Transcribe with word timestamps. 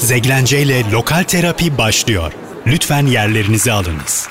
Zeglence 0.00 0.62
ile 0.62 0.90
Lokal 0.90 1.22
Terapi 1.22 1.78
başlıyor. 1.78 2.32
Lütfen 2.66 3.06
yerlerinizi 3.06 3.72
alınız. 3.72 4.28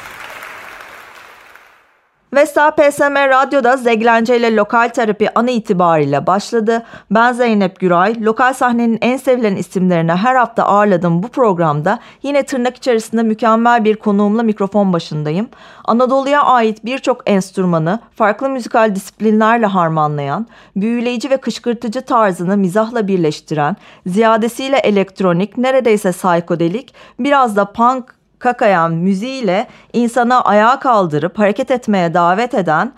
Vesta 2.34 2.72
PSM 2.72 3.16
Radyo'da 3.16 3.78
Zeglence 3.78 4.38
ile 4.38 4.56
Lokal 4.56 4.90
Terapi 4.90 5.30
an 5.36 5.48
itibariyle 5.48 6.28
başladı. 6.28 6.84
Ben 7.12 7.34
Zeynep 7.34 7.80
Güray. 7.80 8.22
Lokal 8.22 8.54
sahnenin 8.54 8.98
en 9.02 9.18
sevilen 9.18 9.56
isimlerini 9.56 10.12
her 10.12 10.36
hafta 10.36 10.64
ağırladığım 10.64 11.24
bu 11.24 11.28
programda 11.28 12.00
yine 12.24 12.44
tırnak 12.44 12.78
içerisinde 12.78 13.24
mükemmel 13.24 13.84
bir 13.84 13.96
konuğumla 13.96 14.44
mikrofon 14.44 14.94
başındayım. 14.94 15.50
Anadolu'ya 15.86 16.44
ait 16.44 16.86
birçok 16.86 17.30
enstrümanı 17.30 18.00
farklı 18.16 18.50
müzikal 18.50 18.96
disiplinlerle 18.96 19.66
harmanlayan, 19.66 20.48
büyüleyici 20.76 21.30
ve 21.30 21.38
kışkırtıcı 21.38 22.02
tarzını 22.02 22.58
mizahla 22.58 23.08
birleştiren, 23.08 23.76
ziyadesiyle 24.06 24.78
elektronik, 24.78 25.58
neredeyse 25.58 26.12
psikodelik, 26.12 26.94
biraz 27.20 27.56
da 27.56 27.66
punk 27.66 28.19
kakayan 28.40 28.94
müziğiyle 28.94 29.68
insana 29.94 30.42
ayağa 30.42 30.80
kaldırıp 30.80 31.40
hareket 31.40 31.72
etmeye 31.72 32.14
davet 32.14 32.54
eden 32.54 32.94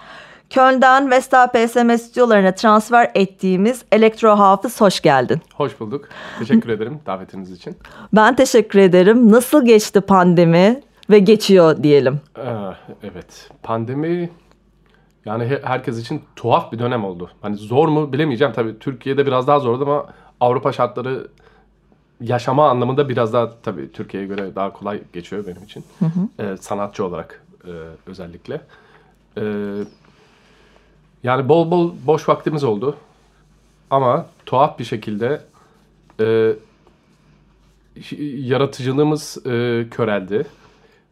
Köln'den 0.49 1.11
Vesta 1.11 1.47
PSM 1.47 1.97
stüdyolarına 1.97 2.55
transfer 2.55 3.11
ettiğimiz 3.15 3.85
Elektro 3.91 4.29
Hafız 4.29 4.81
hoş 4.81 5.01
geldin. 5.01 5.41
Hoş 5.55 5.79
bulduk. 5.79 6.09
Teşekkür 6.39 6.69
ederim 6.69 6.99
davetiniz 7.05 7.51
için. 7.51 7.77
Ben 8.13 8.35
teşekkür 8.35 8.79
ederim. 8.79 9.31
Nasıl 9.31 9.65
geçti 9.65 10.01
pandemi 10.01 10.81
ve 11.09 11.19
geçiyor 11.19 11.83
diyelim. 11.83 12.21
Ee, 12.37 12.41
evet 13.03 13.49
pandemi 13.63 14.29
yani 15.25 15.59
herkes 15.63 15.99
için 15.99 16.21
tuhaf 16.35 16.71
bir 16.71 16.79
dönem 16.79 17.05
oldu. 17.05 17.29
Hani 17.41 17.55
zor 17.55 17.87
mu 17.87 18.13
bilemeyeceğim 18.13 18.53
tabii. 18.53 18.79
Türkiye'de 18.79 19.25
biraz 19.25 19.47
daha 19.47 19.59
zordu 19.59 19.83
ama 19.83 20.05
Avrupa 20.39 20.71
şartları 20.71 21.27
yaşama 22.21 22.69
anlamında 22.69 23.09
biraz 23.09 23.33
daha 23.33 23.61
tabii 23.63 23.91
Türkiye'ye 23.91 24.27
göre 24.27 24.55
daha 24.55 24.73
kolay 24.73 25.01
geçiyor 25.13 25.47
benim 25.47 25.63
için. 25.63 25.83
Hı 25.99 26.05
hı. 26.05 26.43
Ee, 26.43 26.57
sanatçı 26.57 27.05
olarak 27.05 27.43
e, 27.65 27.71
özellikle. 28.05 28.61
Ee, 29.37 29.43
yani 31.23 31.49
bol 31.49 31.71
bol 31.71 31.93
boş 32.05 32.29
vaktimiz 32.29 32.63
oldu. 32.63 32.97
Ama 33.89 34.25
tuhaf 34.45 34.79
bir 34.79 34.83
şekilde 34.83 35.41
e, 36.19 36.53
yaratıcılığımız 38.37 39.37
e, 39.45 39.85
köreldi. 39.91 40.45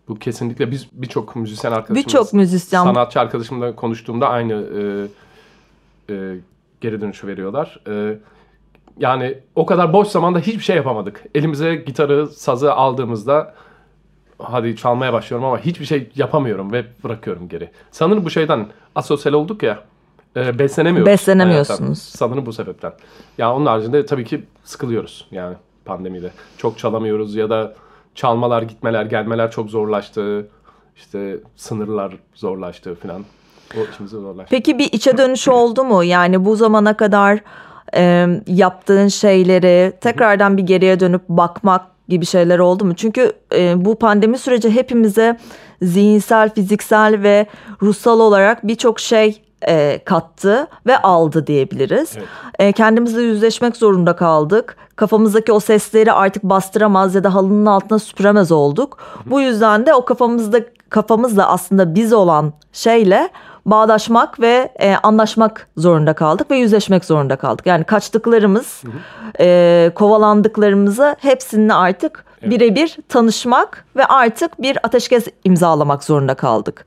Bu 0.08 0.20
kesinlikle 0.20 0.72
biz 0.72 0.88
birçok 0.92 1.36
müzisyen 1.36 1.72
arkadaşımız, 1.72 2.06
birçok 2.06 2.34
müzisyen, 2.34 2.84
sanatçı 2.84 3.20
arkadaşımla 3.20 3.76
konuştuğumda 3.76 4.30
aynı 4.30 4.54
e, 4.54 6.14
e, 6.14 6.36
geri 6.82 7.02
dönüşü 7.02 7.28
veriyorlar. 7.28 7.80
E, 7.88 8.18
yani 9.00 9.38
o 9.56 9.66
kadar 9.66 9.94
boş 9.94 10.08
zamanda 10.08 10.40
hiçbir 10.40 10.64
şey 10.64 10.76
yapamadık. 10.76 11.24
Elimize 11.36 11.76
gitarı, 11.76 12.28
sazı 12.28 12.74
aldığımızda 12.74 13.54
hadi 14.40 14.76
çalmaya 14.76 15.14
başlıyorum 15.14 15.48
ama 15.48 15.60
hiçbir 15.60 15.86
şey 15.86 16.10
yapamıyorum 16.16 16.72
ve 16.72 16.86
bırakıyorum 17.04 17.50
geri. 17.50 17.70
Sanırım 17.92 18.26
bu 18.26 18.30
şeyden 18.30 18.68
asosyal 18.96 19.34
olduk 19.34 19.64
ya. 19.64 19.80
E, 20.36 20.60
beslenemiyoruz. 20.60 21.12
Beslenemiyorsunuz. 21.12 21.80
Hayattan. 21.80 21.94
Sanırım 21.94 22.46
bu 22.46 22.54
sebepten. 22.54 22.94
Ya 23.38 23.56
onun 23.56 23.66
haricinde 23.66 24.06
tabii 24.06 24.26
ki 24.26 24.44
sıkılıyoruz 24.64 25.28
yani 25.32 25.56
pandemide. 25.86 26.32
Çok 26.58 26.78
çalamıyoruz 26.78 27.36
ya 27.36 27.50
da 27.50 27.74
çalmalar, 28.16 28.62
gitmeler, 28.62 29.06
gelmeler 29.06 29.52
çok 29.52 29.70
zorlaştı. 29.70 30.48
İşte 30.96 31.38
sınırlar 31.56 32.14
zorlaştı 32.36 32.96
falan. 32.96 33.26
O 33.78 33.80
içimizi 33.94 34.16
zorlaştı. 34.16 34.50
Peki 34.50 34.80
bir 34.80 34.94
içe 34.94 35.18
dönüş 35.18 35.48
oldu 35.48 35.84
mu? 35.84 36.04
Yani 36.04 36.46
bu 36.46 36.56
zamana 36.56 36.98
kadar 36.98 37.40
e, 37.96 38.28
yaptığın 38.48 39.08
şeyleri 39.08 39.94
tekrardan 40.02 40.58
bir 40.58 40.64
geriye 40.64 41.00
dönüp 41.00 41.22
bakmak 41.30 41.82
gibi 42.08 42.26
şeyler 42.26 42.60
oldu 42.60 42.86
mu? 42.86 42.96
Çünkü 42.96 43.34
e, 43.56 43.86
bu 43.86 43.96
pandemi 43.96 44.38
süreci 44.38 44.70
hepimize 44.70 45.38
zihinsel, 45.82 46.54
fiziksel 46.54 47.24
ve 47.24 47.46
ruhsal 47.82 48.20
olarak 48.20 48.68
birçok 48.68 49.00
şey 49.00 49.42
e, 49.68 50.00
kattı 50.06 50.68
ve 50.88 50.98
aldı 50.98 51.48
diyebiliriz. 51.48 52.12
Evet. 52.18 52.28
E, 52.60 52.72
kendimizle 52.72 53.22
yüzleşmek 53.22 53.78
zorunda 53.78 54.16
kaldık. 54.16 54.78
Kafamızdaki 54.96 55.52
o 55.52 55.60
sesleri 55.60 56.12
artık 56.12 56.44
bastıramaz 56.44 57.16
ya 57.16 57.24
da 57.24 57.34
halının 57.34 57.66
altına 57.66 58.00
süpüremez 58.00 58.52
olduk. 58.52 58.98
Hı. 59.00 59.32
Bu 59.32 59.42
yüzden 59.42 59.86
de 59.86 59.94
o 59.94 60.06
kafamızda 60.06 60.60
kafamızla 60.90 61.50
aslında 61.50 61.96
biz 61.96 62.14
olan 62.14 62.54
şeyle 62.74 63.30
bağdaşmak 63.66 64.40
ve 64.40 64.72
e, 64.80 64.96
anlaşmak 64.96 65.68
zorunda 65.78 66.14
kaldık 66.14 66.52
ve 66.52 66.58
yüzleşmek 66.58 67.06
zorunda 67.06 67.36
kaldık. 67.36 67.66
Yani 67.66 67.84
kaçtıklarımız, 67.84 68.84
E, 69.40 69.92
kovalandıklarımızı 69.96 71.16
hepsini 71.20 71.74
artık 71.74 72.26
evet. 72.42 72.52
birebir 72.52 72.98
tanışmak 73.10 73.86
ve 73.96 74.06
artık 74.06 74.62
bir 74.62 74.78
ateşkes 74.84 75.28
imzalamak 75.44 76.04
zorunda 76.04 76.36
kaldık. 76.36 76.86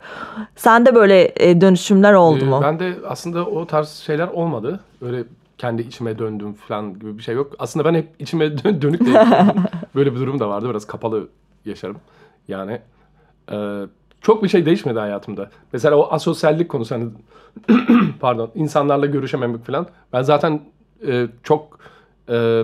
Sende 0.57 0.95
böyle 0.95 1.33
e, 1.37 1.61
dönüşümler 1.61 2.13
oldu 2.13 2.45
ee, 2.45 2.49
mu? 2.49 2.61
Ben 2.63 2.79
de 2.79 2.95
aslında 3.09 3.47
o 3.47 3.67
tarz 3.67 3.89
şeyler 3.89 4.29
olmadı. 4.29 4.81
Öyle 5.03 5.25
kendi 5.59 5.83
içime 5.83 6.19
döndüm 6.19 6.55
falan 6.55 6.99
gibi 6.99 7.19
bir 7.19 7.23
şey 7.23 7.35
yok. 7.35 7.53
Aslında 7.59 7.85
ben 7.85 7.95
hep 7.95 8.09
içime 8.19 8.65
dön 8.65 8.83
dönük 8.83 9.01
değilim. 9.01 9.21
böyle 9.95 10.15
bir 10.15 10.21
durum 10.21 10.41
da 10.41 10.49
vardı. 10.49 10.71
Biraz 10.71 10.87
kapalı 10.87 11.29
yaşarım. 11.65 11.97
Yani 12.49 12.81
e, 13.53 13.57
çok 14.23 14.43
bir 14.43 14.49
şey 14.49 14.67
değişmedi 14.67 14.99
hayatımda. 14.99 15.51
Mesela 15.73 15.97
o 15.97 16.13
asosyallik 16.13 16.69
konusu 16.69 16.95
hani 16.95 17.09
pardon 18.21 18.51
insanlarla 18.55 19.07
görüşememek 19.07 19.67
falan. 19.67 19.87
Ben 20.13 20.23
zaten 20.23 20.61
e, 21.07 21.27
çok 21.43 21.79
e, 22.29 22.63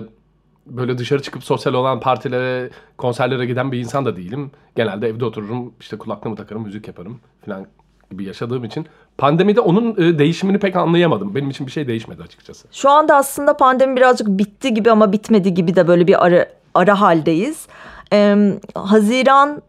böyle 0.65 0.97
dışarı 0.97 1.21
çıkıp 1.21 1.43
sosyal 1.43 1.73
olan 1.73 1.99
partilere, 1.99 2.69
konserlere 2.97 3.45
giden 3.45 3.71
bir 3.71 3.79
insan 3.79 4.05
da 4.05 4.15
değilim. 4.15 4.51
Genelde 4.75 5.07
evde 5.07 5.25
otururum, 5.25 5.73
işte 5.79 5.97
kulaklığımı 5.97 6.35
takarım, 6.35 6.63
müzik 6.63 6.87
yaparım 6.87 7.19
falan 7.45 7.65
gibi 8.11 8.23
yaşadığım 8.23 8.63
için 8.63 8.87
pandemide 9.17 9.61
onun 9.61 9.91
e, 9.97 10.19
değişimini 10.19 10.59
pek 10.59 10.75
anlayamadım. 10.75 11.35
Benim 11.35 11.49
için 11.49 11.67
bir 11.67 11.71
şey 11.71 11.87
değişmedi 11.87 12.23
açıkçası. 12.23 12.67
Şu 12.71 12.89
anda 12.89 13.15
aslında 13.15 13.57
pandemi 13.57 13.95
birazcık 13.95 14.27
bitti 14.27 14.73
gibi 14.73 14.91
ama 14.91 15.11
bitmedi 15.11 15.53
gibi 15.53 15.75
de 15.75 15.87
böyle 15.87 16.07
bir 16.07 16.25
ara 16.25 16.45
ara 16.73 17.01
haldeyiz. 17.01 17.67
Ee, 18.13 18.59
Haziran 18.75 19.61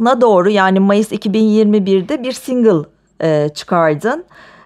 na 0.00 0.20
doğru 0.20 0.50
yani 0.50 0.80
Mayıs 0.80 1.12
2021'de 1.12 2.22
bir 2.22 2.32
single 2.32 2.88
e, 3.22 3.48
çıkardın. 3.48 4.24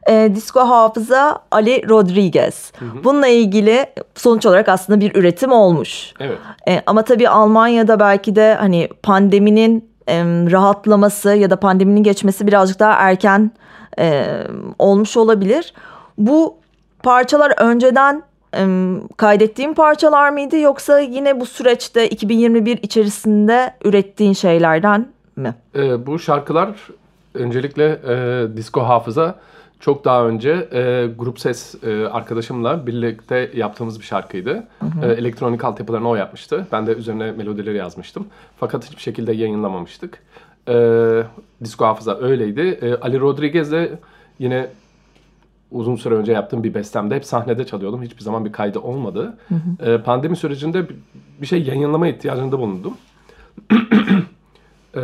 E, 0.08 0.32
disco 0.34 0.60
hafıza 0.60 1.38
Ali 1.50 1.88
Rodriguez. 1.88 2.72
Hı 2.78 2.84
hı. 2.84 3.04
Bununla 3.04 3.26
ilgili 3.26 3.86
sonuç 4.14 4.46
olarak 4.46 4.68
aslında 4.68 5.00
bir 5.00 5.14
üretim 5.14 5.52
olmuş. 5.52 6.12
Evet. 6.20 6.38
E, 6.68 6.82
ama 6.86 7.02
tabii 7.02 7.28
Almanya'da 7.28 8.00
belki 8.00 8.36
de 8.36 8.54
hani 8.54 8.88
pandeminin 9.02 9.90
e, 10.08 10.16
rahatlaması 10.50 11.34
ya 11.34 11.50
da 11.50 11.60
pandeminin 11.60 12.02
geçmesi 12.02 12.46
birazcık 12.46 12.80
daha 12.80 12.92
erken 12.92 13.50
e, 13.98 14.26
olmuş 14.78 15.16
olabilir. 15.16 15.74
Bu 16.18 16.56
parçalar 17.02 17.54
önceden 17.58 18.22
e, 18.56 18.66
kaydettiğin 19.16 19.74
parçalar 19.74 20.30
mıydı 20.30 20.58
yoksa 20.58 20.98
yine 20.98 21.40
bu 21.40 21.46
süreçte 21.46 22.08
2021 22.08 22.78
içerisinde 22.82 23.74
ürettiğin 23.84 24.32
şeylerden 24.32 25.13
mi? 25.36 25.54
E, 25.74 26.06
bu 26.06 26.18
şarkılar 26.18 26.88
öncelikle 27.34 28.00
e, 28.06 28.56
disco 28.56 28.80
hafıza 28.80 29.38
çok 29.80 30.04
daha 30.04 30.26
önce 30.26 30.68
e, 30.72 31.06
grup 31.18 31.40
ses 31.40 31.84
e, 31.84 32.08
arkadaşımla 32.08 32.86
birlikte 32.86 33.50
yaptığımız 33.54 34.00
bir 34.00 34.04
şarkıydı. 34.04 34.64
Hı 34.80 34.86
hı. 34.86 35.06
E, 35.06 35.12
elektronik 35.12 35.64
altyapılarını 35.64 36.08
o 36.08 36.14
yapmıştı. 36.14 36.66
Ben 36.72 36.86
de 36.86 36.94
üzerine 36.94 37.32
melodileri 37.32 37.76
yazmıştım. 37.76 38.26
Fakat 38.56 38.86
hiçbir 38.86 39.02
şekilde 39.02 39.32
yayınlamamıştık. 39.32 40.22
E, 40.68 40.74
disco 41.64 41.84
hafıza 41.84 42.18
öyleydi. 42.18 42.78
E, 42.82 42.94
Ali 42.94 43.20
Rodriguez 43.20 43.72
de 43.72 43.98
yine 44.38 44.68
uzun 45.70 45.96
süre 45.96 46.14
önce 46.14 46.32
yaptığım 46.32 46.64
bir 46.64 46.74
bestemde 46.74 47.14
hep 47.14 47.24
sahnede 47.24 47.66
çalıyordum. 47.66 48.02
Hiçbir 48.02 48.22
zaman 48.22 48.44
bir 48.44 48.52
kaydı 48.52 48.78
olmadı. 48.78 49.38
Hı 49.48 49.54
hı. 49.54 49.90
E, 49.90 50.02
pandemi 50.02 50.36
sürecinde 50.36 50.86
bir 51.40 51.46
şey 51.46 51.62
yayınlama 51.62 52.08
ihtiyacında 52.08 52.58
bulundum. 52.58 52.96
e, 54.96 55.00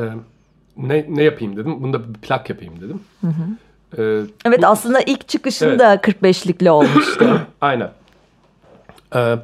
ne, 0.76 1.06
ne 1.08 1.22
yapayım 1.22 1.56
dedim. 1.56 1.82
Bunda 1.82 2.14
bir 2.14 2.20
plak 2.20 2.50
yapayım 2.50 2.80
dedim. 2.80 3.00
Hı 3.20 3.26
hı. 3.26 3.42
Ee, 3.98 4.22
evet 4.44 4.62
bu, 4.62 4.66
aslında 4.66 5.00
ilk 5.00 5.28
çıkışında 5.28 5.92
evet. 5.92 6.22
45'likle 6.22 6.70
olmuştu. 6.70 7.40
Aynen. 7.60 7.90
Ee, 9.14 9.36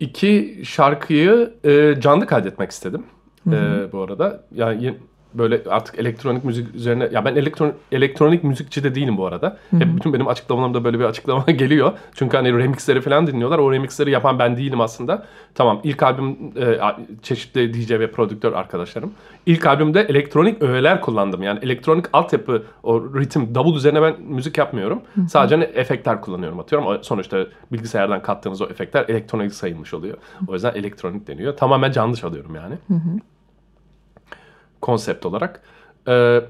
iki 0.00 0.62
şarkıyı 0.64 1.54
e, 1.64 2.00
canlı 2.00 2.26
kaydetmek 2.26 2.70
istedim. 2.70 3.02
Hı 3.48 3.50
hı. 3.50 3.88
E, 3.88 3.92
bu 3.92 4.02
arada. 4.02 4.44
Yani 4.54 4.94
böyle 5.34 5.60
artık 5.70 5.98
elektronik 5.98 6.44
müzik 6.44 6.74
üzerine 6.74 7.08
ya 7.12 7.24
ben 7.24 7.36
elektronik 7.36 7.74
elektronik 7.92 8.44
müzikçi 8.44 8.84
de 8.84 8.94
değilim 8.94 9.16
bu 9.16 9.26
arada. 9.26 9.56
Hep 9.70 9.96
bütün 9.96 10.12
benim 10.12 10.28
açıklamalarımda 10.28 10.84
böyle 10.84 10.98
bir 10.98 11.04
açıklama 11.04 11.44
geliyor. 11.46 11.92
Çünkü 12.14 12.36
hani 12.36 12.58
remixleri 12.58 13.00
falan 13.00 13.26
dinliyorlar. 13.26 13.58
O 13.58 13.72
remixleri 13.72 14.10
yapan 14.10 14.38
ben 14.38 14.56
değilim 14.56 14.80
aslında. 14.80 15.26
Tamam 15.54 15.80
ilk 15.84 16.02
albüm 16.02 16.36
e, 16.56 16.78
çeşitli 17.22 17.74
DJ 17.74 17.90
ve 17.90 18.10
prodüktör 18.10 18.52
arkadaşlarım. 18.52 19.12
İlk 19.46 19.66
albümde 19.66 20.00
elektronik 20.00 20.62
öğeler 20.62 21.00
kullandım. 21.00 21.42
Yani 21.42 21.58
elektronik 21.62 22.06
altyapı 22.12 22.62
o 22.82 23.18
ritim 23.18 23.54
davul 23.54 23.76
üzerine 23.76 24.02
ben 24.02 24.14
müzik 24.28 24.58
yapmıyorum. 24.58 25.02
Sadece 25.28 25.54
hani 25.54 25.64
efektler 25.64 26.20
kullanıyorum 26.20 26.60
atıyorum. 26.60 26.88
O 26.88 27.02
Sonuçta 27.02 27.46
bilgisayardan 27.72 28.22
kattığınız 28.22 28.62
o 28.62 28.64
efektler 28.64 29.04
elektronik 29.08 29.54
sayılmış 29.54 29.94
oluyor. 29.94 30.16
O 30.48 30.54
yüzden 30.54 30.74
elektronik 30.74 31.26
deniyor. 31.26 31.56
Tamamen 31.56 31.92
canlı 31.92 32.16
çalıyorum 32.16 32.54
yani 32.54 32.74
konsept 34.82 35.26
olarak. 35.26 35.60
E, 36.08 36.40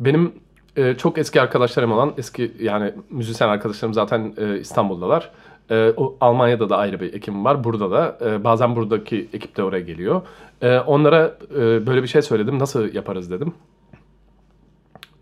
benim 0.00 0.32
e, 0.76 0.94
çok 0.94 1.18
eski 1.18 1.40
arkadaşlarım 1.40 1.92
olan 1.92 2.12
eski 2.18 2.52
yani 2.60 2.94
müzisyen 3.10 3.48
arkadaşlarım 3.48 3.94
zaten 3.94 4.34
e, 4.38 4.58
İstanbul'dalar. 4.58 5.30
E, 5.70 5.92
o, 5.96 6.16
Almanya'da 6.20 6.70
da 6.70 6.76
ayrı 6.76 7.00
bir 7.00 7.14
ekibim 7.14 7.44
var. 7.44 7.64
Burada 7.64 7.90
da 7.90 8.18
e, 8.24 8.44
bazen 8.44 8.76
buradaki 8.76 9.28
ekip 9.32 9.56
de 9.56 9.62
oraya 9.62 9.80
geliyor. 9.80 10.22
E, 10.62 10.78
onlara 10.78 11.38
e, 11.54 11.86
böyle 11.86 12.02
bir 12.02 12.08
şey 12.08 12.22
söyledim. 12.22 12.58
Nasıl 12.58 12.94
yaparız 12.94 13.30
dedim. 13.30 13.54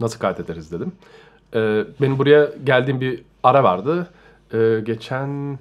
Nasıl 0.01 0.19
kaydederiz 0.19 0.73
dedim. 0.73 0.93
E, 1.55 1.85
benim 2.01 2.19
buraya 2.19 2.51
geldiğim 2.65 3.01
bir 3.01 3.23
ara 3.43 3.65
vardı. 3.65 4.09
E, 4.53 4.81
geçen 4.85 5.59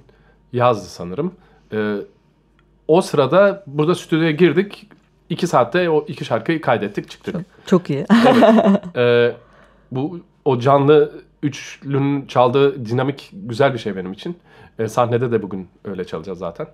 yazdı 0.52 0.88
sanırım. 0.88 1.32
E, 1.72 1.96
o 2.88 3.00
sırada 3.00 3.64
burada 3.66 3.94
stüdyoya 3.94 4.30
girdik 4.30 4.88
iki 5.30 5.46
saatte 5.46 5.90
o 5.90 6.04
iki 6.08 6.24
şarkıyı 6.24 6.60
kaydettik 6.60 7.10
çıktık. 7.10 7.34
Çok, 7.34 7.44
çok 7.66 7.90
iyi. 7.90 8.06
evet. 8.26 8.82
Ee, 8.96 9.36
bu 9.92 10.20
o 10.44 10.58
canlı 10.58 11.12
üçlünün 11.42 12.26
çaldığı 12.26 12.86
dinamik 12.86 13.30
güzel 13.32 13.74
bir 13.74 13.78
şey 13.78 13.96
benim 13.96 14.12
için. 14.12 14.38
Ee, 14.78 14.88
sahnede 14.88 15.32
de 15.32 15.42
bugün 15.42 15.68
öyle 15.84 16.04
çalacağız 16.04 16.38
zaten. 16.38 16.66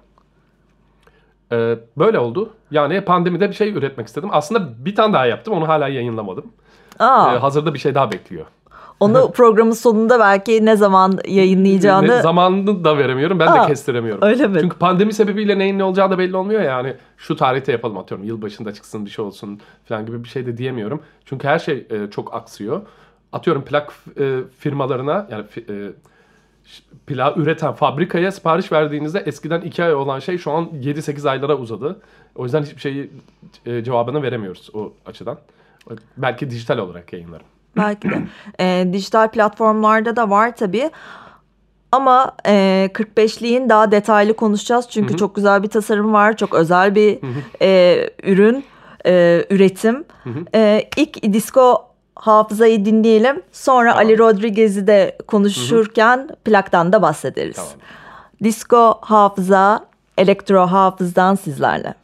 Ee, 1.52 1.78
böyle 1.98 2.18
oldu. 2.18 2.52
Yani 2.70 3.00
pandemide 3.00 3.48
bir 3.48 3.54
şey 3.54 3.70
üretmek 3.70 4.06
istedim. 4.06 4.28
Aslında 4.32 4.84
bir 4.84 4.94
tane 4.94 5.12
daha 5.12 5.26
yaptım. 5.26 5.54
Onu 5.54 5.68
hala 5.68 5.88
yayınlamadım. 5.88 6.52
Aa. 6.98 7.34
Ee, 7.34 7.38
hazırda 7.38 7.74
bir 7.74 7.78
şey 7.78 7.94
daha 7.94 8.12
bekliyor. 8.12 8.46
Onu 9.00 9.32
programın 9.34 9.72
sonunda 9.72 10.20
belki 10.20 10.64
ne 10.64 10.76
zaman 10.76 11.18
yayınlayacağını... 11.28 12.08
Ne, 12.08 12.22
zamanını 12.22 12.84
da 12.84 12.98
veremiyorum. 12.98 13.38
Ben 13.38 13.46
Aa, 13.46 13.62
de 13.62 13.66
kestiremiyorum. 13.66 14.22
Öyle 14.22 14.48
mi? 14.48 14.58
Çünkü 14.60 14.78
pandemi 14.78 15.12
sebebiyle 15.12 15.58
neyin 15.58 15.78
ne 15.78 15.84
olacağı 15.84 16.10
da 16.10 16.18
belli 16.18 16.36
olmuyor 16.36 16.62
yani. 16.62 16.94
Şu 17.16 17.36
tarihte 17.36 17.72
yapalım 17.72 17.98
atıyorum. 17.98 18.26
Yılbaşında 18.26 18.74
çıksın 18.74 19.04
bir 19.04 19.10
şey 19.10 19.24
olsun 19.24 19.60
falan 19.84 20.06
gibi 20.06 20.24
bir 20.24 20.28
şey 20.28 20.46
de 20.46 20.56
diyemiyorum. 20.56 21.02
Çünkü 21.24 21.48
her 21.48 21.58
şey 21.58 21.86
e, 21.90 22.10
çok 22.10 22.34
aksıyor. 22.34 22.82
Atıyorum 23.32 23.64
plak 23.64 23.92
e, 24.20 24.38
firmalarına 24.58 25.26
yani 25.30 25.44
e, 25.68 25.92
plak 27.06 27.36
üreten 27.36 27.72
fabrikaya 27.72 28.32
sipariş 28.32 28.72
verdiğinizde 28.72 29.18
eskiden 29.18 29.60
2 29.60 29.84
ay 29.84 29.94
olan 29.94 30.18
şey 30.18 30.38
şu 30.38 30.52
an 30.52 30.64
7-8 30.64 31.30
aylara 31.30 31.56
uzadı. 31.56 32.00
O 32.34 32.44
yüzden 32.44 32.62
hiçbir 32.62 32.80
şeyi 32.80 33.10
e, 33.66 33.84
cevabını 33.84 34.22
veremiyoruz 34.22 34.70
o 34.74 34.92
açıdan. 35.06 35.38
Belki 36.16 36.50
dijital 36.50 36.78
olarak 36.78 37.12
yayınlarım. 37.12 37.46
Belki 37.76 38.10
de. 38.10 38.22
E, 38.60 38.92
dijital 38.92 39.28
platformlarda 39.28 40.16
da 40.16 40.30
var 40.30 40.56
tabii. 40.56 40.90
Ama 41.92 42.32
e, 42.46 42.90
45'liğin 42.94 43.68
daha 43.68 43.90
detaylı 43.90 44.34
konuşacağız. 44.36 44.86
Çünkü 44.90 45.08
Hı-hı. 45.08 45.16
çok 45.16 45.34
güzel 45.34 45.62
bir 45.62 45.68
tasarım 45.68 46.12
var. 46.12 46.36
Çok 46.36 46.54
özel 46.54 46.94
bir 46.94 47.18
e, 47.62 48.10
ürün, 48.22 48.64
e, 49.06 49.44
üretim. 49.50 50.04
E, 50.54 50.88
ilk 50.96 51.32
disco 51.32 51.94
hafızayı 52.16 52.84
dinleyelim. 52.84 53.42
Sonra 53.52 53.90
tamam. 53.90 54.06
Ali 54.06 54.18
Rodriguez'i 54.18 54.86
de 54.86 55.18
konuşurken 55.26 56.16
Hı-hı. 56.16 56.36
plaktan 56.44 56.92
da 56.92 57.02
bahsederiz. 57.02 57.56
Tamam. 57.56 57.70
Disco 58.44 58.98
hafıza, 59.00 59.86
elektro 60.18 60.66
hafızdan 60.66 61.34
sizlerle. 61.34 61.94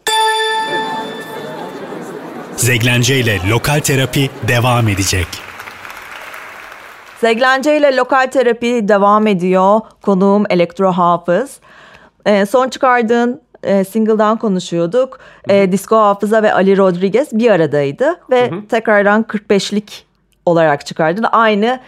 Zeglence 2.57 3.19
ile 3.21 3.39
lokal 3.51 3.81
terapi 3.81 4.31
devam 4.49 4.89
edecek. 4.89 5.50
Zeglence 7.21 7.77
ile 7.77 7.97
lokal 7.97 8.27
terapi 8.27 8.89
devam 8.89 9.27
ediyor. 9.27 9.81
Konuğum 10.03 10.45
Elektro 10.51 10.93
Hafız. 10.93 11.61
E, 12.27 12.47
son 12.47 12.69
çıkardığın 12.69 13.41
e, 13.63 13.85
single'dan 13.85 14.39
konuşuyorduk. 14.39 15.19
E, 15.49 15.73
Disco 15.73 15.97
Hafıza 15.97 16.43
ve 16.43 16.55
Ali 16.55 16.77
Rodriguez 16.77 17.29
bir 17.33 17.51
aradaydı. 17.51 18.21
Ve 18.31 18.51
hı 18.51 18.55
hı. 18.55 18.67
tekrardan 18.67 19.23
45'lik 19.23 20.07
olarak 20.47 20.87
çıkardın. 20.87 21.27
Aynı 21.33 21.81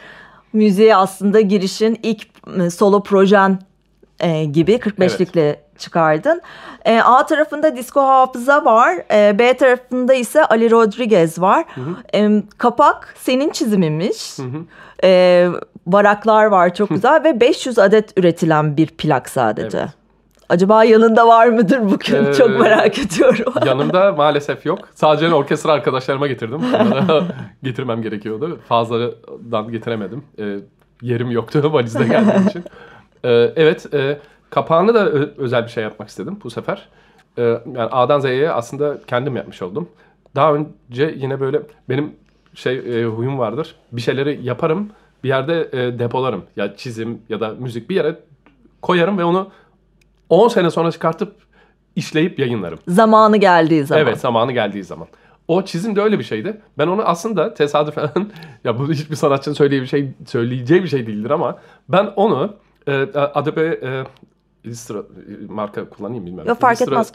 müziğe 0.53 0.97
aslında 0.97 1.41
girişin 1.41 1.99
ilk 2.03 2.27
e, 2.61 2.71
solo 2.71 3.03
projen 3.03 3.59
e, 4.21 4.45
gibi 4.45 4.73
45'likle 4.73 5.41
evet. 5.41 5.79
çıkardın. 5.79 6.43
E, 6.85 7.01
A 7.01 7.27
tarafında 7.27 7.77
Disco 7.77 8.01
Hafıza 8.01 8.65
var. 8.65 8.97
E, 9.13 9.39
B 9.39 9.57
tarafında 9.57 10.15
ise 10.15 10.45
Ali 10.45 10.71
Rodriguez 10.71 11.41
var. 11.41 11.65
Hı 11.75 11.81
hı. 11.81 11.97
E, 12.15 12.43
kapak 12.59 13.15
senin 13.19 13.51
çiziminmiş. 13.51 14.39
Hı 14.39 14.43
hı. 14.43 14.65
E, 15.05 15.49
varaklar 15.87 16.45
var 16.47 16.75
çok 16.75 16.89
güzel 16.91 17.25
ve 17.25 17.41
500 17.41 17.79
adet 17.79 18.19
üretilen 18.19 18.77
bir 18.77 18.87
plak 18.87 19.29
sadece. 19.29 19.79
Evet. 19.79 19.89
Acaba 20.49 20.85
yanında 20.85 21.29
var 21.29 21.47
mıdır 21.47 21.81
bugün? 21.81 22.25
Ee, 22.25 22.35
Çok 22.35 22.61
merak 22.61 22.99
ediyorum. 22.99 23.53
yanımda 23.67 24.13
maalesef 24.13 24.67
yok. 24.67 24.79
Sadece 24.95 25.35
orkestra 25.35 25.73
arkadaşlarıma 25.73 26.27
getirdim. 26.27 26.61
Onlara 26.81 27.25
getirmem 27.63 28.03
gerekiyordu. 28.03 28.61
Fazladan 28.69 29.69
getiremedim. 29.73 30.25
Ee, 30.39 30.57
yerim 31.03 31.31
yoktu 31.31 31.73
valizde 31.73 32.05
geldiğim 32.05 32.47
için. 32.47 32.65
Ee, 33.25 33.53
evet, 33.57 33.95
e, 33.95 34.19
kapağını 34.51 34.95
da 34.95 35.09
özel 35.37 35.65
bir 35.65 35.71
şey 35.71 35.83
yapmak 35.83 36.09
istedim 36.09 36.39
bu 36.45 36.51
sefer. 36.51 36.89
Ee, 37.39 37.43
yani 37.43 37.89
A'dan 37.91 38.21
Z'ye 38.21 38.51
aslında 38.51 38.99
kendim 39.07 39.37
yapmış 39.37 39.63
oldum. 39.63 39.89
Daha 40.37 40.55
önce 40.55 41.15
yine 41.17 41.41
böyle 41.41 41.63
benim 41.89 42.13
şey 42.55 42.79
e, 42.79 43.05
huyum 43.05 43.39
vardır. 43.39 43.75
Bir 43.93 44.01
şeyleri 44.01 44.41
yaparım, 44.43 44.91
bir 45.25 45.29
yerde 45.29 45.69
e, 45.73 45.99
depolarım. 45.99 46.45
Ya 46.57 46.77
çizim 46.77 47.23
ya 47.29 47.41
da 47.41 47.55
müzik 47.59 47.91
bir 47.91 47.95
yere 47.95 48.19
koyarım 48.83 49.19
ve 49.19 49.25
onu 49.25 49.51
10 50.29 50.49
sene 50.49 50.71
sonra 50.71 50.91
çıkartıp 50.91 51.37
işleyip 51.97 52.39
yayınlarım. 52.39 52.79
Zamanı 52.89 53.37
geldiği 53.37 53.85
zaman. 53.85 54.03
Evet, 54.03 54.21
zamanı 54.21 54.53
geldiği 54.53 54.85
zaman. 54.85 55.09
O 55.49 55.65
çizim 55.65 55.97
de 55.97 56.01
öyle 56.01 56.19
bir 56.19 56.25
şeydi. 56.25 56.61
Ben 56.79 56.87
onu 56.87 57.03
aslında 57.03 57.55
tesadüfen 57.55 58.11
ya 58.65 58.79
bu 58.79 58.93
hiçbir 58.93 59.17
sanatçının 59.17 59.55
söyleyeceği 59.55 59.83
bir 59.83 59.87
şey 59.87 60.09
söyleyeceği 60.27 60.83
bir 60.83 60.89
şey 60.89 61.07
değildir 61.07 61.31
ama 61.31 61.59
ben 61.89 62.07
onu 62.17 62.55
e, 62.87 62.93
Adobe 63.15 63.81
e, 63.83 64.05
Illustra 64.65 65.03
marka 65.49 65.89
kullanayım 65.89 66.27
bilmiyorum. 66.27 66.49
Yok 66.49 66.61
fark 66.61 66.83
etmez 66.83 67.13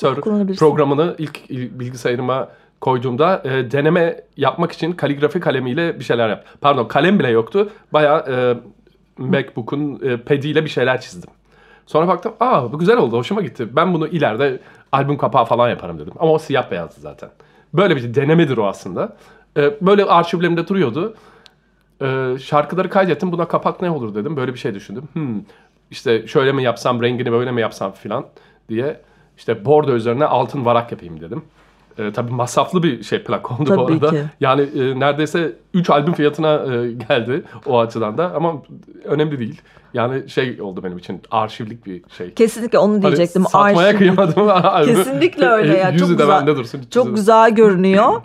programını 0.59 1.15
ilk 1.17 1.49
bilgisayarıma 1.49 2.49
koyduğumda 2.81 3.41
e, 3.45 3.71
deneme 3.71 4.21
yapmak 4.37 4.71
için 4.71 4.91
kaligrafi 4.91 5.39
kalemiyle 5.39 5.99
bir 5.99 6.03
şeyler 6.03 6.29
yap. 6.29 6.45
Pardon 6.61 6.87
kalem 6.87 7.19
bile 7.19 7.29
yoktu. 7.29 7.69
Baya 7.93 8.25
e, 8.29 8.57
MacBook'un 9.17 9.99
e, 10.03 10.17
padiyle 10.17 10.63
bir 10.63 10.69
şeyler 10.69 11.01
çizdim. 11.01 11.29
Sonra 11.85 12.07
baktım 12.07 12.33
aa 12.39 12.73
bu 12.73 12.79
güzel 12.79 12.97
oldu 12.97 13.17
hoşuma 13.17 13.41
gitti. 13.41 13.75
Ben 13.75 13.93
bunu 13.93 14.07
ileride 14.07 14.59
albüm 14.91 15.17
kapağı 15.17 15.45
falan 15.45 15.69
yaparım 15.69 15.99
dedim. 15.99 16.13
Ama 16.19 16.31
o 16.31 16.39
siyah 16.39 16.71
beyazdı 16.71 17.01
zaten. 17.01 17.29
Böyle 17.73 17.95
bir 17.95 18.13
denemedir 18.13 18.57
o 18.57 18.67
aslında. 18.67 19.15
E, 19.57 19.73
böyle 19.81 20.05
arşivlerimde 20.05 20.67
duruyordu. 20.67 21.15
E, 22.01 22.37
şarkıları 22.41 22.89
kaydettim 22.89 23.31
buna 23.31 23.47
kapak 23.47 23.81
ne 23.81 23.89
olur 23.89 24.15
dedim. 24.15 24.37
Böyle 24.37 24.53
bir 24.53 24.59
şey 24.59 24.73
düşündüm. 24.73 25.03
Hmm, 25.13 25.41
işte 25.91 26.27
şöyle 26.27 26.51
mi 26.51 26.63
yapsam 26.63 27.01
rengini 27.01 27.31
böyle 27.31 27.51
mi 27.51 27.61
yapsam 27.61 27.91
filan 27.91 28.25
diye. 28.69 28.99
İşte 29.37 29.65
bordo 29.65 29.95
üzerine 29.95 30.25
altın 30.25 30.65
varak 30.65 30.91
yapayım 30.91 31.21
dedim. 31.21 31.43
E, 31.97 32.11
tabii 32.11 32.31
masraflı 32.31 32.83
bir 32.83 33.03
şey 33.03 33.23
plak 33.23 33.51
oldu 33.51 33.63
tabii 33.63 33.77
bu 33.77 33.85
arada. 33.85 34.09
Ki. 34.09 34.23
Yani 34.39 34.61
e, 34.61 34.99
neredeyse 34.99 35.53
3 35.73 35.89
albüm 35.89 36.13
fiyatına 36.13 36.53
e, 36.53 36.91
geldi 36.91 37.43
o 37.65 37.79
açıdan 37.79 38.17
da 38.17 38.33
ama 38.35 38.53
önemli 39.03 39.39
değil. 39.39 39.61
Yani 39.93 40.29
şey 40.29 40.61
oldu 40.61 40.83
benim 40.83 40.97
için 40.97 41.21
arşivlik 41.31 41.85
bir 41.85 42.03
şey. 42.17 42.33
Kesinlikle 42.33 42.77
onu 42.77 42.93
hani 42.93 43.01
diyecektim. 43.01 43.45
Hani 43.51 43.73
satmaya 43.73 43.87
Arşiv... 43.87 43.97
kıyamadım. 43.97 44.95
Kesinlikle 44.95 45.47
öyle 45.47 45.77
ya. 45.77 45.89
Yüzü 45.93 45.99
çok 45.99 46.09
de 46.09 46.13
güzel, 46.13 46.39
bende 46.39 46.55
dursun. 46.55 46.81
Çok 46.91 47.15
güzel 47.15 47.51
görünüyor. 47.55 48.21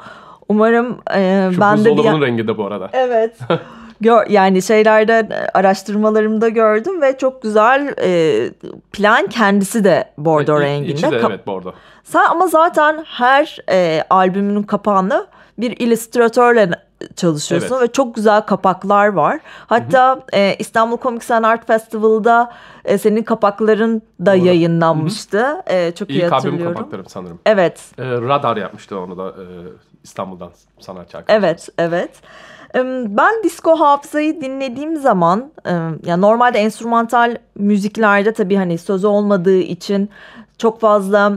Umarım 0.49 0.99
e, 1.14 1.50
Şu 1.55 1.61
ben 1.61 1.85
de 1.85 1.97
bir... 1.97 2.26
rengi 2.26 2.49
de 2.49 2.59
bu 2.59 2.67
arada. 2.67 2.91
Evet. 2.93 3.38
Gör, 4.02 4.26
yani 4.26 4.62
şeylerde 4.62 5.28
e, 5.30 5.59
araştırmalarımda 5.59 6.49
gördüm 6.49 7.02
ve 7.02 7.18
çok 7.18 7.42
güzel 7.42 7.94
e, 8.02 8.50
plan 8.92 9.26
kendisi 9.26 9.85
de 9.85 10.04
bordo 10.18 10.61
e, 10.61 10.64
renginde. 10.64 10.92
İçi 10.92 11.11
de 11.11 11.21
evet 11.26 11.47
bordo. 11.47 11.73
Sen 12.04 12.25
ama 12.30 12.47
zaten 12.47 13.04
her 13.09 13.59
e, 13.71 14.04
albümünün 14.11 14.62
kapağını 14.62 15.26
bir 15.59 15.76
illüstratörle 15.76 16.71
çalışıyorsun 17.16 17.76
evet. 17.76 17.88
ve 17.88 17.92
çok 17.92 18.14
güzel 18.14 18.40
kapaklar 18.40 19.09
var. 19.09 19.40
Hatta 19.66 20.11
hı 20.11 20.14
hı. 20.14 20.23
E, 20.32 20.56
İstanbul 20.59 20.99
Comics 20.99 21.30
and 21.30 21.44
Art 21.44 21.66
Festival'da 21.66 22.52
e, 22.85 22.99
senin 22.99 23.23
kapakların 23.23 24.02
da 24.26 24.37
Doğru. 24.37 24.47
yayınlanmıştı. 24.47 25.62
E, 25.66 25.92
çok 25.92 26.11
İlk 26.11 26.18
iyi 26.18 26.28
hatırlıyorum. 26.28 26.61
İlk 26.61 26.66
albüm 26.66 26.75
kapaklarım 26.75 27.06
sanırım. 27.09 27.40
Evet. 27.47 27.80
E, 27.99 28.04
Radar 28.04 28.56
yapmıştı 28.56 28.99
onu 28.99 29.18
da. 29.18 29.28
E, 29.28 29.44
İstanbul'dan 30.04 30.50
sanatçı 30.80 31.18
arkadaşım. 31.18 31.44
Evet, 31.44 31.68
evet. 31.78 32.11
Ben 32.75 33.43
disco 33.45 33.76
hafızayı 33.76 34.41
dinlediğim 34.41 34.97
zaman 34.97 35.52
ya 36.07 36.17
normalde 36.17 36.59
enstrümantal 36.59 37.37
müziklerde 37.55 38.33
tabii 38.33 38.57
hani 38.57 38.79
sözü 38.79 39.07
olmadığı 39.07 39.59
için 39.59 40.11
çok 40.59 40.81
fazla 40.81 41.33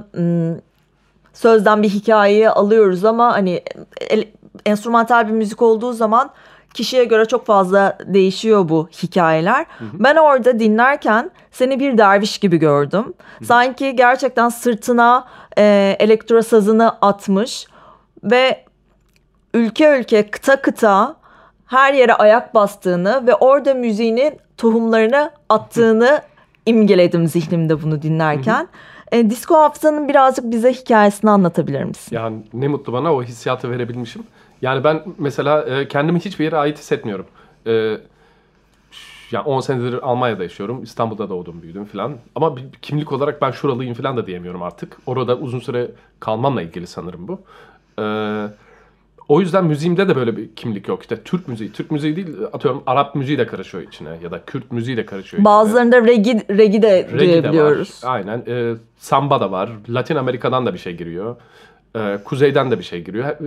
sözden 1.34 1.84
bir 1.84 1.90
hikayeyi 1.90 2.50
alıyoruz 2.50 3.06
ama 3.06 3.34
hani 3.34 3.64
enstrümantal 4.66 5.28
bir 5.28 5.34
müzik 5.34 5.62
olduğu 5.62 5.94
zaman 5.94 6.30
kişiye 6.74 7.04
göre 7.04 7.26
çok 7.26 7.46
fazla 7.46 7.98
değişiyor 8.06 8.70
bu 8.70 8.90
hikayeler. 9.04 9.66
Hı 9.78 9.86
hı. 9.86 9.90
Ben 9.94 10.16
orada 10.16 10.60
dinlerken 10.60 11.32
seni 11.52 11.80
bir 11.80 11.98
derviş 11.98 12.38
gibi 12.38 12.58
gördüm. 12.58 13.04
Hı 13.04 13.40
hı. 13.40 13.46
Sanki 13.46 13.96
gerçekten 13.96 14.50
sırtına 14.50 15.28
e, 15.58 15.96
elektro 16.00 16.42
sazını 16.42 16.90
atmış 17.02 17.68
ve 18.24 18.66
ülke 19.54 20.00
ülke 20.00 20.32
kıta 20.32 20.62
kıta 20.62 21.16
her 21.66 21.94
yere 21.94 22.14
ayak 22.14 22.54
bastığını 22.54 23.28
ve 23.28 23.36
orada 23.36 23.74
müziğinin 23.74 24.40
tohumlarını 24.58 25.32
attığını 25.50 26.22
imgeledim 26.66 27.28
zihnimde 27.28 27.82
bunu 27.84 28.02
dinlerken. 28.02 28.60
Hı 28.60 29.16
hı. 29.16 29.20
E, 29.20 29.30
disco 29.30 29.56
hafızanın 29.56 30.08
birazcık 30.08 30.52
bize 30.52 30.74
hikayesini 30.74 31.32
anlatabilir 31.32 31.84
misin? 31.84 32.16
Yani 32.16 32.38
ne 32.54 32.68
mutlu 32.68 32.94
bana 32.94 33.14
o 33.16 33.24
hissiyatı 33.24 33.72
verebilmişim. 33.72 34.24
Yani 34.62 34.84
ben 34.84 35.04
mesela 35.18 35.64
e, 35.64 35.88
kendimi 35.88 36.20
hiçbir 36.20 36.46
yere 36.46 36.58
ait 36.58 36.78
hissetmiyorum. 36.78 37.26
E, 37.68 37.98
yani 39.32 39.46
10 39.46 39.60
senedir 39.60 40.08
Almanya'da 40.08 40.44
yaşıyorum. 40.44 40.84
İstanbul'da 40.84 41.30
doğdum, 41.30 41.62
büyüdüm 41.62 41.86
falan. 41.86 42.18
Ama 42.36 42.58
bir 42.58 42.64
kimlik 42.82 43.12
olarak 43.12 43.42
ben 43.42 43.52
şuralıyım 43.52 43.94
falan 43.94 44.18
da 44.18 44.28
diyemiyorum 44.28 44.64
artık. 44.64 44.98
Orada 45.06 45.38
uzun 45.38 45.60
süre 45.60 45.92
kalmamla 46.20 46.62
ilgili 46.62 46.88
sanırım 46.88 47.28
bu. 47.28 47.42
Ee, 48.00 48.48
o 49.28 49.42
yüzden 49.42 49.66
müziğimde 49.66 50.08
de 50.10 50.16
böyle 50.16 50.38
bir 50.38 50.56
kimlik 50.56 50.88
yok. 50.88 51.02
İşte 51.02 51.24
Türk 51.24 51.48
müziği, 51.48 51.72
Türk 51.72 51.92
müziği 51.92 52.16
değil 52.16 52.28
atıyorum 52.54 52.84
Arap 52.86 53.16
müziği 53.16 53.38
de 53.38 53.48
karışıyor 53.48 53.84
içine 53.84 54.10
ya 54.24 54.32
da 54.32 54.46
Kürt 54.46 54.72
müziği 54.72 54.98
de 54.98 55.06
karışıyor 55.06 55.42
içine. 55.42 55.46
Bazılarında 55.46 56.06
regi, 56.06 56.42
regi 56.50 56.82
de 56.82 57.10
regi 57.14 57.20
duyabiliyoruz. 57.20 58.02
De 58.04 58.08
var. 58.08 58.14
Aynen. 58.14 58.44
Ee, 58.48 58.74
samba 58.98 59.42
da 59.42 59.52
var. 59.52 59.70
Latin 59.90 60.16
Amerika'dan 60.16 60.66
da 60.66 60.74
bir 60.74 60.80
şey 60.80 60.98
giriyor. 60.98 61.36
Ee, 61.96 62.20
kuzeyden 62.26 62.72
de 62.72 62.80
bir 62.80 62.84
şey 62.84 63.04
giriyor. 63.04 63.26
Her, 63.26 63.38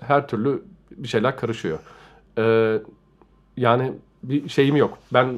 her 0.00 0.28
türlü 0.28 0.62
bir 0.90 1.08
şeyler 1.08 1.36
karışıyor. 1.36 1.78
Ee, 2.38 2.78
yani 3.56 3.92
bir 4.22 4.48
şeyim 4.48 4.76
yok. 4.76 4.98
Ben 5.12 5.28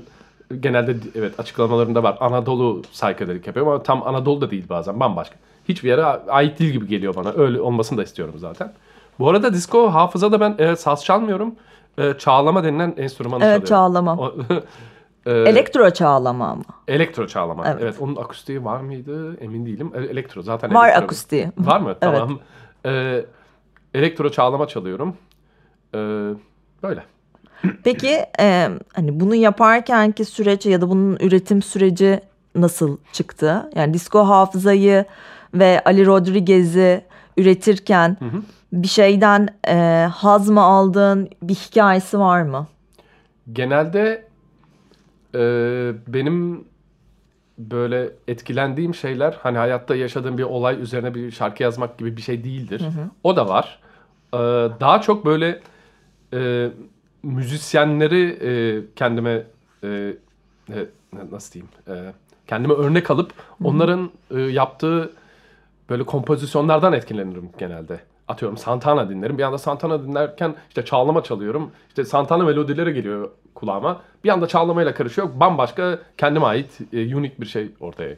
genelde 0.61 0.97
evet 1.15 1.41
açıklamalarında 1.41 2.03
var. 2.03 2.17
Anadolu 2.21 2.83
psychedelic 2.83 3.47
yapıyorum 3.47 3.73
ama 3.73 3.83
tam 3.83 4.03
Anadolu 4.07 4.41
da 4.41 4.51
değil 4.51 4.65
bazen. 4.69 5.01
Bambaşka. 5.01 5.37
Hiçbir 5.69 5.89
yere 5.89 6.05
ait 6.05 6.59
değil 6.59 6.71
gibi 6.73 6.87
geliyor 6.87 7.15
bana. 7.15 7.33
Öyle 7.33 7.61
olmasını 7.61 7.99
da 7.99 8.03
istiyorum 8.03 8.35
zaten. 8.39 8.73
Bu 9.21 9.29
arada 9.29 9.55
disco 9.55 9.89
hafızada 9.89 10.41
ben 10.41 10.55
e, 10.59 10.77
saz 10.77 11.05
çalmıyorum. 11.05 11.55
E, 11.99 12.15
çağlama 12.19 12.65
denilen 12.65 12.95
enstrümanı 12.97 13.45
evet, 13.45 13.67
çalıyorum. 13.67 14.09
Evet 14.09 14.49
çağlama. 14.49 14.63
e, 15.47 15.51
elektro 15.51 15.91
çağlama 15.91 16.49
ama. 16.49 16.63
Elektro 16.89 17.27
çağlama. 17.27 17.65
Evet. 17.67 17.79
evet. 17.83 17.97
Onun 18.01 18.17
akustiği 18.17 18.65
var 18.65 18.81
mıydı? 18.81 19.37
Emin 19.41 19.67
değilim. 19.67 19.93
E, 19.95 19.99
elektro 19.99 20.43
zaten. 20.43 20.75
Var 20.75 20.89
elektro. 20.89 21.05
akustiği. 21.05 21.49
Var 21.59 21.81
mı? 21.81 21.97
Tamam. 22.01 22.41
Evet. 22.85 23.27
E, 23.95 23.99
elektro 23.99 24.31
çağlama 24.31 24.69
çalıyorum. 24.69 25.17
E, 25.95 25.99
böyle. 26.83 27.05
Peki 27.85 28.25
e, 28.41 28.69
hani 28.93 29.21
bunu 29.21 29.35
yaparkenki 29.35 30.25
süreç 30.25 30.67
ya 30.67 30.81
da 30.81 30.91
bunun 30.91 31.17
üretim 31.21 31.63
süreci 31.63 32.21
nasıl 32.55 32.97
çıktı? 33.13 33.71
Yani 33.75 33.95
disco 33.95 34.25
hafızayı 34.25 35.05
ve 35.55 35.83
Ali 35.85 36.07
Rodriguez'i 36.07 37.10
üretirken 37.41 38.17
hı 38.19 38.25
hı. 38.25 38.43
bir 38.73 38.89
şeyden 38.89 39.49
e, 39.69 40.07
haz 40.13 40.49
mı 40.49 40.61
aldığın 40.61 41.31
bir 41.43 41.55
hikayesi 41.55 42.19
var 42.19 42.43
mı? 42.43 42.67
Genelde 43.53 44.29
e, 45.35 45.41
benim 46.07 46.65
böyle 47.59 48.11
etkilendiğim 48.29 48.95
şeyler 48.95 49.39
hani 49.43 49.59
hayatta 49.59 49.97
yaşadığım 49.97 50.39
bir 50.39 50.43
olay 50.43 50.83
üzerine 50.83 51.15
bir 51.15 51.31
şarkı 51.31 51.63
yazmak 51.63 51.99
gibi 51.99 52.17
bir 52.17 52.23
şey 52.23 52.45
değildir. 52.45 52.81
Hı 52.81 52.87
hı. 52.87 53.11
O 53.25 53.37
da 53.37 53.49
var. 53.49 53.81
Ee, 54.35 54.39
daha 54.81 55.01
çok 55.01 55.27
böyle 55.27 55.61
e, 56.35 56.71
müzisyenleri 57.23 58.39
e, 58.43 58.83
kendime 58.97 59.43
e, 59.85 60.15
e, 60.69 60.87
nasıl 61.33 61.53
diyeyim 61.53 61.71
e, 61.89 62.13
kendime 62.47 62.75
örnek 62.75 63.11
alıp 63.11 63.33
onların 63.65 64.11
e, 64.31 64.41
yaptığı 64.41 65.13
böyle 65.91 66.05
kompozisyonlardan 66.05 66.93
etkilenirim 66.93 67.51
genelde. 67.59 68.01
Atıyorum 68.29 68.59
Santana 68.59 69.09
dinlerim. 69.09 69.39
Bir 69.39 69.43
anda 69.43 69.59
Santana 69.59 70.03
dinlerken 70.03 70.55
işte 70.69 70.85
çağlama 70.85 71.23
çalıyorum. 71.23 71.71
İşte 71.89 72.05
Santana 72.05 72.45
melodileri 72.45 72.95
geliyor 72.95 73.31
kulağıma. 73.55 74.01
Bir 74.25 74.29
anda 74.29 74.49
çağlamayla 74.49 74.95
karışıyor. 74.95 75.29
Bambaşka 75.35 75.99
kendime 76.19 76.47
ait 76.47 76.79
e, 76.93 77.17
unik 77.17 77.41
bir 77.41 77.47
şey 77.47 77.71
ortaya 77.81 78.17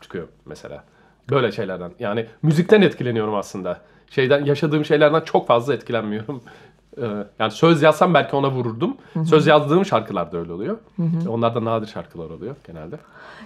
çıkıyor 0.00 0.28
mesela. 0.46 0.84
Böyle 1.30 1.52
şeylerden. 1.52 1.90
Yani 1.98 2.26
müzikten 2.42 2.82
etkileniyorum 2.82 3.34
aslında. 3.34 3.80
Şeyden 4.10 4.44
yaşadığım 4.44 4.84
şeylerden 4.84 5.20
çok 5.20 5.46
fazla 5.46 5.74
etkilenmiyorum. 5.74 6.42
Ee, 6.98 7.06
yani 7.38 7.50
söz 7.50 7.82
yazsam 7.82 8.14
belki 8.14 8.36
ona 8.36 8.50
vururdum. 8.50 8.96
Hı-hı. 9.14 9.24
Söz 9.24 9.46
yazdığım 9.46 9.84
şarkılar 9.84 10.32
da 10.32 10.38
öyle 10.38 10.52
oluyor. 10.52 10.78
Hı-hı. 10.96 11.30
Onlar 11.30 11.54
da 11.54 11.64
nadir 11.64 11.86
şarkılar 11.86 12.30
oluyor 12.30 12.56
genelde. 12.66 12.96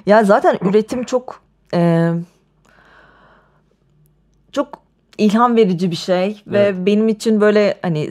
Ya 0.07 0.25
zaten 0.25 0.59
üretim 0.63 1.05
çok 1.05 1.41
e, 1.75 2.11
çok 4.55 4.69
ilham 5.19 5.57
verici 5.57 5.91
bir 5.91 5.97
şey 5.97 6.43
ve 6.47 6.59
evet. 6.59 6.75
benim 6.87 7.09
için 7.09 7.41
böyle 7.41 7.75
hani 7.83 8.11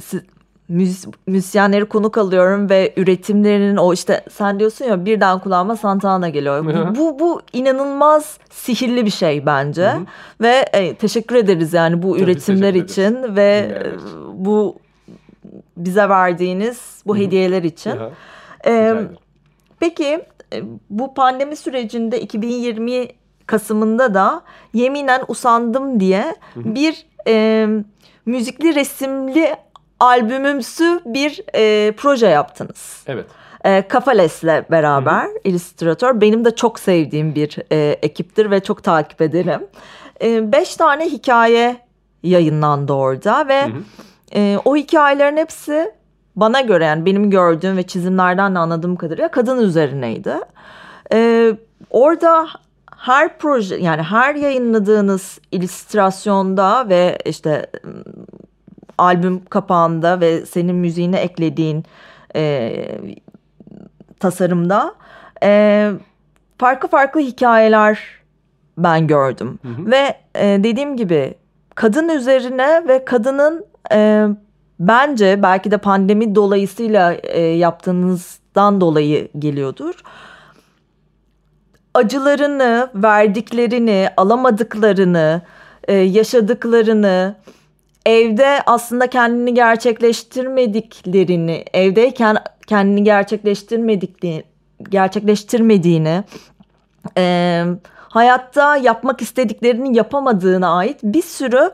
müzis, 0.67 1.05
müzisyenleri 1.27 1.85
konuk 1.85 2.17
alıyorum 2.17 2.69
ve 2.69 2.93
üretimlerinin 2.97 3.77
o 3.77 3.93
işte 3.93 4.23
sen 4.31 4.59
diyorsun 4.59 4.85
ya 4.85 5.05
birden 5.05 5.39
kulağıma 5.39 5.75
Santana 5.75 6.29
geliyor. 6.29 6.65
bu, 6.65 6.95
bu 6.95 7.19
bu 7.19 7.41
inanılmaz 7.53 8.38
sihirli 8.50 9.05
bir 9.05 9.12
şey 9.12 9.45
bence. 9.45 9.88
Hı-hı. 9.88 10.05
Ve 10.41 10.65
e, 10.73 10.95
teşekkür 10.95 11.35
ederiz 11.35 11.73
yani 11.73 12.03
bu 12.03 12.13
Tabii 12.13 12.23
üretimler 12.23 12.73
için 12.73 13.35
ve 13.35 13.71
evet. 13.75 14.00
bu 14.33 14.75
bize 15.77 16.09
verdiğiniz 16.09 17.01
bu 17.05 17.15
Hı-hı. 17.15 17.23
hediyeler 17.23 17.63
için. 17.63 17.93
Ee, 18.67 18.95
peki 19.79 20.25
e, 20.53 20.62
bu 20.89 21.13
pandemi 21.13 21.55
sürecinde 21.55 22.21
2020 22.21 23.07
Kasım'ında 23.47 24.13
da 24.13 24.41
yeminen 24.73 25.23
usandım 25.27 26.00
diye 26.00 26.35
bir 26.55 27.05
e, 27.27 27.67
müzikli 28.25 28.75
resimli 28.75 29.55
albümümsü 30.00 31.00
bir 31.05 31.43
e, 31.55 31.91
proje 31.91 32.27
yaptınız. 32.27 33.03
Evet. 33.07 33.25
E, 33.63 33.88
Kafales'le 33.88 34.71
beraber 34.71 35.23
Hı-hı. 35.23 35.39
illüstratör 35.43 36.21
benim 36.21 36.45
de 36.45 36.55
çok 36.55 36.79
sevdiğim 36.79 37.35
bir 37.35 37.57
e, 37.71 37.97
ekiptir 38.01 38.51
ve 38.51 38.59
çok 38.59 38.83
takip 38.83 39.21
ederim. 39.21 39.62
E, 40.23 40.51
beş 40.51 40.75
tane 40.75 41.05
hikaye 41.05 41.77
yayınlandı 42.23 42.93
orada 42.93 43.47
ve 43.47 43.62
e, 44.35 44.57
o 44.65 44.75
hikayelerin 44.75 45.38
hepsi 45.38 45.91
bana 46.35 46.62
göre 46.62 46.85
yani 46.85 47.05
benim 47.05 47.29
gördüğüm 47.29 47.77
ve 47.77 47.83
çizimlerden 47.83 48.55
de 48.55 48.59
anladığım 48.59 48.95
kadarıyla 48.95 49.31
kadın 49.31 49.62
üzerineydi. 49.62 50.35
E, 51.13 51.51
orada 51.89 52.47
her 53.03 53.38
proje 53.38 53.75
yani 53.75 54.01
her 54.01 54.36
yayınladığınız 54.36 55.39
illüstrasyonda 55.51 56.89
ve 56.89 57.17
işte 57.25 57.67
albüm 58.98 59.45
kapağında 59.45 60.22
ve 60.22 60.45
senin 60.45 60.75
müziğine 60.75 61.17
eklediğin 61.17 61.83
e, 62.36 62.75
tasarımda 64.19 64.95
e, 65.43 65.91
farklı 66.57 66.88
farklı 66.88 67.22
hikayeler 67.22 68.00
ben 68.77 69.07
gördüm. 69.07 69.60
Hı 69.62 69.67
hı. 69.67 69.91
Ve 69.91 70.17
e, 70.36 70.63
dediğim 70.63 70.98
gibi 70.98 71.36
kadın 71.75 72.10
üzerine 72.10 72.88
ve 72.88 73.05
kadının 73.05 73.65
e, 73.91 74.27
bence 74.79 75.43
belki 75.43 75.72
de 75.72 75.77
pandemi 75.77 76.36
dolayısıyla 76.36 77.13
e, 77.13 77.41
yaptığınızdan 77.41 78.81
dolayı 78.81 79.27
geliyordur. 79.39 80.03
Acılarını, 81.93 82.89
verdiklerini, 82.95 84.09
alamadıklarını, 84.17 85.41
e, 85.88 85.93
yaşadıklarını, 85.93 87.35
evde 88.05 88.59
aslında 88.65 89.07
kendini 89.07 89.53
gerçekleştirmediklerini, 89.53 91.65
evdeyken 91.73 92.38
kendini 92.67 93.03
gerçekleştirmediklerini, 93.03 94.43
gerçekleştirmediğini, 94.89 96.23
e, 97.17 97.63
hayatta 98.09 98.77
yapmak 98.77 99.21
istediklerini 99.21 99.97
yapamadığına 99.97 100.77
ait 100.77 101.00
bir 101.03 101.21
sürü 101.21 101.71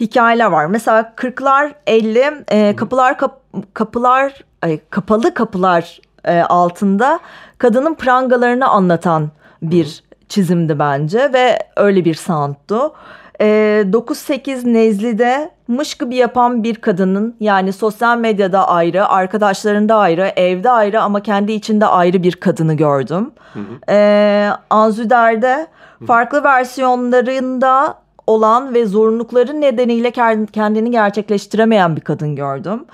hikayeler 0.00 0.46
var. 0.46 0.66
Mesela 0.66 1.12
40'lar 1.16 1.72
50 1.86 2.44
e, 2.48 2.76
kapılar 2.76 3.18
kap, 3.18 3.40
kapılar 3.74 4.44
ay, 4.62 4.80
kapalı 4.90 5.34
kapılar 5.34 6.00
e, 6.24 6.40
altında 6.40 7.20
kadının 7.58 7.94
prangalarını 7.94 8.68
anlatan 8.68 9.30
bir 9.62 10.04
çizimdi 10.28 10.78
bence 10.78 11.32
ve 11.32 11.58
öyle 11.76 12.04
bir 12.04 12.14
soundtu. 12.14 12.94
E, 13.40 13.84
9-8 13.92 14.72
Nezli'de 14.72 15.50
mış 15.68 15.94
gibi 15.94 16.14
yapan 16.14 16.62
bir 16.62 16.74
kadının 16.74 17.36
yani 17.40 17.72
sosyal 17.72 18.18
medyada 18.18 18.68
ayrı, 18.68 19.08
arkadaşlarında 19.08 19.96
ayrı, 19.96 20.32
evde 20.36 20.70
ayrı 20.70 21.00
ama 21.00 21.22
kendi 21.22 21.52
içinde 21.52 21.86
ayrı 21.86 22.22
bir 22.22 22.32
kadını 22.32 22.74
gördüm. 22.74 23.30
Hı 23.52 23.60
hı. 23.60 23.92
E, 23.92 24.50
Anzüder'de 24.70 25.66
farklı 26.06 26.44
versiyonlarında 26.44 27.94
olan 28.26 28.74
ve 28.74 28.86
zorunlulukları 28.86 29.60
nedeniyle 29.60 30.10
kendini 30.52 30.90
gerçekleştiremeyen 30.90 31.96
bir 31.96 32.00
kadın 32.00 32.36
gördüm. 32.36 32.84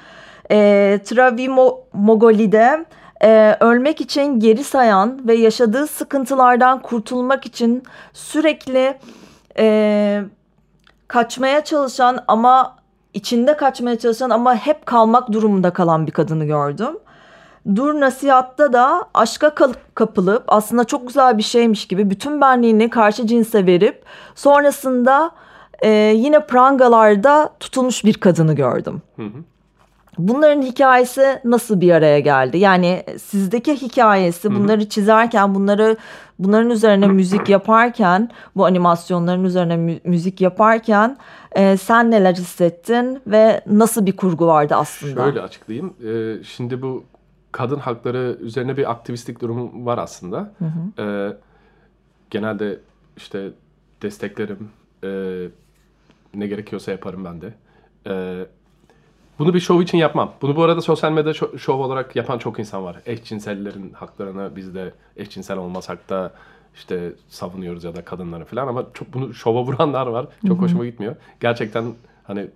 E, 0.50 0.98
Travi 1.04 1.48
Mogoli'de 1.92 2.84
e, 3.24 3.56
ölmek 3.60 4.00
için 4.00 4.40
geri 4.40 4.64
sayan 4.64 5.28
ve 5.28 5.34
yaşadığı 5.34 5.86
sıkıntılardan 5.86 6.82
kurtulmak 6.82 7.46
için 7.46 7.82
sürekli 8.12 8.98
e, 9.58 10.24
kaçmaya 11.08 11.64
çalışan 11.64 12.24
ama 12.28 12.76
içinde 13.14 13.56
kaçmaya 13.56 13.98
çalışan 13.98 14.30
ama 14.30 14.54
hep 14.54 14.86
kalmak 14.86 15.32
durumunda 15.32 15.72
kalan 15.72 16.06
bir 16.06 16.12
kadını 16.12 16.44
gördüm. 16.44 16.98
Dur 17.76 18.00
nasihatta 18.00 18.72
da 18.72 19.08
aşka 19.14 19.54
kapılıp 19.94 20.44
aslında 20.48 20.84
çok 20.84 21.06
güzel 21.06 21.38
bir 21.38 21.42
şeymiş 21.42 21.86
gibi 21.86 22.10
bütün 22.10 22.40
benliğini 22.40 22.90
karşı 22.90 23.26
cinse 23.26 23.66
verip 23.66 24.04
sonrasında 24.34 25.30
e, 25.82 25.88
yine 26.16 26.46
prangalarda 26.46 27.50
tutulmuş 27.60 28.04
bir 28.04 28.14
kadını 28.14 28.54
gördüm. 28.54 29.02
Hı 29.16 29.22
hı. 29.22 29.53
Bunların 30.18 30.62
hikayesi 30.62 31.40
nasıl 31.44 31.80
bir 31.80 31.90
araya 31.90 32.20
geldi? 32.20 32.58
Yani 32.58 33.04
sizdeki 33.22 33.82
hikayesi 33.82 34.54
bunları 34.54 34.88
çizerken, 34.88 35.54
bunları 35.54 35.96
bunların 36.38 36.70
üzerine 36.70 37.06
müzik 37.06 37.48
yaparken, 37.48 38.30
bu 38.56 38.66
animasyonların 38.66 39.44
üzerine 39.44 39.76
mü- 39.76 40.00
müzik 40.04 40.40
yaparken 40.40 41.16
e, 41.52 41.76
sen 41.76 42.10
neler 42.10 42.34
hissettin 42.34 43.20
ve 43.26 43.60
nasıl 43.66 44.06
bir 44.06 44.16
kurgu 44.16 44.46
vardı 44.46 44.74
aslında? 44.74 45.24
Şöyle 45.24 45.40
açıklayayım. 45.40 45.94
Ee, 46.06 46.44
şimdi 46.44 46.82
bu 46.82 47.04
kadın 47.52 47.78
hakları 47.78 48.36
üzerine 48.40 48.76
bir 48.76 48.90
aktivistlik 48.90 49.40
durumu 49.40 49.86
var 49.86 49.98
aslında. 49.98 50.52
Hı 50.58 50.64
hı. 50.64 51.02
Ee, 51.02 51.36
genelde 52.30 52.80
işte 53.16 53.50
desteklerim, 54.02 54.68
e, 55.04 55.08
ne 56.34 56.46
gerekiyorsa 56.46 56.90
yaparım 56.90 57.24
ben 57.24 57.40
de. 57.40 57.54
Ee, 58.06 58.46
bunu 59.38 59.54
bir 59.54 59.60
şov 59.60 59.80
için 59.80 59.98
yapmam. 59.98 60.32
Bunu 60.42 60.56
bu 60.56 60.62
arada 60.62 60.80
sosyal 60.80 61.12
medyada 61.12 61.58
şov 61.58 61.78
olarak 61.78 62.16
yapan 62.16 62.38
çok 62.38 62.58
insan 62.58 62.84
var. 62.84 62.96
Eşcinsellerin 63.06 63.92
haklarına 63.92 64.56
biz 64.56 64.74
de 64.74 64.92
eşcinsel 65.16 65.58
olmasak 65.58 66.10
da 66.10 66.32
işte 66.74 67.12
savunuyoruz 67.28 67.84
ya 67.84 67.96
da 67.96 68.04
kadınları 68.04 68.44
falan 68.44 68.68
ama 68.68 68.84
çok 68.94 69.14
bunu 69.14 69.34
şova 69.34 69.62
vuranlar 69.66 70.06
var. 70.06 70.26
Çok 70.48 70.56
Hı-hı. 70.56 70.64
hoşuma 70.64 70.86
gitmiyor. 70.86 71.16
Gerçekten 71.40 71.84
hani 72.24 72.46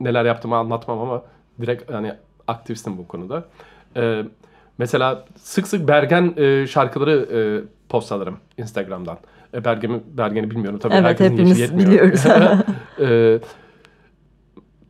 neler 0.00 0.24
yaptığımı 0.24 0.56
anlatmam 0.56 1.00
ama 1.00 1.22
direkt 1.60 1.90
hani 1.92 2.14
aktivistim 2.48 2.98
bu 2.98 3.08
konuda. 3.08 3.44
Ee, 3.96 4.24
mesela 4.78 5.24
sık 5.36 5.68
sık 5.68 5.88
Bergen 5.88 6.34
e, 6.36 6.66
şarkıları 6.66 7.28
e, 7.32 7.38
postlarım 7.88 8.38
Instagram'dan. 8.58 9.18
E, 9.54 9.64
Bergen'i, 9.64 10.00
Bergen'i 10.06 10.50
bilmiyorum 10.50 10.78
tabii. 10.78 10.94
Evet 10.94 11.20
hepimiz 11.20 11.78
biliyoruz. 11.78 12.24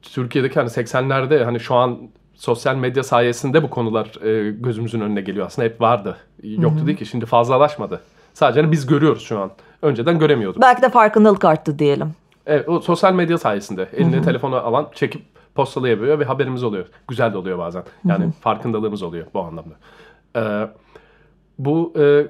Türkiye'deki 0.02 0.54
hani 0.54 0.68
80'lerde 0.68 1.44
hani 1.44 1.60
şu 1.60 1.74
an 1.74 1.98
sosyal 2.34 2.76
medya 2.76 3.02
sayesinde 3.02 3.62
bu 3.62 3.70
konular 3.70 4.24
e, 4.24 4.50
gözümüzün 4.50 5.00
önüne 5.00 5.20
geliyor. 5.20 5.46
Aslında 5.46 5.68
hep 5.68 5.80
vardı. 5.80 6.16
Yoktu 6.42 6.78
Hı-hı. 6.78 6.86
değil 6.86 6.98
ki. 6.98 7.06
Şimdi 7.06 7.26
fazlalaşmadı. 7.26 8.00
Sadece 8.34 8.60
hani 8.60 8.72
biz 8.72 8.86
görüyoruz 8.86 9.22
şu 9.22 9.38
an. 9.38 9.50
Önceden 9.82 10.18
göremiyorduk. 10.18 10.62
Belki 10.62 10.82
de 10.82 10.88
farkındalık 10.88 11.44
arttı 11.44 11.78
diyelim. 11.78 12.12
Evet 12.46 12.68
o 12.68 12.80
sosyal 12.80 13.14
medya 13.14 13.38
sayesinde. 13.38 13.88
Eline 13.96 14.16
Hı-hı. 14.16 14.24
telefonu 14.24 14.56
alan 14.56 14.88
çekip 14.94 15.22
postalayabiliyor 15.54 16.18
ve 16.18 16.24
haberimiz 16.24 16.62
oluyor. 16.62 16.86
Güzel 17.08 17.32
de 17.32 17.38
oluyor 17.38 17.58
bazen. 17.58 17.82
Yani 18.04 18.24
Hı-hı. 18.24 18.32
farkındalığımız 18.32 19.02
oluyor 19.02 19.26
bu 19.34 19.40
anlamda. 19.40 19.74
Ee, 20.36 20.68
bu 21.58 21.92
e, 21.98 22.26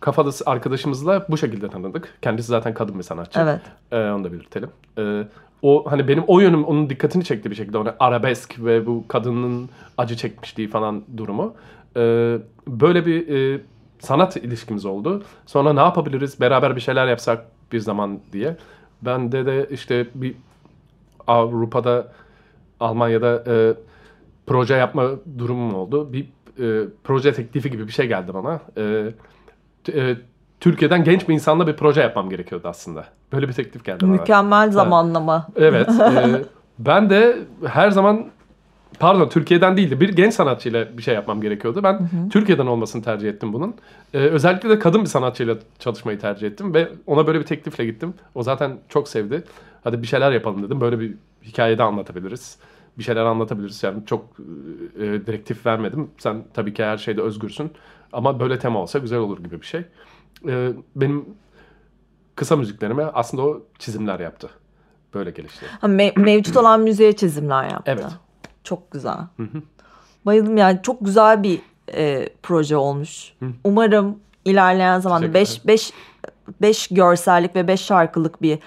kafalı 0.00 0.32
arkadaşımızla 0.46 1.26
bu 1.28 1.38
şekilde 1.38 1.68
tanıdık. 1.68 2.14
Kendisi 2.22 2.48
zaten 2.48 2.74
kadın 2.74 2.98
bir 2.98 3.02
sanatçı. 3.02 3.40
Evet. 3.40 3.60
Ee, 3.92 4.10
onu 4.10 4.24
da 4.24 4.32
belirtelim. 4.32 4.70
Ee, 4.98 5.22
o 5.62 5.84
hani 5.90 6.08
benim 6.08 6.24
o 6.26 6.40
yönüm 6.40 6.64
onun 6.64 6.90
dikkatini 6.90 7.24
çekti 7.24 7.50
bir 7.50 7.56
şekilde. 7.56 7.78
Ona 7.78 7.96
arabesk 8.00 8.64
ve 8.64 8.86
bu 8.86 9.04
kadının 9.08 9.70
acı 9.98 10.16
çekmişliği 10.16 10.68
falan 10.68 11.02
durumu. 11.16 11.54
Ee, 11.96 12.38
böyle 12.68 13.06
bir 13.06 13.28
e, 13.28 13.60
sanat 13.98 14.36
ilişkimiz 14.36 14.84
oldu. 14.84 15.22
Sonra 15.46 15.72
ne 15.72 15.80
yapabiliriz? 15.80 16.40
Beraber 16.40 16.76
bir 16.76 16.80
şeyler 16.80 17.06
yapsak 17.06 17.46
bir 17.72 17.80
zaman 17.80 18.20
diye. 18.32 18.56
Ben 19.02 19.32
de 19.32 19.46
de 19.46 19.68
işte 19.70 20.06
bir 20.14 20.34
Avrupa'da 21.26 22.12
Almanya'da 22.80 23.44
e, 23.46 23.74
proje 24.46 24.74
yapma 24.74 25.10
durumum 25.38 25.74
oldu. 25.74 26.12
Bir 26.12 26.24
e, 26.58 26.88
proje 27.04 27.32
teklifi 27.32 27.70
gibi 27.70 27.86
bir 27.86 27.92
şey 27.92 28.06
geldi 28.06 28.34
bana. 28.34 28.60
E, 28.76 29.12
e, 29.94 30.16
Türkiye'den 30.62 31.04
genç 31.04 31.28
bir 31.28 31.34
insanla 31.34 31.66
bir 31.66 31.76
proje 31.76 32.00
yapmam 32.00 32.30
gerekiyordu 32.30 32.68
aslında. 32.68 33.04
Böyle 33.32 33.48
bir 33.48 33.52
teklif 33.52 33.84
geldi 33.84 34.04
bana. 34.04 34.10
Mükemmel 34.10 34.70
zamanlama. 34.70 35.46
Evet. 35.56 35.88
e, 36.00 36.44
ben 36.78 37.10
de 37.10 37.38
her 37.66 37.90
zaman 37.90 38.26
pardon 38.98 39.28
Türkiye'den 39.28 39.76
değildi 39.76 40.00
bir 40.00 40.08
genç 40.08 40.34
sanatçıyla 40.34 40.98
bir 40.98 41.02
şey 41.02 41.14
yapmam 41.14 41.40
gerekiyordu. 41.40 41.80
Ben 41.82 41.92
hı 41.92 42.02
hı. 42.02 42.28
Türkiye'den 42.30 42.66
olmasını 42.66 43.02
tercih 43.02 43.28
ettim 43.28 43.52
bunun. 43.52 43.74
Ee, 44.14 44.18
özellikle 44.18 44.68
de 44.68 44.78
kadın 44.78 45.00
bir 45.00 45.06
sanatçıyla 45.06 45.56
çalışmayı 45.78 46.18
tercih 46.18 46.46
ettim 46.46 46.74
ve 46.74 46.88
ona 47.06 47.26
böyle 47.26 47.40
bir 47.40 47.46
teklifle 47.46 47.84
gittim. 47.84 48.14
O 48.34 48.42
zaten 48.42 48.78
çok 48.88 49.08
sevdi. 49.08 49.44
Hadi 49.84 50.02
bir 50.02 50.06
şeyler 50.06 50.32
yapalım 50.32 50.62
dedim. 50.62 50.80
Böyle 50.80 51.00
bir 51.00 51.14
hikayede 51.42 51.82
anlatabiliriz. 51.82 52.56
Bir 52.98 53.02
şeyler 53.02 53.24
anlatabiliriz. 53.24 53.82
Yani 53.82 54.06
çok 54.06 54.24
e, 54.96 55.00
direktif 55.00 55.66
vermedim. 55.66 56.10
Sen 56.18 56.44
tabii 56.54 56.74
ki 56.74 56.84
her 56.84 56.96
şeyde 56.96 57.22
özgürsün. 57.22 57.70
Ama 58.12 58.40
böyle 58.40 58.58
tema 58.58 58.78
olsa 58.78 58.98
güzel 58.98 59.18
olur 59.18 59.44
gibi 59.44 59.60
bir 59.60 59.66
şey 59.66 59.84
e, 60.48 60.72
benim 60.96 61.24
kısa 62.36 62.56
müziklerime 62.56 63.04
aslında 63.04 63.42
o 63.42 63.62
çizimler 63.78 64.20
yaptı. 64.20 64.50
Böyle 65.14 65.30
gelişti. 65.30 65.66
Ha, 65.80 65.86
me- 65.86 66.20
mevcut 66.20 66.56
olan 66.56 66.80
müziğe 66.80 67.16
çizimler 67.16 67.70
yaptı. 67.70 67.92
Evet. 67.92 68.06
Çok 68.64 68.90
güzel. 68.90 69.18
Hı 69.36 69.42
hı. 69.42 69.62
Bayıldım 70.26 70.56
yani 70.56 70.80
çok 70.82 71.04
güzel 71.04 71.42
bir 71.42 71.60
e, 71.94 72.28
proje 72.42 72.76
olmuş. 72.76 73.32
Hı. 73.40 73.46
Umarım 73.64 74.18
ilerleyen 74.44 75.00
zamanda 75.00 75.34
5 75.34 75.66
5 75.66 75.92
5 76.62 76.88
görsellik 76.88 77.56
ve 77.56 77.68
5 77.68 77.80
şarkılık 77.80 78.42
bir 78.42 78.58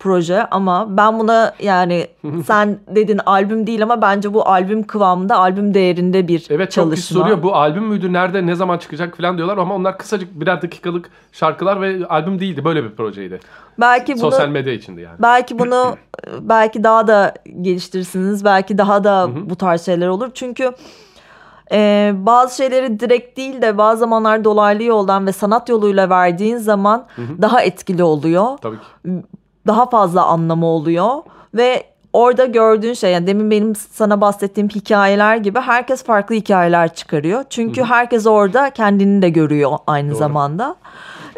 proje 0.00 0.46
ama 0.50 0.96
ben 0.96 1.18
buna 1.18 1.54
yani 1.60 2.06
sen 2.46 2.78
dedin 2.88 3.20
albüm 3.26 3.66
değil 3.66 3.82
ama 3.82 4.02
bence 4.02 4.34
bu 4.34 4.48
albüm 4.48 4.82
kıvamında 4.82 5.36
albüm 5.36 5.74
değerinde 5.74 6.28
bir 6.28 6.34
evet, 6.34 6.48
çalışma. 6.48 6.54
Evet 6.54 6.72
çok 6.72 6.94
kişi 6.94 7.14
soruyor 7.14 7.42
bu 7.42 7.54
albüm 7.54 7.84
müydü 7.84 8.12
nerede 8.12 8.46
ne 8.46 8.54
zaman 8.54 8.78
çıkacak 8.78 9.16
falan 9.16 9.36
diyorlar 9.36 9.58
ama 9.58 9.74
onlar 9.74 9.98
kısacık 9.98 10.40
birer 10.40 10.62
dakikalık 10.62 11.10
şarkılar 11.32 11.80
ve 11.80 12.06
albüm 12.06 12.40
değildi 12.40 12.64
böyle 12.64 12.84
bir 12.84 12.90
projeydi. 12.90 13.40
Belki 13.80 14.12
bunu, 14.12 14.20
Sosyal 14.20 14.48
medya 14.48 14.72
içindi 14.72 15.00
yani. 15.00 15.16
Belki 15.18 15.58
bunu 15.58 15.96
belki 16.40 16.84
daha 16.84 17.06
da 17.06 17.34
geliştirirsiniz 17.60 18.44
belki 18.44 18.78
daha 18.78 19.04
da 19.04 19.28
bu 19.50 19.56
tarz 19.56 19.86
şeyler 19.86 20.08
olur 20.08 20.30
çünkü 20.34 20.72
ee, 21.72 22.12
bazı 22.14 22.56
şeyleri 22.56 23.00
direkt 23.00 23.36
değil 23.36 23.62
de 23.62 23.78
bazı 23.78 24.00
zamanlar 24.00 24.44
dolaylı 24.44 24.82
yoldan 24.82 25.26
ve 25.26 25.32
sanat 25.32 25.68
yoluyla 25.68 26.10
verdiğin 26.10 26.56
zaman 26.56 27.06
hı 27.16 27.22
hı. 27.22 27.42
daha 27.42 27.62
etkili 27.62 28.02
oluyor. 28.02 28.58
Tabii 28.58 28.76
ki 28.76 29.10
daha 29.66 29.90
fazla 29.90 30.24
anlamı 30.24 30.66
oluyor 30.66 31.10
ve 31.54 31.84
orada 32.12 32.44
gördüğün 32.44 32.94
şey 32.94 33.12
yani 33.12 33.26
demin 33.26 33.50
benim 33.50 33.74
sana 33.76 34.20
bahsettiğim 34.20 34.68
hikayeler 34.68 35.36
gibi 35.36 35.60
herkes 35.60 36.04
farklı 36.04 36.34
hikayeler 36.34 36.94
çıkarıyor. 36.94 37.44
Çünkü 37.50 37.80
Hı. 37.80 37.84
herkes 37.84 38.26
orada 38.26 38.70
kendini 38.70 39.22
de 39.22 39.28
görüyor 39.28 39.72
aynı 39.86 40.10
Doğru. 40.10 40.18
zamanda. 40.18 40.76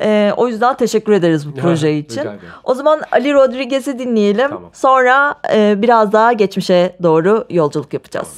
Ee, 0.03 0.33
o 0.37 0.49
yüzden 0.49 0.77
teşekkür 0.77 1.13
ederiz 1.13 1.49
bu 1.49 1.55
proje 1.55 1.99
için. 1.99 2.23
O 2.65 2.75
zaman 2.75 3.01
Ali 3.13 3.35
Rodriguez'i 3.35 3.99
dinleyelim. 3.99 4.49
Tamam. 4.49 4.71
Sonra 4.73 5.35
e, 5.55 5.83
biraz 5.83 6.13
daha 6.13 6.33
geçmişe 6.33 6.97
doğru 7.03 7.45
yolculuk 7.51 7.95
yapacağız. 7.95 8.29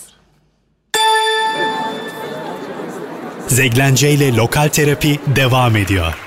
Zeglence 3.46 4.10
ile 4.10 4.36
Lokal 4.36 4.68
Terapi 4.68 5.18
devam 5.36 5.76
ediyor. 5.76 6.23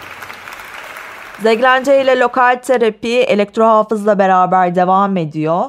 Zeglence 1.42 2.02
ile 2.02 2.20
lokal 2.20 2.60
terapi 2.64 3.14
elektro 3.18 3.66
hafızla 3.66 4.20
beraber 4.20 4.76
devam 4.76 5.18
ediyor. 5.18 5.66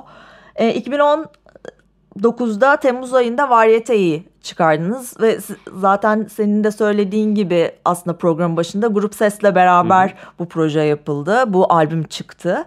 E, 0.57 0.81
2019'da 0.81 2.77
Temmuz 2.77 3.15
ayında 3.15 3.51
Varyete'yi 3.51 4.29
çıkardınız 4.43 5.21
ve 5.21 5.39
zaten 5.75 6.27
senin 6.31 6.65
de 6.65 6.71
söylediğin 6.71 7.35
gibi 7.35 7.73
aslında 7.85 8.17
program 8.17 8.57
başında 8.57 8.87
Grup 8.87 9.15
Ses'le 9.15 9.55
beraber 9.55 10.09
Hı. 10.09 10.13
bu 10.39 10.49
proje 10.49 10.81
yapıldı. 10.81 11.45
Bu 11.47 11.73
albüm 11.73 12.03
çıktı. 12.03 12.65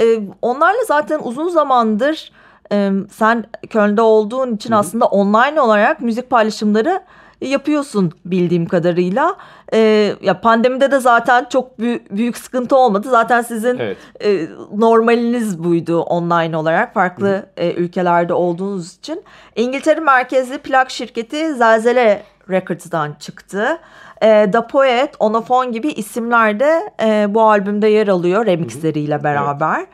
E, 0.00 0.04
onlarla 0.42 0.84
zaten 0.86 1.20
uzun 1.22 1.48
zamandır 1.48 2.32
e, 2.72 2.90
sen 3.10 3.44
Köln'de 3.70 4.02
olduğun 4.02 4.54
için 4.56 4.72
Hı. 4.72 4.76
aslında 4.76 5.06
online 5.06 5.60
olarak 5.60 6.00
müzik 6.00 6.30
paylaşımları 6.30 7.02
yapıyorsun 7.40 8.12
bildiğim 8.24 8.66
kadarıyla. 8.66 9.36
E, 9.74 9.78
ya 10.22 10.40
pandemide 10.40 10.90
de 10.90 11.00
zaten 11.00 11.46
çok 11.50 11.78
büyük, 11.78 12.16
büyük 12.16 12.36
sıkıntı 12.36 12.76
olmadı. 12.76 13.08
Zaten 13.10 13.42
sizin 13.42 13.78
Evet. 13.78 13.96
e, 14.24 14.46
normaliniz 14.76 15.64
buydu 15.64 16.00
online 16.00 16.56
olarak 16.56 16.94
farklı 16.94 17.46
e, 17.56 17.72
ülkelerde 17.72 18.32
olduğunuz 18.32 18.94
için. 18.94 19.22
İngiltere 19.56 20.00
merkezli 20.00 20.58
plak 20.58 20.90
şirketi 20.90 21.54
Zelzele 21.54 22.22
Records'dan 22.50 23.12
çıktı. 23.20 23.78
E, 24.22 24.50
The 24.50 24.66
Poet, 24.66 25.14
Onofon 25.18 25.72
gibi 25.72 25.88
isimler 25.88 26.60
de 26.60 26.90
e, 27.02 27.34
bu 27.34 27.42
albümde 27.42 27.88
yer 27.88 28.08
alıyor 28.08 28.46
remixleriyle 28.46 29.24
beraber. 29.24 29.86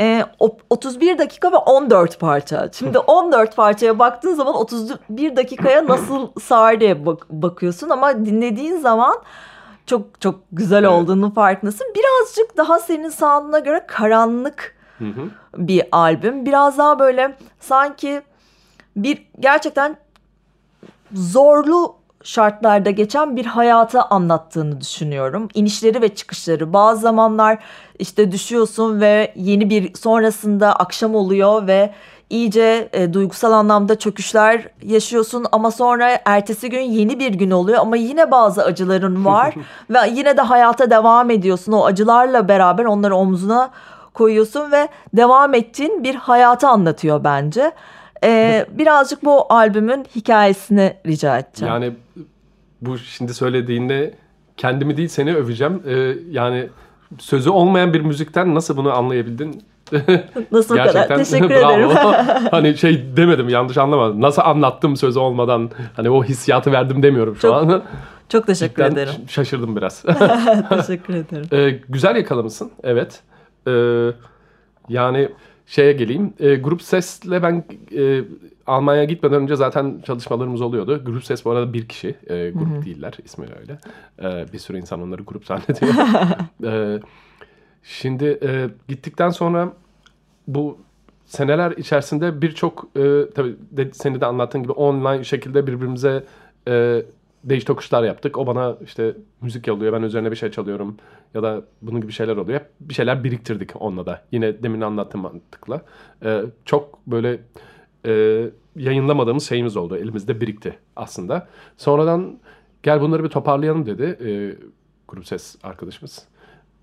E, 0.00 0.24
o- 0.38 0.56
31 0.70 1.18
dakika 1.18 1.52
ve 1.52 1.56
14 1.56 2.20
parça. 2.20 2.68
Şimdi 2.72 2.98
14 3.06 3.56
parçaya 3.56 3.98
baktığın 3.98 4.34
zaman 4.34 4.54
31 4.54 5.36
dakikaya 5.36 5.86
nasıl 5.86 6.28
sığar 6.42 6.80
diye 6.80 7.06
bak- 7.06 7.26
bakıyorsun 7.30 7.90
ama 7.90 8.26
dinlediğin 8.26 8.76
zaman 8.78 9.16
çok 9.86 10.20
çok 10.20 10.40
güzel 10.52 10.78
Evet. 10.84 10.88
olduğunu 10.92 11.34
farkındasın. 11.34 11.86
Birazcık 11.96 12.56
daha 12.56 12.78
senin 12.78 13.08
sound'una 13.08 13.58
göre 13.58 13.84
karanlık 13.88 14.76
Hı 14.98 15.04
hı. 15.04 15.22
bir 15.56 15.82
albüm. 15.92 16.46
Biraz 16.46 16.78
daha 16.78 16.98
böyle 16.98 17.36
sanki 17.60 18.22
bir 18.96 19.26
gerçekten 19.40 19.96
zorlu 21.12 21.97
şartlarda 22.28 22.90
geçen 22.90 23.36
bir 23.36 23.46
hayatı 23.46 24.02
anlattığını 24.02 24.80
düşünüyorum. 24.80 25.48
İnişleri 25.54 26.02
ve 26.02 26.14
çıkışları. 26.14 26.72
Bazı 26.72 27.00
zamanlar 27.00 27.58
işte 27.98 28.32
düşüyorsun 28.32 29.00
ve 29.00 29.32
yeni 29.36 29.70
bir 29.70 29.94
sonrasında 29.94 30.72
akşam 30.72 31.14
oluyor 31.14 31.66
ve 31.66 31.90
iyice 32.30 32.88
e, 32.92 33.12
duygusal 33.12 33.52
anlamda 33.52 33.98
çöküşler 33.98 34.68
yaşıyorsun 34.82 35.46
ama 35.52 35.70
sonra 35.70 36.20
ertesi 36.24 36.70
gün 36.70 36.80
yeni 36.80 37.18
bir 37.18 37.34
gün 37.34 37.50
oluyor 37.50 37.78
ama 37.78 37.96
yine 37.96 38.30
bazı 38.30 38.64
acıların 38.64 39.24
var 39.24 39.54
ve 39.90 39.98
yine 40.12 40.36
de 40.36 40.42
hayata 40.42 40.90
devam 40.90 41.30
ediyorsun. 41.30 41.72
O 41.72 41.84
acılarla 41.84 42.48
beraber 42.48 42.84
onları 42.84 43.16
omzuna 43.16 43.70
koyuyorsun 44.14 44.72
ve 44.72 44.88
devam 45.16 45.54
ettiğin 45.54 46.04
bir 46.04 46.14
hayatı 46.14 46.68
anlatıyor 46.68 47.24
bence. 47.24 47.72
Ee, 48.24 48.66
birazcık 48.70 49.24
bu 49.24 49.52
albümün 49.52 50.06
hikayesini 50.16 50.94
rica 51.06 51.38
edeceğim. 51.38 51.74
Yani 51.74 51.92
bu 52.80 52.98
şimdi 52.98 53.34
söylediğinde 53.34 54.14
kendimi 54.56 54.96
değil 54.96 55.08
seni 55.08 55.34
öveceğim. 55.36 55.82
Ee, 55.86 56.14
yani 56.30 56.68
sözü 57.18 57.50
olmayan 57.50 57.92
bir 57.92 58.00
müzikten 58.00 58.54
nasıl 58.54 58.76
bunu 58.76 58.92
anlayabildin? 58.92 59.62
Nasıl 60.52 60.74
bu 60.74 60.78
kadar? 60.78 60.92
Gerçekten 60.92 61.18
Teşekkür 61.18 61.50
ederim. 61.54 61.90
hani 62.50 62.76
şey 62.78 63.16
demedim 63.16 63.48
yanlış 63.48 63.76
anlamadım. 63.78 64.20
Nasıl 64.20 64.42
anlattım 64.42 64.96
sözü 64.96 65.18
olmadan 65.18 65.70
hani 65.96 66.10
o 66.10 66.24
hissiyatı 66.24 66.72
verdim 66.72 67.02
demiyorum 67.02 67.34
şu 67.36 67.40
Çok 67.42 67.54
an. 67.54 67.82
Çok 68.28 68.46
teşekkür 68.46 68.82
Cidden 68.84 68.92
ederim. 68.92 69.12
şaşırdım 69.28 69.76
biraz. 69.76 70.02
teşekkür 70.68 71.14
ederim. 71.14 71.46
Ee, 71.52 71.80
güzel 71.88 72.16
yakalamışsın. 72.16 72.70
Evet. 72.82 73.20
Ee, 73.68 73.72
yani 74.88 75.28
şeye 75.68 75.92
geleyim. 75.92 76.32
Ee, 76.40 76.54
Grup 76.54 76.82
Ses'le 76.82 77.30
ben 77.30 77.64
e, 77.96 78.24
Almanya'ya 78.66 79.04
gitmeden 79.04 79.42
önce 79.42 79.56
zaten 79.56 80.02
çalışmalarımız 80.06 80.60
oluyordu. 80.60 81.04
Grup 81.04 81.24
Ses 81.24 81.44
bu 81.44 81.50
arada 81.50 81.72
bir 81.72 81.88
kişi. 81.88 82.08
e, 82.26 82.50
grup 82.50 82.84
değiller. 82.84 83.14
ismi 83.24 83.46
öyle. 83.60 83.78
Ee, 84.22 84.52
bir 84.52 84.58
sürü 84.58 84.78
insan 84.78 85.02
onları 85.02 85.22
grup 85.22 85.44
zannediyor. 85.44 85.94
Ee, 86.64 87.00
şimdi 87.82 88.38
e, 88.42 88.68
gittikten 88.88 89.30
sonra 89.30 89.72
bu 90.48 90.78
seneler 91.26 91.70
içerisinde 91.70 92.42
birçok 92.42 92.88
e, 92.96 93.30
tabii 93.34 93.56
de, 93.70 93.90
seni 93.92 94.20
de 94.20 94.26
anlattığın 94.26 94.62
gibi 94.62 94.72
online 94.72 95.24
şekilde 95.24 95.66
birbirimize 95.66 96.24
e, 96.68 97.02
değiş 97.44 97.64
tokuşlar 97.64 98.04
yaptık. 98.04 98.38
O 98.38 98.46
bana 98.46 98.76
işte 98.84 99.16
müzik 99.40 99.66
yolluyor, 99.66 99.92
ben 99.92 100.02
üzerine 100.02 100.30
bir 100.30 100.36
şey 100.36 100.50
çalıyorum 100.50 100.96
ya 101.34 101.42
da 101.42 101.62
bunun 101.82 102.00
gibi 102.00 102.12
şeyler 102.12 102.36
oluyor. 102.36 102.60
Bir 102.80 102.94
şeyler 102.94 103.24
biriktirdik 103.24 103.70
onunla 103.82 104.06
da. 104.06 104.22
Yine 104.32 104.62
demin 104.62 104.80
anlattığım 104.80 105.20
mantıkla. 105.20 105.82
E, 106.24 106.42
çok 106.64 107.06
böyle 107.06 107.40
e, 108.06 108.44
yayınlamadığımız 108.76 109.48
şeyimiz 109.48 109.76
oldu. 109.76 109.96
Elimizde 109.96 110.40
birikti 110.40 110.78
aslında. 110.96 111.48
Sonradan 111.76 112.38
gel 112.82 113.00
bunları 113.00 113.24
bir 113.24 113.28
toparlayalım 113.28 113.86
dedi 113.86 114.18
e, 114.24 114.30
grup 115.08 115.26
ses 115.26 115.56
arkadaşımız. 115.62 116.28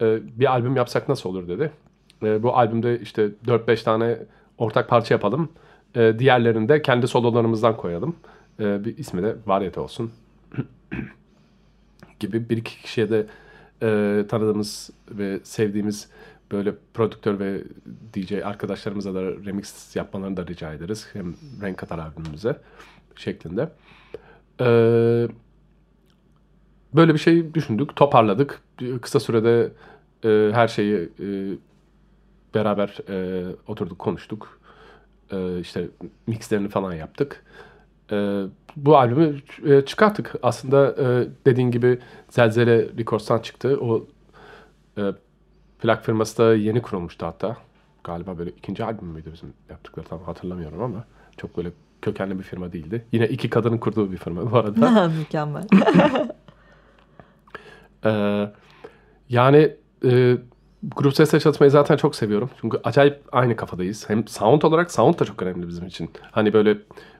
E, 0.01 0.19
bir 0.39 0.51
albüm 0.51 0.75
yapsak 0.75 1.09
nasıl 1.09 1.29
olur 1.29 1.47
dedi. 1.47 1.71
E, 2.23 2.43
bu 2.43 2.57
albümde 2.57 2.99
işte 2.99 3.29
4-5 3.47 3.83
tane 3.83 4.17
ortak 4.57 4.89
parça 4.89 5.13
yapalım. 5.13 5.49
E, 5.95 6.19
diğerlerini 6.19 6.69
de 6.69 6.81
kendi 6.81 7.07
sololarımızdan 7.07 7.77
koyalım. 7.77 8.15
E, 8.59 8.85
bir 8.85 8.97
ismi 8.97 9.23
de 9.23 9.35
Varyete 9.47 9.79
olsun. 9.79 10.11
gibi 12.19 12.49
bir 12.49 12.57
iki 12.57 12.81
kişiye 12.81 13.09
de 13.09 13.27
e, 13.81 14.23
tanıdığımız 14.27 14.89
ve 15.09 15.39
sevdiğimiz 15.43 16.09
böyle 16.51 16.73
prodüktör 16.93 17.39
ve 17.39 17.63
DJ 18.13 18.31
arkadaşlarımıza 18.31 19.13
da 19.13 19.21
remix 19.21 19.95
yapmalarını 19.95 20.37
da 20.37 20.47
rica 20.47 20.73
ederiz. 20.73 21.07
Hem 21.13 21.35
renk 21.61 21.77
katar 21.77 21.99
albümümüze 21.99 22.61
şeklinde. 23.15 23.69
E, 24.61 24.67
böyle 26.93 27.13
bir 27.13 27.19
şey 27.19 27.53
düşündük, 27.53 27.95
toparladık. 27.95 28.61
Kısa 29.01 29.19
sürede 29.19 29.71
e, 30.23 30.51
her 30.53 30.67
şeyi 30.67 31.09
e, 31.19 31.27
beraber 32.55 32.97
e, 33.09 33.45
oturduk, 33.67 33.99
konuştuk. 33.99 34.59
E, 35.31 35.59
işte 35.59 35.87
mixlerini 36.27 36.69
falan 36.69 36.93
yaptık. 36.93 37.43
E, 38.11 38.43
bu 38.75 38.97
albümü 38.97 39.35
e, 39.65 39.85
çıkarttık. 39.85 40.35
Aslında 40.43 40.95
e, 40.99 41.27
dediğin 41.45 41.71
gibi 41.71 41.99
Zelzele 42.29 42.87
Records'tan 42.97 43.39
çıktı. 43.39 43.77
O 43.81 44.05
e, 44.97 45.01
plak 45.79 46.05
firması 46.05 46.37
da 46.37 46.55
yeni 46.55 46.81
kurulmuştu 46.81 47.25
hatta. 47.25 47.57
Galiba 48.03 48.37
böyle 48.37 48.49
ikinci 48.49 48.83
albüm 48.83 49.07
müydü 49.07 49.33
bizim 49.33 49.53
yaptıkları 49.69 50.07
tam 50.07 50.23
hatırlamıyorum 50.23 50.81
ama 50.81 51.05
çok 51.37 51.57
böyle 51.57 51.71
kökenli 52.01 52.37
bir 52.37 52.43
firma 52.43 52.73
değildi. 52.73 53.05
Yine 53.11 53.27
iki 53.27 53.49
kadının 53.49 53.77
kurduğu 53.77 54.11
bir 54.11 54.17
firma 54.17 54.51
bu 54.51 54.57
arada. 54.57 55.07
Mükemmel. 55.19 55.67
Ee, 58.05 58.51
yani 59.29 59.75
e, 60.05 60.37
grup 60.95 61.15
sesle 61.15 61.39
çalışmayı 61.39 61.71
zaten 61.71 61.97
çok 61.97 62.15
seviyorum. 62.15 62.49
Çünkü 62.61 62.79
acayip 62.83 63.21
aynı 63.31 63.55
kafadayız. 63.55 64.09
Hem 64.09 64.27
sound 64.27 64.61
olarak 64.61 64.91
sound 64.91 65.19
da 65.19 65.25
çok 65.25 65.41
önemli 65.41 65.67
bizim 65.67 65.87
için. 65.87 66.09
Hani 66.31 66.53
böyle 66.53 66.77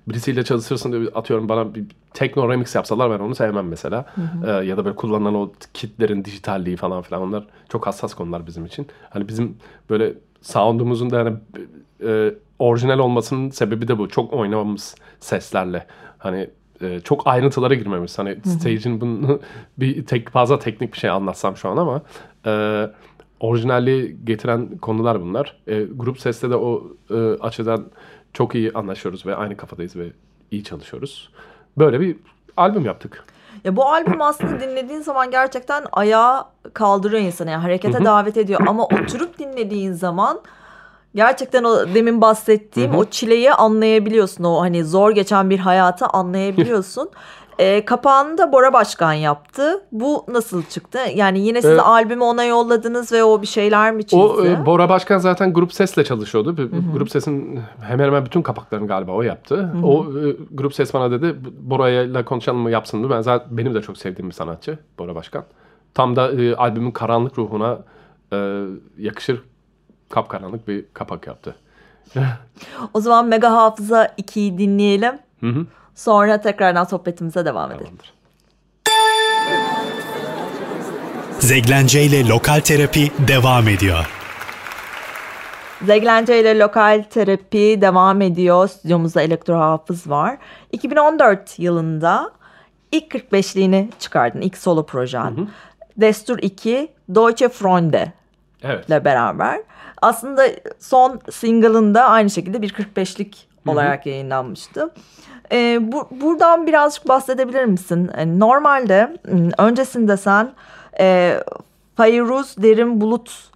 birisiyle 0.08 0.44
çalışırsın 0.44 0.92
diye 0.92 1.10
atıyorum 1.16 1.50
bana 1.50 1.76
bir 1.76 1.86
tekno 2.14 2.50
remix 2.50 2.76
yapsalar 2.76 3.12
ben 3.12 3.24
onu 3.24 3.36
sevmem 3.36 3.68
mesela. 3.68 4.06
Ee, 4.46 4.52
ya 4.52 4.78
da 4.78 4.86
böyle 4.86 4.96
kullanılan 4.96 5.36
o 5.36 5.52
kitlerin 5.74 6.26
dijitalliği 6.26 6.78
falan 6.78 7.02
filan 7.02 7.22
onlar 7.22 7.48
çok 7.70 7.88
hassas 7.88 8.14
konular 8.14 8.48
bizim 8.48 8.66
için. 8.66 8.88
Hani 9.10 9.28
bizim 9.28 9.58
böyle 9.90 10.14
sound'umuzun 10.42 11.10
da 11.10 11.18
yani 11.18 11.38
e, 12.04 12.34
orijinal 12.60 13.00
olmasının 13.00 13.50
sebebi 13.50 13.88
de 13.88 13.98
bu. 13.98 14.10
Çok 14.10 14.34
oynamamız 14.34 14.96
seslerle. 15.20 15.88
Hani 16.18 16.50
e, 16.82 17.00
çok 17.00 17.28
ayrıntılara 17.28 17.74
girmemiz. 17.74 18.20
Hani 18.20 18.38
stage'in 18.46 19.02
bunu 19.02 19.40
bir 19.78 20.06
tek 20.06 20.30
fazla 20.30 20.60
teknik 20.60 20.94
bir 20.94 20.98
şey 20.98 21.10
anlatsam 21.10 21.58
şu 21.58 21.70
an 21.70 21.78
ama 21.78 22.02
e, 22.46 22.52
orijinalliği 23.40 24.18
getiren 24.24 24.78
konular 24.78 25.22
bunlar. 25.22 25.58
E, 25.68 25.84
grup 25.84 26.20
sesle 26.20 26.50
de 26.50 26.56
o 26.56 26.84
e, 27.10 27.16
açıdan 27.40 27.86
çok 28.34 28.56
iyi 28.56 28.72
anlaşıyoruz 28.74 29.26
ve 29.26 29.36
aynı 29.36 29.58
kafadayız 29.58 29.96
ve 29.96 30.12
iyi 30.52 30.64
çalışıyoruz. 30.64 31.30
Böyle 31.78 32.00
bir 32.00 32.16
albüm 32.58 32.86
yaptık. 32.86 33.26
Ya 33.64 33.76
bu 33.76 33.86
albüm 33.86 34.22
aslında 34.22 34.60
dinlediğin 34.60 35.02
zaman 35.02 35.32
gerçekten 35.32 35.86
ayağa 35.92 36.50
kaldırıyor 36.74 37.22
insanı. 37.22 37.52
Yani 37.52 37.62
harekete 37.62 38.06
davet 38.06 38.38
ediyor. 38.38 38.62
Ama 38.68 38.86
oturup 38.86 39.40
dinlediğin 39.40 39.94
zaman 39.94 40.42
gerçekten 41.16 41.64
o 41.64 41.94
demin 41.94 42.22
bahsettiğim 42.22 42.96
o 42.96 43.06
çileyi 43.06 43.52
anlayabiliyorsun. 43.52 44.44
O 44.44 44.62
hani 44.62 44.84
zor 44.84 45.12
geçen 45.12 45.50
bir 45.50 45.60
hayatı 45.60 46.06
anlayabiliyorsun. 46.06 47.10
E, 47.60 47.86
kapağını 47.86 48.38
da 48.38 48.52
Bora 48.52 48.74
Başkan 48.74 49.14
yaptı. 49.14 49.82
Bu 49.92 50.26
nasıl 50.28 50.64
çıktı? 50.64 50.98
Yani 51.16 51.40
yine 51.40 51.62
siz 51.62 51.72
Evet. 51.72 51.82
albümü 51.86 52.24
ona 52.24 52.44
yolladınız 52.44 53.12
ve 53.12 53.24
o 53.24 53.42
bir 53.42 53.48
şeyler 53.48 53.92
mi 53.94 54.04
çizdi? 54.04 54.16
O 54.24 54.46
e, 54.46 54.66
Bora 54.66 54.90
Başkan 54.90 55.18
zaten 55.18 55.54
grup 55.54 55.74
sesle 55.74 56.04
çalışıyordu. 56.04 56.58
Bir- 56.58 56.70
Grup 56.94 57.10
sesin 57.12 57.60
hemen 57.82 58.06
hemen 58.06 58.26
bütün 58.26 58.42
kapaklarını 58.42 58.88
galiba 58.88 59.12
o 59.12 59.22
yaptı. 59.22 59.70
O 59.84 60.04
e, 60.04 60.36
grup 60.52 60.76
ses 60.76 60.94
bana 60.94 61.12
dedi 61.12 61.36
Bora'yla 61.62 62.26
konuşalım 62.26 62.60
mı 62.60 62.72
yapsın 62.72 63.00
mı? 63.00 63.10
Ben 63.10 63.22
zaten 63.22 63.58
benim 63.58 63.74
de 63.74 63.82
çok 63.82 63.98
sevdiğim 63.98 64.30
bir 64.30 64.36
sanatçı 64.36 64.80
Bora 65.00 65.16
Başkan. 65.16 65.44
Tam 65.94 66.16
da 66.16 66.32
e, 66.32 66.56
albümün 66.56 66.92
karanlık 66.92 67.38
ruhuna 67.38 67.78
e, 68.34 68.64
yakışır 68.98 69.42
kapkaranlık 70.10 70.68
bir 70.68 70.86
kapak 70.94 71.28
yaptı. 71.28 71.56
O 72.94 73.00
zaman 73.02 73.26
Mega 73.28 73.52
Hafıza 73.52 74.06
2'yi 74.06 74.58
dinleyelim. 74.58 75.14
Hı 75.40 75.48
hı. 75.50 75.66
Sonra 75.96 76.42
tekrardan 76.42 76.84
sohbetimize 76.84 77.46
devam 77.46 77.72
edelim. 77.72 77.98
Tamamdır. 77.98 78.14
Zeglence 81.40 82.04
ile 82.04 82.28
Lokal 82.28 82.60
Terapi 82.60 83.12
devam 83.28 83.68
ediyor. 83.68 84.06
Zeglence 85.82 86.40
ile 86.42 86.60
lokal 86.60 87.04
terapi 87.10 87.78
devam 87.82 88.22
ediyor. 88.22 88.68
Stüdyomuzda 88.68 89.22
elektro 89.22 89.56
hafız 89.60 90.10
var. 90.10 90.38
2014 90.72 91.60
yılında 91.60 92.32
ilk 92.92 93.14
45'liğini 93.16 93.88
çıkardın. 94.00 94.42
ilk 94.42 94.58
solo 94.58 94.86
projen. 94.86 95.50
Destur 95.98 96.40
2 96.42 96.92
Deutsche 97.16 97.50
Freunde 97.50 98.12
Evet. 98.64 98.88
ile 98.90 99.06
beraber. 99.06 99.62
Aslında 100.02 100.48
son 100.80 101.20
single'ında 101.32 102.04
aynı 102.04 102.30
şekilde 102.30 102.62
bir 102.62 102.70
45'lik 102.74 103.48
olarak 103.68 104.06
yayınlanmıştı. 104.06 104.94
Ee, 105.52 105.80
bu, 105.82 106.08
buradan 106.22 106.68
birazcık 106.68 107.08
bahsedebilir 107.08 107.66
misin? 107.66 108.12
Yani 108.18 108.40
normalde 108.40 109.18
m, 109.26 109.50
öncesinde 109.58 110.18
sen 110.18 110.54
e, 111.00 111.40
Fayruz 111.96 112.58
Derin 112.58 113.02
Bulut 113.02 113.50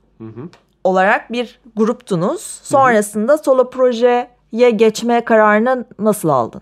olarak 0.83 1.31
bir 1.31 1.59
gruptunuz. 1.75 2.41
Sonrasında 2.63 3.37
solo 3.37 3.69
projeye 3.69 4.69
geçme 4.75 5.25
kararını 5.25 5.85
nasıl 5.99 6.29
aldın? 6.29 6.61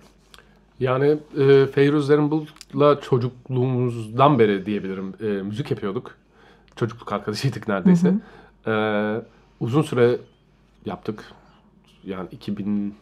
Yani 0.79 1.17
e, 1.37 1.65
Feyruz 1.65 2.09
Derinbul'la 2.09 3.01
çocukluğumuzdan 3.01 4.39
beri 4.39 4.65
diyebilirim 4.65 5.13
e, 5.21 5.25
müzik 5.25 5.71
yapıyorduk. 5.71 6.15
Çocukluk 6.75 7.13
arkadaşıydık 7.13 7.67
neredeyse. 7.67 8.13
E, 8.67 8.73
uzun 9.59 9.81
süre 9.81 10.17
yaptık. 10.85 11.23
Yani 12.03 12.27
2000 12.31 12.95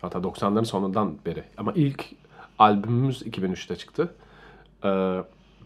hatta 0.00 0.18
90'ların 0.18 0.64
sonundan 0.64 1.18
beri. 1.26 1.44
Ama 1.56 1.72
ilk 1.72 2.04
albümümüz 2.58 3.22
2003'te 3.22 3.76
çıktı. 3.76 4.14
E, 4.84 4.88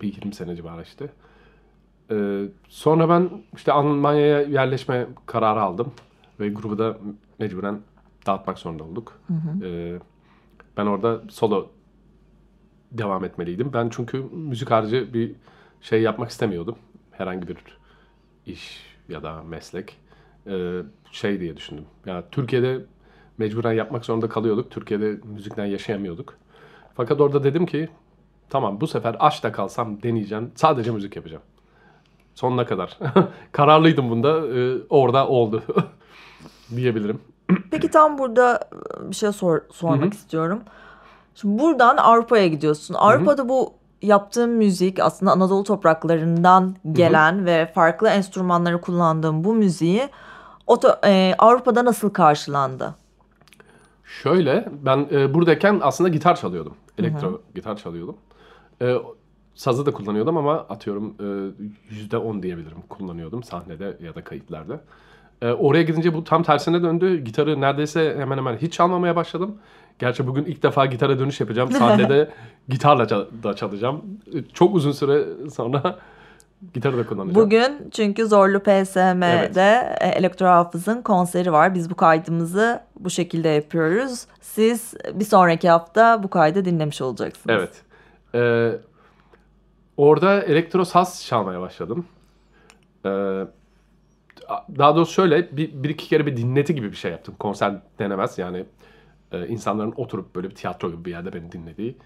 bir 0.01 0.16
20 0.16 0.35
sene 0.35 0.57
civarı 0.57 0.83
işte. 0.83 1.09
E, 2.11 2.44
sonra 2.68 3.09
ben 3.09 3.31
işte 3.57 3.73
Almanya'ya 3.73 4.42
yerleşme 4.42 5.07
kararı 5.27 5.62
aldım. 5.62 5.92
Ve 6.40 6.49
grubu 6.49 6.79
da 6.79 6.99
mecburen 7.38 7.81
dağıtmak 8.27 8.59
zorunda 8.59 8.85
olduk. 8.85 9.20
E, 9.62 9.99
ben 10.77 10.87
orada 10.87 11.23
solo 11.29 11.70
devam 12.92 13.25
etmeliydim. 13.25 13.73
Ben 13.73 13.88
çünkü 13.88 14.18
müzik 14.33 14.70
harici 14.70 15.14
bir 15.14 15.33
şey 15.81 16.03
yapmak 16.03 16.31
istemiyordum. 16.31 16.77
Herhangi 17.11 17.49
bir 17.49 17.57
iş 18.47 18.87
ya 19.09 19.23
da 19.23 19.42
meslek. 19.42 19.97
Ee, 20.47 20.83
şey 21.12 21.40
diye 21.40 21.57
düşündüm. 21.57 21.85
Ya 22.07 22.25
Türkiye'de 22.31 22.81
mecburen 23.38 23.73
yapmak 23.73 24.05
zorunda 24.05 24.29
kalıyorduk. 24.29 24.70
Türkiye'de 24.70 25.20
müzikten 25.25 25.64
yaşayamıyorduk. 25.64 26.35
Fakat 26.94 27.20
orada 27.20 27.44
dedim 27.44 27.66
ki 27.66 27.88
tamam 28.51 28.81
bu 28.81 28.87
sefer 28.87 29.16
aç 29.18 29.42
da 29.42 29.53
kalsam 29.53 30.03
deneyeceğim. 30.03 30.53
Sadece 30.55 30.90
müzik 30.90 31.16
yapacağım. 31.16 31.42
Sonuna 32.35 32.66
kadar. 32.66 32.99
Kararlıydım 33.53 34.11
bunda. 34.11 34.47
Ee, 34.47 34.77
orada 34.90 35.29
oldu. 35.29 35.62
diyebilirim. 36.77 37.20
Peki 37.70 37.90
tam 37.90 38.18
burada 38.18 38.61
e, 39.01 39.11
bir 39.11 39.14
şey 39.14 39.33
sor, 39.33 39.61
sormak 39.73 40.14
istiyorum. 40.14 40.62
Şimdi 41.35 41.62
buradan 41.62 41.97
Avrupa'ya 41.97 42.47
gidiyorsun. 42.47 42.94
Avrupa'da 42.94 43.49
bu 43.49 43.73
yaptığın 44.03 44.51
müzik 44.51 45.01
aslında 45.01 45.33
Anadolu 45.33 45.64
topraklarından 45.64 46.77
gelen 46.92 47.47
ve 47.47 47.73
farklı 47.75 48.09
enstrümanları 48.09 48.81
kullandığın 48.81 49.44
bu 49.44 49.55
müziği 49.55 50.09
oto, 50.66 50.88
e, 51.05 51.35
Avrupa'da 51.38 51.85
nasıl 51.85 52.11
karşılandı? 52.11 52.94
Şöyle 54.22 54.68
ben 54.85 55.09
e, 55.12 55.35
buradayken 55.35 55.81
aslında 55.83 56.09
gitar 56.09 56.37
çalıyordum. 56.37 56.74
Elektro 56.98 57.40
gitar 57.55 57.77
çalıyordum. 57.77 58.16
E, 58.83 58.96
sazı 59.55 59.87
da 59.87 59.92
kullanıyordum 59.92 60.37
ama 60.37 60.55
atıyorum 60.55 61.14
e, 61.20 61.27
yüzde 61.90 62.16
on 62.18 62.42
diyebilirim 62.42 62.77
kullanıyordum 62.88 63.42
sahnede 63.42 63.96
ya 64.03 64.14
da 64.14 64.24
kayıtlarda. 64.24 64.81
E, 65.42 65.50
oraya 65.53 65.83
gidince 65.83 66.14
bu 66.14 66.24
tam 66.24 66.42
tersine 66.42 66.83
döndü. 66.83 67.24
Gitarı 67.24 67.61
neredeyse 67.61 68.16
hemen 68.18 68.37
hemen 68.37 68.57
hiç 68.57 68.72
çalmamaya 68.72 69.16
başladım. 69.16 69.57
Gerçi 69.98 70.27
bugün 70.27 70.44
ilk 70.44 70.62
defa 70.62 70.87
gitara 70.87 71.18
dönüş 71.18 71.40
yapacağım. 71.40 71.70
Sahnede 71.72 72.31
gitarla 72.68 73.09
da 73.42 73.57
çalacağım. 73.57 74.03
E, 74.35 74.42
Çok 74.53 74.74
uzun 74.74 74.92
süre 74.92 75.24
sonra 75.55 75.98
gitarı 76.74 76.98
da 76.98 77.07
kullanacağım. 77.07 77.46
Bugün 77.46 77.90
çünkü 77.90 78.27
Zorlu 78.27 78.61
PSM'de 78.61 79.96
e, 80.00 80.09
Elektro 80.09 80.46
Hafız'ın 80.46 81.03
konseri 81.03 81.53
var. 81.53 81.74
Biz 81.74 81.90
bu 81.90 81.94
kaydımızı 81.94 82.81
bu 83.00 83.11
şekilde 83.11 83.48
yapıyoruz. 83.48 84.27
Siz 84.40 84.94
bir 85.14 85.24
sonraki 85.24 85.68
hafta 85.68 86.22
bu 86.22 86.31
kaydı 86.31 86.64
dinlemiş 86.64 87.03
olacaksınız. 87.03 87.57
Evet. 87.57 87.83
Ee, 88.35 88.79
orada 89.96 90.42
elektro 90.42 90.85
saz 90.85 91.24
çalmaya 91.27 91.61
başladım. 91.61 92.07
Ee, 93.07 93.09
daha 94.79 94.96
doğrusu 94.96 95.12
şöyle 95.12 95.57
bir, 95.57 95.83
bir 95.83 95.88
iki 95.88 96.09
kere 96.09 96.27
bir 96.27 96.37
dinleti 96.37 96.74
gibi 96.74 96.90
bir 96.90 96.96
şey 96.96 97.11
yaptım. 97.11 97.35
Konser 97.38 97.74
denemez 97.98 98.38
yani 98.38 98.64
e, 99.33 99.46
insanların 99.46 99.94
oturup 99.96 100.37
böyle 100.37 100.50
bir 100.50 100.55
tiyatro 100.55 100.90
gibi 100.90 101.05
bir 101.05 101.11
yerde 101.11 101.33
beni 101.33 101.53
dinlediği 101.53 101.96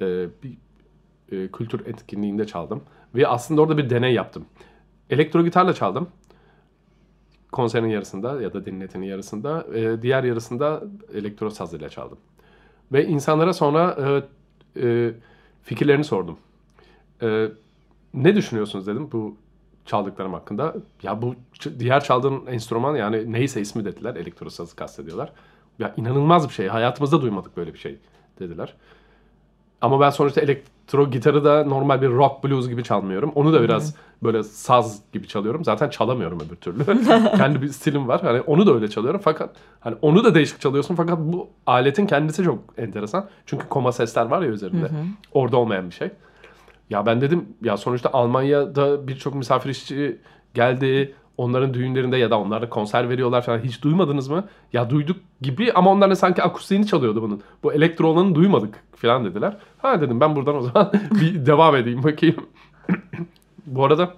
e, 0.00 0.06
bir 0.42 0.56
e, 1.32 1.48
kültür 1.48 1.86
etkinliğinde 1.86 2.46
çaldım. 2.46 2.82
Ve 3.14 3.28
aslında 3.28 3.60
orada 3.62 3.78
bir 3.78 3.90
deney 3.90 4.14
yaptım. 4.14 4.44
Elektro 5.10 5.44
gitarla 5.44 5.74
çaldım. 5.74 6.08
Konserin 7.52 7.88
yarısında 7.88 8.42
ya 8.42 8.52
da 8.52 8.66
dinletinin 8.66 9.06
yarısında. 9.06 9.66
E, 9.74 10.02
diğer 10.02 10.24
yarısında 10.24 10.82
elektro 11.14 11.50
saz 11.50 11.74
ile 11.74 11.88
çaldım. 11.88 12.18
Ve 12.92 13.06
insanlara 13.06 13.52
sonra 13.52 13.96
e, 14.76 14.82
e, 14.82 15.12
fikirlerini 15.62 16.04
sordum. 16.04 16.38
E, 17.22 17.48
ne 18.14 18.36
düşünüyorsunuz 18.36 18.86
dedim 18.86 19.08
bu 19.12 19.36
çaldıklarım 19.86 20.32
hakkında. 20.32 20.74
Ya 21.02 21.22
bu 21.22 21.34
diğer 21.78 22.04
çaldığın 22.04 22.46
enstrüman 22.46 22.96
yani 22.96 23.32
neyse 23.32 23.60
ismi 23.60 23.84
dediler. 23.84 24.16
Elektro 24.16 24.50
sazı 24.50 24.76
kastediyorlar. 24.76 25.32
Ya 25.78 25.94
inanılmaz 25.96 26.48
bir 26.48 26.54
şey. 26.54 26.68
Hayatımızda 26.68 27.22
duymadık 27.22 27.56
böyle 27.56 27.74
bir 27.74 27.78
şey 27.78 27.98
dediler. 28.38 28.74
Ama 29.80 30.00
ben 30.00 30.10
sonuçta 30.10 30.40
elektro 30.40 31.10
gitarı 31.10 31.44
da 31.44 31.64
normal 31.64 32.02
bir 32.02 32.10
rock 32.10 32.44
blues 32.44 32.68
gibi 32.68 32.84
çalmıyorum. 32.84 33.32
Onu 33.34 33.52
da 33.52 33.62
biraz 33.62 33.94
böyle 34.22 34.42
saz 34.42 35.02
gibi 35.12 35.28
çalıyorum. 35.28 35.64
Zaten 35.64 35.88
çalamıyorum 35.88 36.38
öbür 36.40 36.56
türlü. 36.56 36.84
Kendi 37.36 37.62
bir 37.62 37.68
stilim 37.68 38.08
var. 38.08 38.20
Hani 38.22 38.40
onu 38.40 38.66
da 38.66 38.74
öyle 38.74 38.88
çalıyorum. 38.88 39.20
Fakat 39.24 39.50
hani 39.80 39.96
onu 40.02 40.24
da 40.24 40.34
değişik 40.34 40.60
çalıyorsun. 40.60 40.94
Fakat 40.94 41.18
bu 41.18 41.48
aletin 41.66 42.06
kendisi 42.06 42.44
çok 42.44 42.58
enteresan. 42.78 43.28
Çünkü 43.46 43.68
koma 43.68 43.92
sesler 43.92 44.26
var 44.26 44.42
ya 44.42 44.48
üzerinde. 44.48 44.88
Orada 45.32 45.56
olmayan 45.56 45.90
bir 45.90 45.94
şey. 45.94 46.10
Ya 46.90 47.06
ben 47.06 47.20
dedim 47.20 47.48
ya 47.62 47.76
sonuçta 47.76 48.10
Almanya'da 48.12 49.08
birçok 49.08 49.34
misafir 49.34 49.70
işçi 49.70 50.20
geldi. 50.54 51.14
Onların 51.38 51.74
düğünlerinde 51.74 52.16
ya 52.16 52.30
da 52.30 52.40
onlara 52.40 52.68
konser 52.68 53.08
veriyorlar 53.08 53.42
falan. 53.42 53.58
Hiç 53.58 53.82
duymadınız 53.82 54.28
mı? 54.28 54.44
Ya 54.72 54.90
duyduk 54.90 55.16
gibi 55.40 55.72
ama 55.72 55.90
onlar 55.90 56.10
da 56.10 56.16
sanki 56.16 56.42
akustiğini 56.42 56.86
çalıyordu 56.86 57.22
bunun. 57.22 57.42
Bu 57.62 57.72
elektro 57.72 58.08
olanı 58.08 58.34
duymadık 58.34 58.84
falan 58.96 59.24
dediler. 59.24 59.56
Ha 59.78 60.00
dedim 60.00 60.20
ben 60.20 60.36
buradan 60.36 60.56
o 60.56 60.60
zaman 60.60 60.92
bir 61.20 61.46
devam 61.46 61.76
edeyim 61.76 62.02
bakayım. 62.02 62.36
Bu 63.66 63.84
arada 63.84 64.14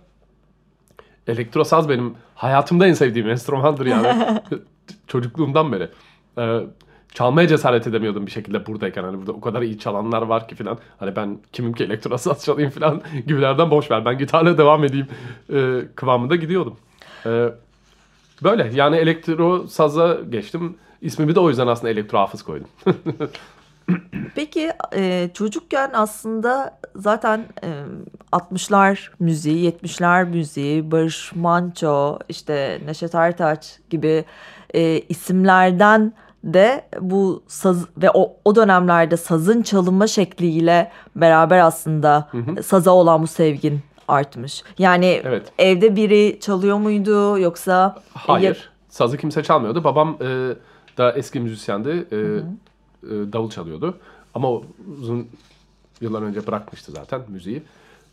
elektro 1.27 1.65
saz 1.65 1.89
benim 1.89 2.15
hayatımda 2.35 2.87
en 2.87 2.93
sevdiğim 2.93 3.29
enstrümandır 3.29 3.87
yani. 3.87 4.41
Çocukluğumdan 5.07 5.73
beri. 5.73 5.89
Ee, 6.39 6.61
çalmaya 7.15 7.49
cesaret 7.49 7.87
edemiyordum 7.87 8.27
bir 8.27 8.31
şekilde 8.31 8.67
buradayken. 8.67 9.05
Hani 9.05 9.19
burada 9.19 9.33
o 9.33 9.41
kadar 9.41 9.63
iyi 9.63 9.79
çalanlar 9.79 10.23
var 10.23 10.49
ki 10.49 10.55
falan. 10.55 10.79
Hani 10.99 11.17
ben 11.17 11.39
kimim 11.53 11.73
ki 11.73 11.85
elektro 11.85 12.19
saz 12.19 12.45
çalayım 12.45 12.71
falan 12.71 13.03
gibilerden 13.27 13.71
boş 13.71 13.91
ver. 13.91 14.05
Ben 14.05 14.19
gitarla 14.19 14.59
devam 14.59 14.85
edeyim 14.85 15.07
e, 15.53 15.81
kıvamında 15.95 16.37
gidiyordum. 16.37 16.77
Ee, 17.27 17.49
böyle 18.43 18.71
yani 18.75 18.97
elektro 18.97 19.67
saza 19.67 20.19
geçtim. 20.31 20.77
İsmimi 21.03 21.35
de 21.35 21.41
o 21.41 21.49
yüzden 21.49 21.67
aslında 21.67 21.91
elektro 21.91 22.19
hafız 22.19 22.43
koydum. 22.43 22.69
Peki 24.35 24.73
e, 24.95 25.31
çocukken 25.35 25.91
aslında 25.95 26.79
zaten 26.97 27.45
e, 27.65 27.69
60'lar 28.33 29.09
müziği, 29.19 29.73
70'ler 29.73 30.29
müziği, 30.29 30.91
Barış 30.91 31.33
Manço, 31.35 32.19
işte 32.29 32.81
Neşet 32.85 33.15
Ertaç 33.15 33.79
gibi 33.91 34.25
e, 34.75 35.01
isimlerden 35.01 36.13
de 36.45 36.85
bu 37.01 37.43
saz 37.47 37.87
ve 37.97 38.11
o, 38.15 38.37
o 38.45 38.55
dönemlerde 38.57 39.17
sazın 39.17 39.63
çalınma 39.63 40.07
şekliyle 40.07 40.91
beraber 41.17 41.59
aslında 41.59 42.29
saza 42.63 42.91
olan 42.91 43.23
bu 43.23 43.27
sevgin 43.27 43.81
artmış. 44.11 44.63
Yani 44.79 45.21
Evet. 45.25 45.53
evde 45.59 45.97
biri 45.97 46.39
çalıyor 46.41 46.79
muydu 46.79 47.39
yoksa 47.39 48.03
Hayır. 48.15 48.71
Sazı 48.89 49.19
kimse 49.19 49.43
çalmıyordu. 49.43 49.85
Babam 49.85 50.17
e, 50.21 50.55
da 50.99 51.13
eski 51.13 51.41
müzisyendi. 51.41 52.07
E, 52.13 52.17
e, 52.17 53.09
davul 53.33 53.51
çalıyordu. 53.51 53.99
Ama 54.35 54.51
o 54.51 54.65
uzun 55.01 55.29
yıllar 56.01 56.23
önce 56.23 56.47
bırakmıştı 56.47 56.93
zaten 56.93 57.21
müziği. 57.29 57.63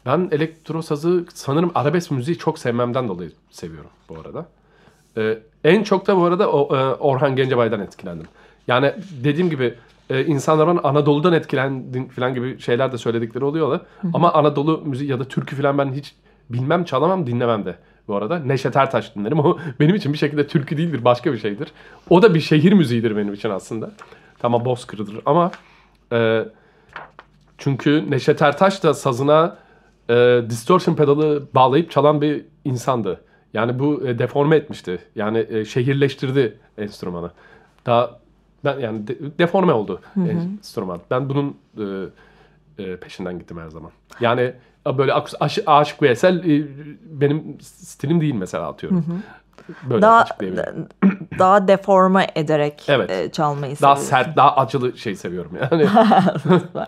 Ben 0.06 0.30
elektro 0.32 0.82
sazı 0.82 1.26
sanırım 1.34 1.72
arabesk 1.76 2.12
müziği 2.12 2.38
çok 2.38 2.60
sevmemden 2.60 3.08
dolayı 3.08 3.32
seviyorum 3.52 3.90
bu 4.10 4.16
arada. 4.20 4.46
E, 5.18 5.40
en 5.64 5.84
çok 5.84 6.08
da 6.08 6.18
bu 6.18 6.24
arada 6.24 6.52
o, 6.52 6.76
e, 6.78 6.94
Orhan 6.94 7.36
Gencebay'dan 7.36 7.80
etkilendim. 7.80 8.28
Yani 8.68 8.94
dediğim 9.24 9.50
gibi 9.50 9.74
e, 10.10 10.26
insanların 10.26 10.80
Anadolu'dan 10.84 11.34
etkilendin 11.34 12.08
falan 12.08 12.34
gibi 12.34 12.60
şeyler 12.60 12.92
de 12.92 12.98
söyledikleri 12.98 13.46
oluyorlar. 13.46 13.82
Ama 14.14 14.34
Anadolu 14.34 14.82
müziği 14.86 15.10
ya 15.10 15.20
da 15.20 15.24
türkü 15.24 15.56
falan 15.56 15.78
ben 15.78 15.94
hiç 15.94 16.16
bilmem, 16.50 16.84
çalamam, 16.84 17.28
dinlemem 17.28 17.66
de 17.66 17.76
bu 18.08 18.16
arada. 18.16 18.40
Neşet 18.40 18.76
Ertaş 18.76 19.16
dinlerim. 19.16 19.40
O 19.40 19.58
benim 19.80 19.96
için 19.96 20.14
bir 20.14 20.18
şekilde 20.18 20.48
türkü 20.48 20.78
değildir, 20.78 21.06
başka 21.06 21.34
bir 21.34 21.38
şeydir. 21.38 21.72
O 22.10 22.22
da 22.22 22.34
bir 22.34 22.40
şehir 22.40 22.74
müziğidir 22.74 23.18
benim 23.18 23.34
için 23.34 23.50
aslında. 23.50 23.92
Tamam 24.40 24.66
bozkırıdır 24.66 25.20
ama 25.26 25.52
e, 26.14 26.46
Çünkü 27.58 28.12
Neşet 28.12 28.42
Ertaş 28.42 28.84
da 28.84 28.94
sazına 28.94 29.58
e, 30.10 30.42
distortion 30.50 30.96
pedalı 30.96 31.48
bağlayıp 31.56 31.92
çalan 31.92 32.22
bir 32.22 32.46
insandı. 32.66 33.22
Yani 33.54 33.80
bu 33.80 34.08
e, 34.08 34.20
deforme 34.20 34.56
etmişti. 34.56 35.00
Yani 35.16 35.46
e, 35.50 35.66
şehirleştirdi 35.66 36.58
enstrümanı. 36.78 37.32
Daha 37.86 38.20
ben 38.66 38.80
yani 38.80 39.08
de, 39.08 39.18
deforme 39.40 39.74
oldu 39.74 40.02
enstrüman. 40.30 41.00
Ben 41.12 41.30
bunun 41.30 41.58
e, 41.78 42.84
e, 42.84 42.98
peşinden 42.98 43.40
gittim 43.40 43.58
her 43.58 43.70
zaman. 43.70 43.92
Yani 44.20 44.54
e, 44.88 44.98
böyle 44.98 45.14
aş- 45.14 45.60
aşık 45.66 46.02
Veysel 46.02 46.38
e, 46.50 46.68
benim 47.22 47.58
stilim 47.62 48.22
değil 48.22 48.34
mesela 48.36 48.68
atıyorum. 48.68 49.24
Böyle 49.90 50.02
Daha 50.02 50.26
daha 51.40 51.68
deforme 51.68 52.28
ederek 52.36 52.84
Evet. 52.88 53.12
e, 53.12 53.32
çalmayı 53.32 53.76
Daha 53.82 53.96
seviyorsun. 53.96 54.26
sert, 54.26 54.38
daha 54.38 54.56
acılı 54.56 54.98
şey 54.98 55.16
seviyorum 55.16 55.52
yani. 55.72 55.88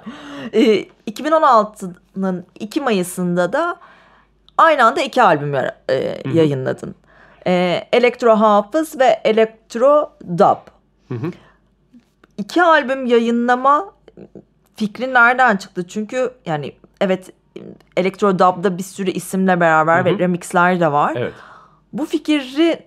E, 0.54 0.86
2016'nın 1.08 2.46
2 2.60 2.82
Mayıs'ında 2.82 3.54
da 3.54 3.76
aynı 4.58 4.86
anda 4.86 5.02
iki 5.02 5.24
albüm 5.24 5.56
e, 5.56 5.70
yayınladın. 6.34 6.96
E, 7.48 7.84
Elektro 7.94 8.36
Hafız 8.36 9.00
ve 9.00 9.22
Elektro 9.24 10.12
Dub. 10.38 10.58
İki 12.40 12.64
albüm 12.64 13.06
yayınlama 13.06 13.94
fikri 14.76 15.14
nereden 15.14 15.58
çıktı? 15.58 15.88
Çünkü 15.88 16.32
yani 16.46 16.74
evet 17.02 17.34
Elektro 17.98 18.40
Dub'da 18.40 18.78
bir 18.78 18.84
sürü 18.84 19.12
isimle 19.12 19.60
beraber 19.60 20.06
ve 20.06 20.20
remixler 20.20 20.80
de 20.80 20.92
var. 20.92 21.14
evet. 21.16 21.34
Bu 21.94 22.06
fikri 22.06 22.80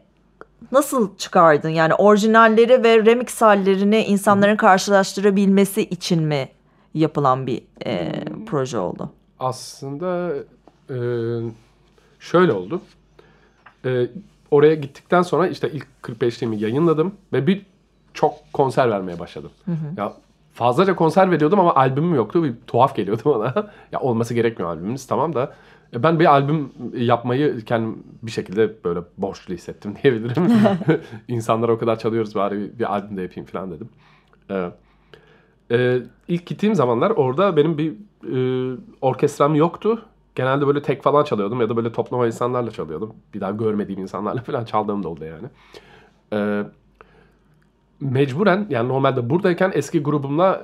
nasıl 0.73 1.17
çıkardın? 1.17 1.69
Yani 1.69 1.95
orijinalleri 1.95 2.85
ve 2.85 3.07
remix 3.07 3.43
hallerini 3.43 4.05
insanların 4.05 4.57
karşılaştırabilmesi 4.57 5.83
için 5.83 6.23
mi 6.23 6.49
yapılan 6.95 7.47
bir 7.47 7.62
e, 7.87 8.12
proje 8.47 8.79
oldu? 8.79 9.11
Aslında 9.38 10.35
e, 10.91 10.97
şöyle 12.21 12.53
oldu. 12.53 12.81
E, 13.85 14.07
oraya 14.51 14.75
gittikten 14.75 15.23
sonra 15.23 15.49
işte 15.49 15.71
ilk 15.71 15.87
45'liğimi 16.03 16.57
yayınladım 16.59 17.15
ve 17.33 17.47
bir 17.47 17.72
çok 18.14 18.35
konser 18.53 18.90
vermeye 18.90 19.18
başladım. 19.18 19.51
Ya 19.96 20.12
fazlaca 20.53 20.96
konser 20.96 21.31
veriyordum 21.31 21.61
ama 21.61 21.75
albümüm 21.75 22.14
yoktu. 22.14 22.44
Bir 22.44 22.55
tuhaf 22.66 22.96
geliyordu 22.96 23.22
bana. 23.25 23.70
ya 23.92 24.01
olması 24.01 24.35
gerekmiyor 24.35 24.70
albümümüz 24.70 25.07
tamam 25.07 25.35
da. 25.35 25.55
e, 25.94 26.03
Ben 26.03 26.20
bir 26.20 26.27
albüm 26.27 26.72
yapmayı 26.96 27.64
kendim 27.64 28.03
bir 28.22 28.31
şekilde 28.31 28.85
böyle 28.85 29.01
borçlu 29.18 29.55
hissettim 29.55 29.94
diyebilirim. 30.03 30.48
İnsanlara 31.29 31.72
o 31.72 31.79
kadar 31.79 31.98
çalıyoruz 31.98 32.35
bari 32.35 32.79
bir, 32.79 32.92
albüm 32.94 33.16
de 33.16 33.22
yapayım 33.22 33.46
falan 33.46 33.70
dedim. 33.70 33.88
Ee, 35.70 35.98
ilk 36.29 36.46
gittiğim 36.46 36.75
zamanlar 36.75 37.11
orada 37.11 37.57
benim 37.57 37.79
bir 37.79 37.92
e, 38.33 38.77
orkestram 39.01 39.55
yoktu. 39.55 40.03
Genelde 40.35 40.66
böyle 40.66 40.83
tek 40.83 41.03
falan 41.03 41.25
çalıyordum 41.25 41.61
ya 41.61 41.68
da 41.68 41.77
böyle 41.77 41.92
toplama 41.92 42.27
insanlarla 42.27 42.70
çalıyordum. 42.70 43.14
Bir 43.35 43.40
daha 43.40 43.51
görmediğim 43.51 44.01
insanlarla 44.03 44.42
falan 44.42 44.64
çaldığım 44.64 45.03
da 45.03 45.09
oldu 45.09 45.25
yani. 45.25 45.46
Ee, 46.33 46.64
mecburen 48.03 48.67
yani 48.71 48.88
normalde 48.88 49.31
buradayken 49.31 49.73
eski 49.75 50.03
grubumla 50.03 50.62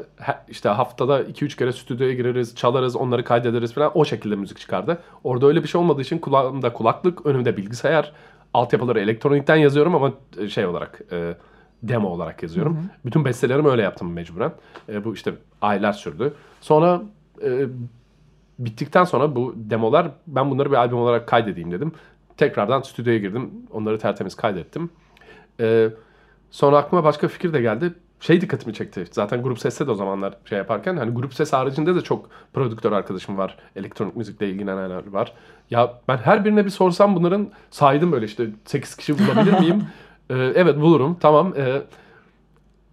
işte 0.48 0.68
haftada 0.68 1.22
2-3 1.22 1.56
kere 1.56 1.72
stüdyoya 1.72 2.12
gireriz, 2.14 2.56
çalarız, 2.56 2.96
onları 2.96 3.24
kaydederiz 3.24 3.74
falan 3.74 3.90
o 3.94 4.04
şekilde 4.04 4.36
müzik 4.36 4.58
çıkardı. 4.58 4.98
Orada 5.24 5.46
öyle 5.46 5.62
bir 5.62 5.68
şey 5.68 5.80
olmadığı 5.80 6.00
için 6.00 6.18
kulağımda 6.18 6.72
kulaklık, 6.72 7.26
önümde 7.26 7.56
bilgisayar, 7.56 8.12
altyapıları 8.54 9.00
elektronikten 9.00 9.56
yazıyorum 9.56 9.94
ama 9.94 10.12
şey 10.48 10.66
olarak 10.66 11.00
e, 11.12 11.34
demo 11.82 12.08
olarak 12.08 12.42
yazıyorum. 12.42 12.78
Bütün 13.04 13.24
bestelerimi 13.24 13.68
öyle 13.68 13.82
yaptım 13.82 14.12
mecburen. 14.12 14.52
E, 14.88 15.04
bu 15.04 15.14
işte 15.14 15.32
aylar 15.62 15.92
sürdü. 15.92 16.34
Sonra 16.60 17.02
e, 17.44 17.66
bittikten 18.58 19.04
sonra 19.04 19.36
bu 19.36 19.54
demolar 19.56 20.10
ben 20.26 20.50
bunları 20.50 20.70
bir 20.70 20.76
albüm 20.76 20.98
olarak 20.98 21.26
kaydedeyim 21.28 21.72
dedim. 21.72 21.92
Tekrardan 22.36 22.80
stüdyoya 22.80 23.18
girdim. 23.18 23.50
Onları 23.72 23.98
tertemiz 23.98 24.34
kaydettim. 24.34 24.90
E, 25.60 25.90
sonra 26.50 26.78
aklıma 26.78 27.04
başka 27.04 27.28
fikir 27.28 27.52
de 27.52 27.60
geldi. 27.60 27.94
Şey 28.20 28.40
dikkatimi 28.40 28.74
çekti. 28.74 29.04
Zaten 29.10 29.42
Grup 29.42 29.58
Ses'te 29.58 29.86
de 29.86 29.90
o 29.90 29.94
zamanlar 29.94 30.34
şey 30.44 30.58
yaparken 30.58 30.96
hani 30.96 31.14
Grup 31.14 31.34
Ses 31.34 31.52
haricinde 31.52 31.94
de 31.94 32.00
çok 32.00 32.30
prodüktör 32.52 32.92
arkadaşım 32.92 33.38
var. 33.38 33.56
Elektronik 33.76 34.16
müzikle 34.16 34.48
ilgilenenler 34.48 35.06
var. 35.12 35.32
Ya 35.70 35.92
ben 36.08 36.16
her 36.16 36.44
birine 36.44 36.64
bir 36.64 36.70
sorsam 36.70 37.16
bunların 37.16 37.48
saydım 37.70 38.12
böyle 38.12 38.26
işte 38.26 38.46
8 38.64 38.96
kişi 38.96 39.18
bulabilir 39.18 39.52
miyim? 39.60 39.84
E, 40.30 40.34
evet 40.34 40.80
bulurum. 40.80 41.16
Tamam. 41.20 41.54
E, 41.56 41.82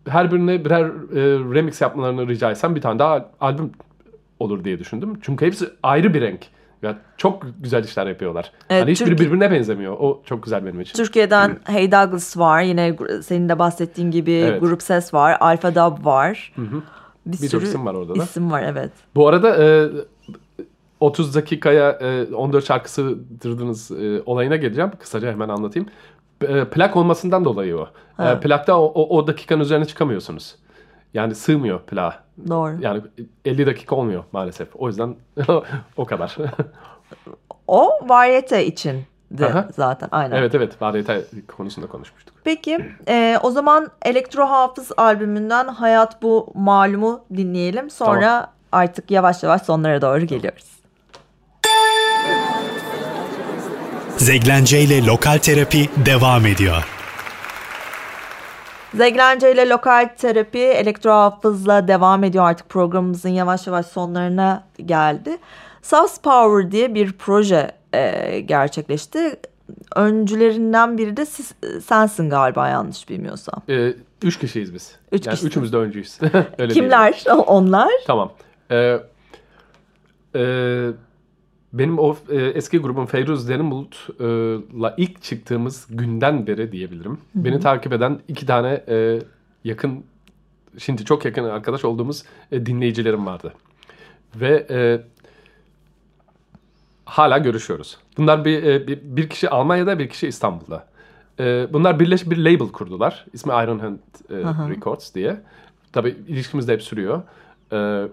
her 0.07 0.31
birine 0.31 0.65
birer 0.65 0.85
e, 0.85 1.53
remix 1.55 1.81
yapmalarını 1.81 2.27
rica 2.27 2.51
etsem 2.51 2.75
bir 2.75 2.81
tane 2.81 2.99
daha 2.99 3.29
albüm 3.41 3.71
olur 4.39 4.63
diye 4.63 4.79
düşündüm. 4.79 5.13
Çünkü 5.21 5.45
hepsi 5.45 5.69
ayrı 5.83 6.13
bir 6.13 6.21
renk. 6.21 6.47
Ya 6.83 6.97
çok 7.17 7.45
güzel 7.59 7.83
işler 7.83 8.07
yapıyorlar. 8.07 8.51
Evet, 8.69 8.81
hani 8.83 8.91
hiçbiri 8.91 9.09
Türkiye- 9.09 9.27
birbirine 9.27 9.51
benzemiyor. 9.51 9.93
O 9.99 10.21
çok 10.25 10.43
güzel 10.43 10.65
benim 10.65 10.81
için. 10.81 10.93
Türkiye'den 10.93 11.57
Hey 11.63 11.91
Douglas 11.91 12.37
var. 12.37 12.61
Yine 12.61 12.95
senin 13.23 13.49
de 13.49 13.59
bahsettiğin 13.59 14.11
gibi 14.11 14.31
Evet. 14.31 14.61
Grup 14.61 14.81
Ses 14.83 15.13
var. 15.13 15.37
Alpha 15.39 15.75
Dub 15.75 16.05
var. 16.05 16.53
Bir 17.25 17.31
Birçok 17.31 17.49
sürü 17.49 17.63
isim 17.63 17.85
var 17.85 17.93
orada 17.93 18.15
da. 18.19 18.23
isim 18.23 18.51
var 18.51 18.63
evet. 18.63 18.91
Bu 19.15 19.27
arada 19.27 19.63
e, 19.63 19.89
30 20.99 21.35
dakikaya 21.35 21.89
e, 21.91 22.33
14 22.35 22.65
şarkısı 22.65 23.17
dırdınız 23.43 23.91
e, 23.91 24.21
olayına 24.25 24.55
geleceğim. 24.55 24.91
Kısaca 24.99 25.31
hemen 25.31 25.49
anlatayım. 25.49 25.87
E, 26.41 26.65
plak 26.65 26.95
olmasından 26.95 27.45
dolayı 27.45 27.77
o. 27.77 27.87
E, 28.23 28.39
plakta 28.39 28.79
o, 28.79 28.83
o, 28.85 29.17
o 29.17 29.27
dakikanın 29.27 29.61
üzerine 29.61 29.85
çıkamıyorsunuz. 29.85 30.55
Yani 31.15 31.35
sığmıyor 31.35 31.79
plağa. 31.79 32.23
Doğru. 32.47 32.77
Yani 32.79 33.01
50 33.45 33.65
dakika 33.65 33.95
olmuyor 33.95 34.23
maalesef. 34.31 34.67
O 34.75 34.87
yüzden 34.87 35.15
o 35.97 36.05
kadar. 36.05 36.35
O 37.67 37.91
varyete 38.01 38.65
için 38.65 39.03
Aha. 39.43 39.67
zaten 39.75 40.09
aynen. 40.11 40.35
evet 40.35 40.55
evet 40.55 40.81
variyete 40.81 41.23
konusunda 41.47 41.87
konuşmuştuk. 41.87 42.35
Peki 42.43 42.85
e, 43.07 43.37
o 43.43 43.51
zaman 43.51 43.87
Elektro 44.05 44.45
Hafız 44.45 44.91
albümünden 44.97 45.67
Hayat 45.67 46.21
Bu 46.21 46.51
Malumu 46.55 47.25
dinleyelim. 47.35 47.89
Sonra 47.89 48.51
artık 48.71 49.11
yavaş 49.11 49.43
yavaş 49.43 49.61
sonlara 49.61 50.01
doğru 50.01 50.25
geliyoruz. 50.25 50.75
Zeglence 54.17 54.81
ile 54.81 55.05
Lokal 55.05 55.37
Terapi 55.37 55.89
devam 56.05 56.45
ediyor. 56.45 56.94
Zeglence 58.97 59.51
ile 59.51 59.69
Lokal 59.69 60.09
Terapi 60.17 60.59
Elektro 60.59 61.11
Hafız'la 61.11 61.87
devam 61.87 62.23
ediyor 62.23 62.45
artık 62.45 62.69
programımızın 62.69 63.29
yavaş 63.29 63.67
yavaş 63.67 63.85
sonlarına 63.85 64.63
geldi. 64.85 65.37
Sus 65.81 66.17
Power 66.21 66.71
diye 66.71 66.95
bir 66.95 67.13
proje 67.13 67.71
e, 67.93 68.39
gerçekleşti. 68.39 69.39
Öncülerinden 69.95 70.97
biri 70.97 71.17
de 71.17 71.25
siz, 71.25 71.55
sensin 71.85 72.29
galiba 72.29 72.69
yanlış 72.69 73.09
bilmiyorsam. 73.09 73.61
E, 73.69 73.93
üç 74.23 74.39
kişiyiz 74.39 74.73
biz. 74.73 74.95
Üç 75.11 75.25
yani 75.25 75.31
kişisiniz. 75.31 75.51
üçümüz 75.51 75.73
de 75.73 75.77
öncüyüz. 75.77 76.19
Öyle. 76.57 76.73
Kimler? 76.73 77.23
Onlar. 77.47 77.91
Tamam. 78.07 78.31
Ee, 78.71 78.97
e, 80.35 80.41
benim 81.79 81.99
o 81.99 82.17
e, 82.29 82.35
eski 82.35 82.77
grubum 82.77 83.05
Feyruz 83.05 83.49
Derinbulut'la 83.49 84.93
ilk 84.97 85.23
çıktığımız 85.23 85.87
günden 85.89 86.47
beri 86.47 86.71
diyebilirim. 86.71 87.17
Beni 87.35 87.59
takip 87.59 87.93
eden 87.93 88.19
iki 88.27 88.45
tane 88.45 88.83
e, 88.87 89.19
yakın, 89.63 90.03
şimdi 90.77 91.05
çok 91.05 91.25
yakın 91.25 91.43
arkadaş 91.43 91.85
olduğumuz 91.85 92.23
e, 92.51 92.65
dinleyicilerim 92.65 93.25
vardı. 93.25 93.53
Ve 94.35 94.67
e, 94.69 95.01
hala 97.05 97.37
görüşüyoruz. 97.37 97.97
Bunlar 98.17 98.45
bir, 98.45 98.63
e, 98.63 98.87
bir, 98.87 98.99
bir 99.03 99.29
kişi 99.29 99.49
Almanya'da, 99.49 99.99
bir 99.99 100.09
kişi 100.09 100.27
İstanbul'da. 100.27 100.87
E, 101.39 101.67
bunlar 101.73 101.99
birleşip 101.99 102.31
bir 102.31 102.37
label 102.37 102.71
kurdular. 102.71 103.25
İsmi 103.33 103.51
Iron 103.51 103.79
Hand 103.79 103.99
e, 104.29 104.35
Records 104.69 105.15
diye. 105.15 105.41
Tabii 105.93 106.15
ilişkimiz 106.27 106.67
de 106.67 106.73
hep 106.73 106.83
sürüyor. 106.83 107.21
E, 107.71 108.07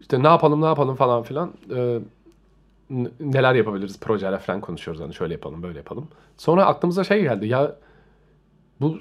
işte 0.00 0.22
ne 0.22 0.26
yapalım 0.26 0.60
ne 0.62 0.66
yapalım 0.66 0.96
falan 0.96 1.22
filan. 1.22 1.52
E, 1.74 2.00
neler 3.20 3.54
yapabiliriz 3.54 4.00
projeler 4.00 4.40
falan 4.40 4.60
konuşuyoruz. 4.60 5.02
Hani 5.02 5.14
şöyle 5.14 5.34
yapalım 5.34 5.62
böyle 5.62 5.78
yapalım. 5.78 6.08
Sonra 6.36 6.66
aklımıza 6.66 7.04
şey 7.04 7.22
geldi 7.22 7.46
ya 7.46 7.76
bu 8.80 8.98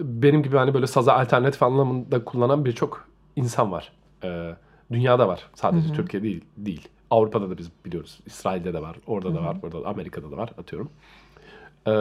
benim 0.00 0.42
gibi 0.42 0.56
hani 0.56 0.74
böyle 0.74 0.86
saza 0.86 1.12
alternatif 1.12 1.62
anlamında 1.62 2.24
kullanan 2.24 2.64
birçok 2.64 3.08
insan 3.36 3.72
var. 3.72 3.92
E, 4.24 4.56
dünyada 4.92 5.28
var. 5.28 5.50
Sadece 5.54 5.92
Türkiye 5.92 6.22
değil, 6.22 6.44
değil. 6.56 6.88
Avrupa'da 7.10 7.50
da 7.50 7.58
biz 7.58 7.70
biliyoruz. 7.84 8.20
İsrail'de 8.26 8.74
de 8.74 8.82
var. 8.82 8.96
Orada 9.06 9.34
da 9.34 9.42
var. 9.42 9.56
Orada 9.62 9.84
da, 9.84 9.88
Amerika'da 9.88 10.30
da 10.30 10.36
var 10.36 10.52
atıyorum. 10.58 10.90
E, 11.86 11.92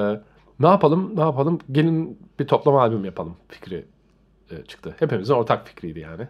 ne 0.59 0.67
yapalım 0.67 1.15
ne 1.15 1.21
yapalım 1.21 1.59
gelin 1.71 2.19
bir 2.39 2.47
toplama 2.47 2.81
albüm 2.81 3.05
yapalım 3.05 3.35
fikri 3.47 3.85
e, 4.51 4.63
çıktı. 4.63 4.95
Hepimizin 4.99 5.33
ortak 5.33 5.67
fikriydi 5.67 5.99
yani. 5.99 6.27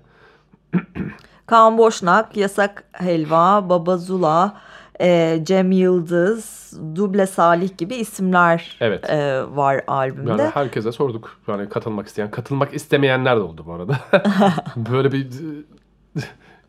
Kaan 1.46 1.78
Boşnak, 1.78 2.38
Yasak 2.38 2.84
Helva, 2.94 3.70
Baba 3.70 3.98
Zula, 3.98 4.58
e, 5.02 5.40
Cem 5.44 5.72
Yıldız, 5.72 6.74
Duble 6.96 7.28
Salih 7.28 7.78
gibi 7.78 7.96
isimler 7.96 8.78
Evet. 8.80 9.10
e, 9.10 9.44
var 9.56 9.82
albümde. 9.88 10.30
Yani 10.30 10.52
herkese 10.54 10.92
sorduk. 10.92 11.38
Yani 11.48 11.70
katılmak 11.70 12.08
isteyen, 12.08 12.32
katılmak 12.32 12.74
istemeyenler 12.74 13.38
de 13.38 13.42
oldu 13.42 13.64
bu 13.66 13.74
arada. 13.74 14.00
Böyle 14.76 15.12
bir 15.12 15.28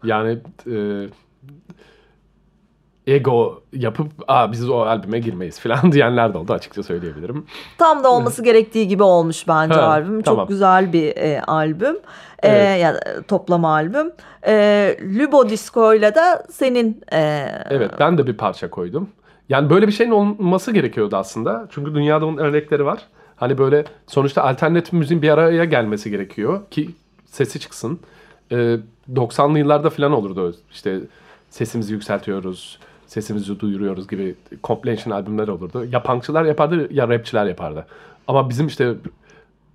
yani 0.05 0.39
e, 0.67 1.07
ego 3.07 3.63
yapıp 3.73 4.07
Aa, 4.29 4.53
biz 4.53 4.71
o 4.71 4.81
albüme 4.81 5.19
girmeyiz 5.19 5.61
falan 5.61 5.93
diyenler 5.93 6.35
de 6.35 6.39
oldu 6.39 6.53
açıkça 6.53 6.83
söyleyebilirim. 6.83 7.47
Tam 7.79 8.05
da 8.05 8.11
olması 8.13 8.43
gerektiği 8.45 8.89
gibi 8.89 9.03
olmuş 9.03 9.49
bence 9.49 9.75
Ha, 9.75 9.87
albüm. 9.87 10.17
Çok 10.17 10.25
tamam. 10.25 10.47
güzel 10.49 10.93
bir 10.93 11.17
e, 11.17 11.43
albüm. 11.43 11.97
E, 12.43 12.49
Evet. 12.49 12.81
ya 12.83 13.01
toplama 13.29 13.73
albüm. 13.73 14.13
E, 14.47 14.97
Lubo 15.19 15.49
Disco 15.49 15.95
ile 15.95 16.15
de 16.15 16.21
senin 16.51 17.03
e, 17.13 17.47
Evet 17.71 17.91
ben 18.01 18.19
de 18.19 18.27
bir 18.27 18.37
parça 18.37 18.71
koydum. 18.71 19.09
Yani 19.49 19.71
böyle 19.71 19.87
bir 19.87 19.93
şeyin 19.93 20.11
olması 20.11 20.73
gerekiyordu 20.73 21.17
aslında. 21.17 21.67
Çünkü 21.71 21.95
dünyada 21.95 22.27
onun 22.27 22.37
örnekleri 22.39 22.85
var. 22.85 22.99
Hani 23.37 23.59
böyle 23.59 23.85
sonuçta 24.07 24.43
alternatif 24.43 24.93
müziğin 24.93 25.23
bir 25.23 25.29
araya 25.29 25.65
gelmesi 25.65 26.11
gerekiyor 26.11 26.61
ki 26.71 26.91
sesi 27.27 27.61
çıksın. 27.61 28.01
Ee, 28.53 28.77
90'lı 29.15 29.59
yıllarda 29.59 29.91
falan 29.91 30.13
olurdu 30.13 30.55
işte 30.71 31.01
sesimizi 31.51 31.93
yükseltiyoruz, 31.93 32.79
sesimizi 33.13 33.61
duyuruyoruz 33.61 34.09
gibi 34.09 34.35
compilation 34.65 35.15
albümler 35.15 35.49
olurdu. 35.49 35.85
Ya 35.85 36.03
punkçılar 36.03 36.45
yapardı 36.45 36.95
ya 36.95 37.09
rapçiler 37.09 37.47
yapardı. 37.47 37.87
Ama 38.29 38.49
bizim 38.49 38.67
işte 38.67 38.95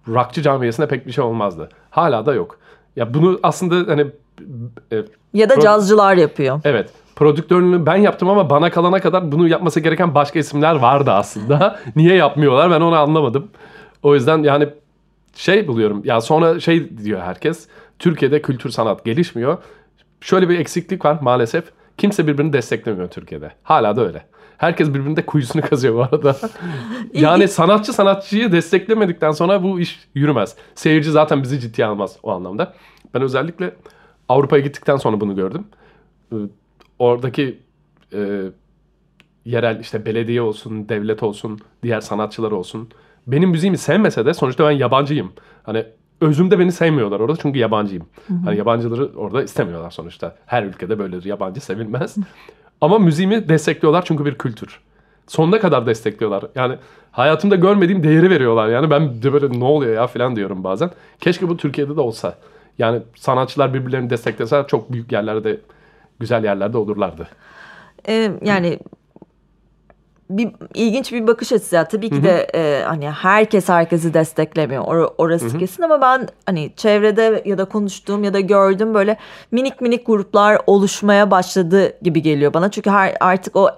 rockçı 0.07 0.41
camiasında 0.41 0.87
pek 0.87 1.07
bir 1.07 1.11
şey 1.11 1.23
olmazdı. 1.23 1.69
Hala 1.89 2.25
da 2.25 2.33
yok. 2.33 2.59
Ya 2.95 3.13
bunu 3.13 3.39
aslında 3.43 3.91
hani 3.91 4.07
e, 4.91 5.03
ya 5.33 5.49
da 5.49 5.59
cazcılar 5.59 6.17
yapıyor. 6.17 6.61
Evet. 6.63 6.89
Prodüktörlüğünü 7.15 7.85
ben 7.85 7.95
yaptım 7.95 8.29
ama 8.29 8.49
bana 8.49 8.69
kalana 8.69 8.99
kadar 8.99 9.31
bunu 9.31 9.47
yapması 9.47 9.79
gereken 9.79 10.15
başka 10.15 10.39
isimler 10.39 10.75
vardı 10.75 11.11
aslında. 11.11 11.79
Niye 11.95 12.15
yapmıyorlar 12.15 12.71
ben 12.71 12.81
onu 12.81 12.95
anlamadım. 12.95 13.47
O 14.03 14.15
yüzden 14.15 14.43
yani 14.43 14.69
şey 15.35 15.67
buluyorum. 15.67 16.01
Ya 16.05 16.21
sonra 16.21 16.59
şey 16.59 16.97
diyor 16.97 17.21
herkes. 17.21 17.67
Türkiye'de 17.99 18.41
kültür 18.41 18.69
sanat 18.69 19.05
gelişmiyor. 19.05 19.57
Şöyle 20.21 20.49
bir 20.49 20.59
eksiklik 20.59 21.05
var 21.05 21.17
maalesef. 21.21 21.76
Kimse 21.97 22.27
birbirini 22.27 22.53
desteklemiyor 22.53 23.09
Türkiye'de. 23.09 23.51
Hala 23.63 23.95
da 23.95 24.05
öyle. 24.07 24.25
Herkes 24.57 24.89
birbirinde 24.89 25.25
kuyusunu 25.25 25.61
kazıyor 25.69 25.95
bu 25.95 26.01
arada. 26.01 26.35
yani 27.13 27.47
sanatçı 27.47 27.93
sanatçıyı 27.93 28.51
desteklemedikten 28.51 29.31
sonra 29.31 29.63
bu 29.63 29.79
iş 29.79 29.99
yürümez. 30.15 30.55
Seyirci 30.75 31.11
zaten 31.11 31.43
bizi 31.43 31.59
ciddiye 31.59 31.87
almaz 31.87 32.17
o 32.23 32.31
anlamda. 32.31 32.73
Ben 33.13 33.21
özellikle 33.21 33.75
Avrupa'ya 34.29 34.63
gittikten 34.63 34.97
sonra 34.97 35.21
bunu 35.21 35.35
gördüm. 35.35 35.67
Ee, 36.31 36.35
Oradaki 36.99 37.59
e, 38.13 38.41
yerel 39.45 39.79
işte 39.79 40.05
belediye 40.05 40.41
olsun, 40.41 40.89
devlet 40.89 41.23
olsun, 41.23 41.59
diğer 41.83 42.01
sanatçılar 42.01 42.51
olsun. 42.51 42.89
Benim 43.27 43.49
müziğimi 43.49 43.77
sevmese 43.77 44.25
de 44.25 44.33
sonuçta 44.33 44.65
ben 44.67 44.71
yabancıyım. 44.71 45.33
Hani 45.63 45.85
özümde 46.21 46.59
beni 46.59 46.71
sevmiyorlar 46.71 47.19
orada 47.19 47.37
çünkü 47.41 47.59
yabancıyım. 47.59 48.05
Hani 48.45 48.57
yabancıları 48.57 49.11
orada 49.15 49.43
istemiyorlar 49.43 49.91
sonuçta. 49.91 50.35
Her 50.45 50.63
ülkede 50.63 50.99
böyledir. 50.99 51.25
Yabancı 51.25 51.61
sevilmez. 51.61 52.15
Ama 52.81 52.99
müziğimi 52.99 53.49
destekliyorlar 53.49 54.05
çünkü 54.05 54.25
bir 54.25 54.35
kültür. 54.35 54.79
Sonuna 55.27 55.59
kadar 55.59 55.85
destekliyorlar. 55.85 56.43
Yani 56.55 56.75
hayatımda 57.11 57.55
görmediğim 57.55 58.03
değeri 58.03 58.29
veriyorlar. 58.29 58.69
Yani 58.69 58.89
ben 58.89 59.23
de 59.23 59.33
böyle 59.33 59.59
ne 59.59 59.63
oluyor 59.63 59.95
ya 59.95 60.07
falan 60.07 60.35
diyorum 60.35 60.63
bazen. 60.63 60.91
Keşke 61.19 61.49
bu 61.49 61.57
Türkiye'de 61.57 61.95
de 61.95 62.01
olsa. 62.01 62.35
Yani 62.77 63.01
sanatçılar 63.15 63.73
birbirlerini 63.73 64.09
destekleseler 64.09 64.67
çok 64.67 64.91
büyük 64.91 65.11
yerlerde, 65.11 65.59
güzel 66.19 66.43
yerlerde 66.43 66.77
olurlardı. 66.77 67.27
E, 68.07 68.31
yani 68.41 68.79
bir 70.29 70.51
ilginç 70.73 71.13
bir 71.13 71.27
bakış 71.27 71.51
açısı 71.51 71.75
ya. 71.75 71.87
Tabii 71.87 72.09
ki 72.09 72.23
de 72.23 72.47
e, 72.55 72.83
hani 72.83 73.09
herkes 73.09 73.69
herkesi 73.69 74.13
desteklemiyor. 74.13 74.83
Or- 74.83 75.13
orası 75.17 75.57
kesin 75.57 75.83
ama 75.83 76.01
ben 76.01 76.27
hani 76.45 76.71
çevrede 76.75 77.41
ya 77.45 77.57
da 77.57 77.65
konuştuğum 77.65 78.23
ya 78.23 78.33
da 78.33 78.39
gördüğüm 78.39 78.93
böyle 78.93 79.17
minik 79.51 79.81
minik 79.81 80.07
gruplar 80.07 80.61
oluşmaya 80.67 81.31
başladı 81.31 81.93
gibi 82.01 82.21
geliyor 82.21 82.53
bana. 82.53 82.71
Çünkü 82.71 82.89
her 82.89 83.17
artık 83.19 83.55
o 83.55 83.69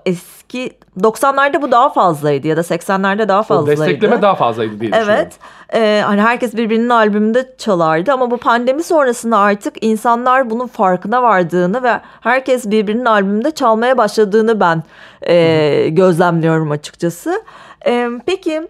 eski 0.49 0.77
90'larda 0.99 1.61
bu 1.61 1.71
daha 1.71 1.89
fazlaydı 1.89 2.47
ya 2.47 2.57
da 2.57 2.61
80'lerde 2.61 3.27
daha 3.27 3.39
O 3.39 3.43
fazlaydı. 3.43 3.81
destekleme 3.81 4.21
daha 4.21 4.35
fazlaydı 4.35 4.79
diye. 4.79 4.91
Evet. 4.93 5.33
Ee, 5.73 6.01
hani 6.05 6.21
herkes 6.21 6.55
birbirinin 6.57 6.89
albümünde 6.89 7.53
çalardı 7.57 8.11
ama 8.13 8.31
bu 8.31 8.37
pandemi 8.37 8.83
sonrasında 8.83 9.37
artık 9.37 9.83
insanlar 9.83 10.49
bunun 10.49 10.67
farkına 10.67 11.23
vardığını 11.23 11.83
ve 11.83 12.01
herkes 12.21 12.65
birbirinin 12.71 13.05
albümünde 13.05 13.51
çalmaya 13.51 13.97
başladığını 13.97 14.59
ben 14.59 14.83
e, 15.27 15.89
gözlemliyorum 15.89 16.71
açıkçası. 16.71 17.41
E, 17.87 18.09
peki 18.25 18.67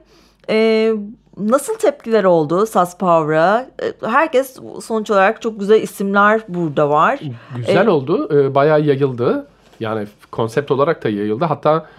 e, 0.50 0.92
nasıl 1.38 1.76
tepkiler 1.76 2.24
oldu 2.24 2.66
Saz 2.66 2.98
Power'a? 2.98 3.66
E, 3.84 4.08
Herkes 4.08 4.56
sonuç 4.84 5.12
olarak 5.12 5.42
çok 5.42 5.60
güzel 5.60 5.82
isimler 5.82 6.42
burada 6.48 6.90
var. 6.90 7.20
Güzel 7.56 7.88
oldu. 7.88 8.30
Ee, 8.34 8.56
bayağı 8.56 8.82
yayıldı. 8.82 9.48
Yani 9.80 10.08
konsept 10.32 10.72
olarak 10.72 11.04
da 11.04 11.10
yayıldı. 11.10 11.46
Hatta 11.46 11.90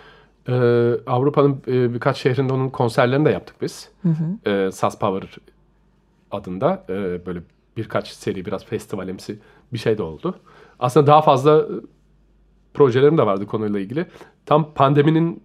e, 0.49 0.53
Avrupa'nın 1.07 1.63
e, 1.69 1.95
birkaç 1.95 2.17
şehrinde 2.19 2.53
onun 2.53 2.69
konserlerini 2.69 3.25
de 3.25 3.31
yaptık 3.31 3.57
biz. 3.63 3.89
E, 4.47 4.71
Saz 4.73 4.99
Power 4.99 5.37
adında. 6.31 6.85
E, 6.89 7.27
böyle 7.27 7.41
birkaç 7.77 8.09
seri 8.09 8.47
biraz 8.47 8.65
festivalimsi 8.65 9.39
bir 9.73 9.79
şey 9.79 9.99
de 9.99 10.03
oldu. 10.03 10.37
Aslında 10.79 11.07
daha 11.07 11.23
fazla 11.23 11.59
e, 11.59 11.67
projelerim 12.75 13.19
de 13.19 13.27
vardı 13.27 13.47
konuyla 13.47 13.81
ilgili. 13.81 14.07
Tam 14.47 14.75
pandeminin 14.75 15.43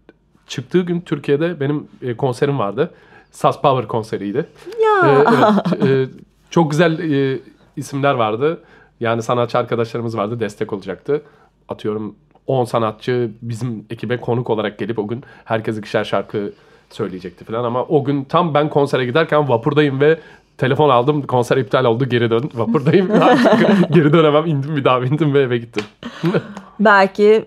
çıktığı 0.48 0.82
gün 0.82 1.02
Türkiye'de 1.02 1.60
benim 1.60 1.88
e, 2.02 2.18
konserim 2.18 2.60
vardı. 2.60 2.94
Saz 3.32 3.62
Power 3.62 3.88
konseriydi. 3.88 4.46
Ya. 4.84 5.08
Ee, 5.08 5.26
evet, 5.30 6.10
e, 6.10 6.14
çok 6.50 6.72
güzel 6.72 7.00
e, 7.00 7.40
isimler 7.76 8.14
vardı. 8.14 8.64
Yani 9.00 9.22
sanatçı 9.22 9.58
arkadaşlarımız 9.58 10.18
vardı 10.18 10.40
destek 10.40 10.74
olacaktı. 10.74 11.22
Atıyorum 11.70 12.16
10 12.48 12.66
sanatçı 12.66 13.32
bizim 13.42 13.86
ekibe 13.90 14.18
konuk 14.18 14.50
olarak 14.50 14.80
gelip 14.80 15.00
o 15.00 15.08
gün 15.08 15.24
herkes 15.46 15.78
ikişer 15.78 16.04
şarkı 16.04 16.54
söyleyecekti 16.90 17.46
falan 17.46 17.64
ama 17.64 17.84
o 17.84 18.04
gün 18.04 18.24
tam 18.24 18.54
ben 18.54 18.70
konsere 18.70 19.06
giderken 19.06 19.50
vapurdayım 19.50 20.00
ve 20.00 20.20
telefon 20.58 20.90
aldım 20.90 21.22
konser 21.22 21.58
iptal 21.58 21.86
oldu 21.86 22.06
geri 22.06 22.30
dön 22.30 22.50
vapurdayım 22.56 23.12
artık 23.22 23.94
geri 23.94 24.14
dönemem 24.14 24.46
indim 24.46 24.76
bir 24.76 24.84
daha 24.84 25.02
bindim 25.02 25.34
ve 25.34 25.42
eve 25.42 25.58
gittim. 25.58 25.84
Belki 26.80 27.46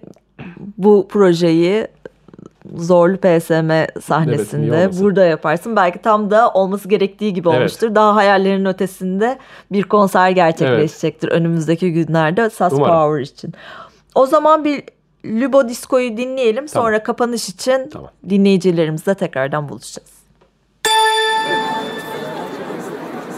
bu 0.78 1.08
projeyi 1.08 1.86
Zorlu 2.76 3.16
PSM 3.16 4.00
sahnesinde 4.00 4.76
olmasın? 4.76 5.04
burada 5.04 5.24
yaparsın. 5.24 5.76
Belki 5.76 6.02
tam 6.02 6.30
da 6.30 6.50
olması 6.50 6.88
gerektiği 6.88 7.32
gibi 7.32 7.48
Evet. 7.48 7.58
olmuştur. 7.58 7.94
Daha 7.94 8.14
hayallerin 8.16 8.64
ötesinde 8.64 9.38
bir 9.72 9.82
konser 9.82 10.30
gerçekleşecektir 10.30 11.28
önümüzdeki 11.28 11.92
günlerde 11.92 12.50
Saz 12.50 12.72
Umarım. 12.72 12.94
Power 12.94 13.34
için. 13.34 13.54
O 14.18 14.26
zaman 14.26 14.64
bir 14.64 14.82
Lubo 15.24 15.68
Disco'yu 15.68 16.16
dinleyelim. 16.16 16.66
Tamam. 16.66 16.86
Sonra 16.86 17.02
kapanış 17.02 17.48
için 17.48 17.90
Tamam. 17.92 18.10
dinleyicilerimizle 18.28 19.14
tekrardan 19.14 19.68
buluşacağız. 19.68 20.10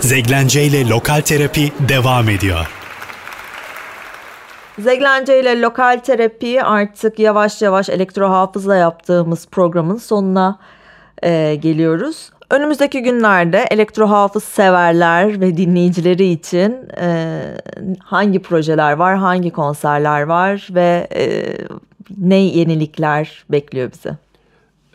Zeglence 0.01 0.64
ile 0.64 0.89
Lokal 0.89 1.20
Terapi 1.20 1.72
devam 1.89 2.28
ediyor. 2.28 2.70
Zeglence 4.78 5.41
ile 5.41 5.61
lokal 5.61 5.99
terapi 5.99 6.62
artık 6.62 7.18
yavaş 7.18 7.62
yavaş 7.62 7.89
elektro 7.89 8.28
hafızla 8.31 8.76
yaptığımız 8.76 9.47
programın 9.47 9.97
sonuna 9.97 10.59
e, 11.22 11.55
geliyoruz. 11.55 12.31
Önümüzdeki 12.51 13.03
günlerde 13.03 13.64
elektro 13.70 14.07
hafız 14.07 14.44
severler 14.44 15.40
ve 15.40 15.57
dinleyicileri 15.57 16.26
için 16.26 16.88
e, 17.01 17.40
hangi 17.98 18.42
projeler 18.42 18.92
var, 18.92 19.16
hangi 19.16 19.51
konserler 19.51 20.22
var 20.22 20.68
ve 20.70 21.09
e, 21.14 21.57
ne 22.18 22.36
yenilikler 22.36 23.44
bekliyor 23.51 23.92
bizi? 23.92 24.11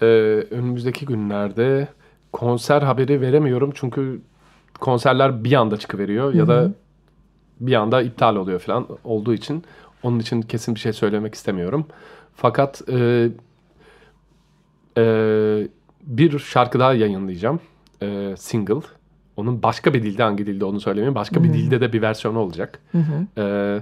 Ee, 0.02 0.06
önümüzdeki 0.52 1.06
günlerde 1.06 1.88
konser 2.34 2.82
haberi 2.82 3.22
veremiyorum 3.22 3.72
çünkü 3.76 4.22
konserler 4.80 5.44
bir 5.44 5.54
anda 5.54 5.78
çıkıveriyor 5.78 6.34
ya 6.34 6.48
da 6.48 6.72
bir 7.60 7.74
anda 7.74 8.02
iptal 8.02 8.36
oluyor 8.36 8.60
falan 8.60 8.88
olduğu 9.04 9.34
için 9.34 9.64
onun 10.04 10.20
için 10.20 10.42
kesin 10.42 10.76
bir 10.76 10.80
şey 10.80 10.94
söylemek 10.94 11.36
istemiyorum. 11.36 11.86
Fakat 12.36 12.82
e, 12.90 13.30
e, 14.98 15.68
bir 16.06 16.40
şarkı 16.40 16.80
daha 16.80 16.94
yayınlayacağım. 16.94 17.60
E, 18.02 18.36
single. 18.38 18.82
Onun 19.38 19.64
başka 19.64 19.94
bir 19.94 20.04
dilde 20.04 20.24
hangi 20.24 20.46
dilde 20.48 20.66
onu 20.66 20.80
söylemeyeyim. 20.80 21.16
Başka 21.16 21.44
bir 21.44 21.54
dilde 21.54 21.82
de 21.82 21.94
bir 21.94 22.02
versiyonu 22.02 22.40
olacak. 22.40 22.80
E, 23.38 23.80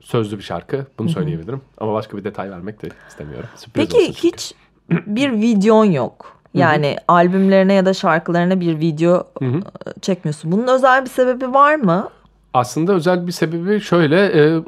sözlü 0.00 0.38
bir 0.38 0.42
şarkı. 0.42 0.86
Bunu 0.98 1.08
söyleyebilirim. 1.08 1.60
Ama 1.78 1.92
başka 1.92 2.16
bir 2.16 2.24
detay 2.24 2.50
vermek 2.50 2.82
de 2.82 2.88
istemiyorum. 3.08 3.48
Sürpriz 3.56 3.88
Peki 3.88 4.12
hiç 4.12 4.54
bir 4.90 5.32
videon 5.32 5.84
yok. 5.84 6.42
Yani 6.54 6.96
albümlerine 7.08 7.74
ya 7.74 7.86
da 7.86 7.94
şarkılarına 7.94 8.60
bir 8.60 8.80
video 8.80 9.26
Hı 9.38 9.44
hı. 9.44 9.56
e, 9.56 10.00
çekmiyorsun. 10.00 10.52
Bunun 10.52 10.66
özel 10.66 11.04
bir 11.04 11.10
sebebi 11.10 11.54
var 11.54 11.74
mı? 11.74 12.08
Aslında 12.54 12.92
özel 12.92 13.26
bir 13.26 13.32
sebebi 13.32 13.80
şöyle 13.80 14.26
e, 14.26 14.62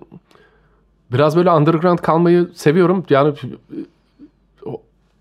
biraz 1.12 1.36
böyle 1.36 1.50
underground 1.50 1.98
kalmayı 1.98 2.48
seviyorum. 2.54 3.04
Yani 3.10 3.34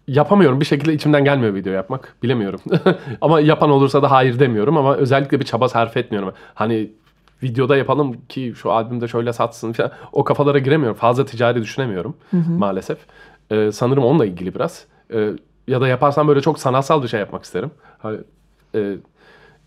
yapamıyorum 0.08 0.60
bir 0.60 0.66
şekilde 0.66 0.93
içimden 0.93 1.24
gelmiyor 1.24 1.54
video 1.54 1.74
yapmak. 1.74 2.16
Bilemiyorum. 2.24 2.60
ama 3.22 3.41
yapan 3.41 3.70
olursa 3.70 4.04
da 4.04 4.12
hayır 4.12 4.39
demiyorum 4.39 4.78
ama 4.78 4.95
özellikle 4.95 5.39
bir 5.39 5.45
çaba 5.45 5.70
sarf 5.70 5.97
etmiyorum. 5.97 6.34
Hani 6.54 6.91
videoda 7.43 7.78
yapalım 7.78 8.18
ki 8.30 8.54
şu 8.56 8.72
albümde 8.72 9.08
şöyle 9.08 9.34
satsın 9.34 9.74
falan. 9.74 9.91
O 10.12 10.24
kafalara 10.24 10.60
giremiyorum. 10.60 10.97
Fazla 10.97 11.26
ticari 11.26 11.62
düşünemiyorum 11.62 12.18
maalesef. 12.32 12.97
Ee, 13.51 13.72
sanırım 13.72 14.04
onunla 14.04 14.26
ilgili 14.26 14.56
biraz. 14.56 14.86
Ee, 15.14 15.30
ya 15.68 15.82
da 15.82 15.88
yaparsam 15.88 16.28
böyle 16.28 16.41
çok 16.41 16.60
sanatsal 16.60 17.04
bir 17.04 17.08
şey 17.08 17.20
yapmak 17.20 17.43
isterim. 17.43 17.72
Hani, 17.97 18.18
e, 18.76 18.95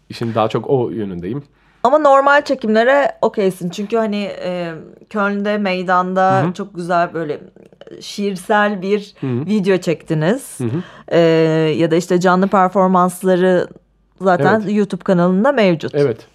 işin 0.09 0.35
daha 0.35 0.49
çok 0.49 0.71
o 0.71 0.91
yönündeyim. 0.91 1.43
Ama 1.83 1.99
normal 1.99 2.43
çekimlere 2.43 3.13
okeysin. 3.23 3.71
Çünkü 3.71 3.97
hani 3.97 4.23
e, 4.23 4.73
Köln'de 5.11 5.59
meydanda 5.59 6.53
çok 6.55 6.75
güzel 6.75 7.15
böyle 7.15 7.41
şiirsel 8.01 8.83
bir 8.83 9.15
video 9.23 9.77
çektiniz. 9.77 10.59
E, 11.09 11.19
ya 11.79 11.91
da 11.91 11.97
işte 11.97 12.21
canlı 12.21 12.49
performansları 12.49 13.69
zaten 14.21 14.61
Evet. 14.61 14.77
YouTube 14.77 15.05
kanalında 15.05 15.53
mevcut. 15.53 15.95
Evet. 15.95 16.27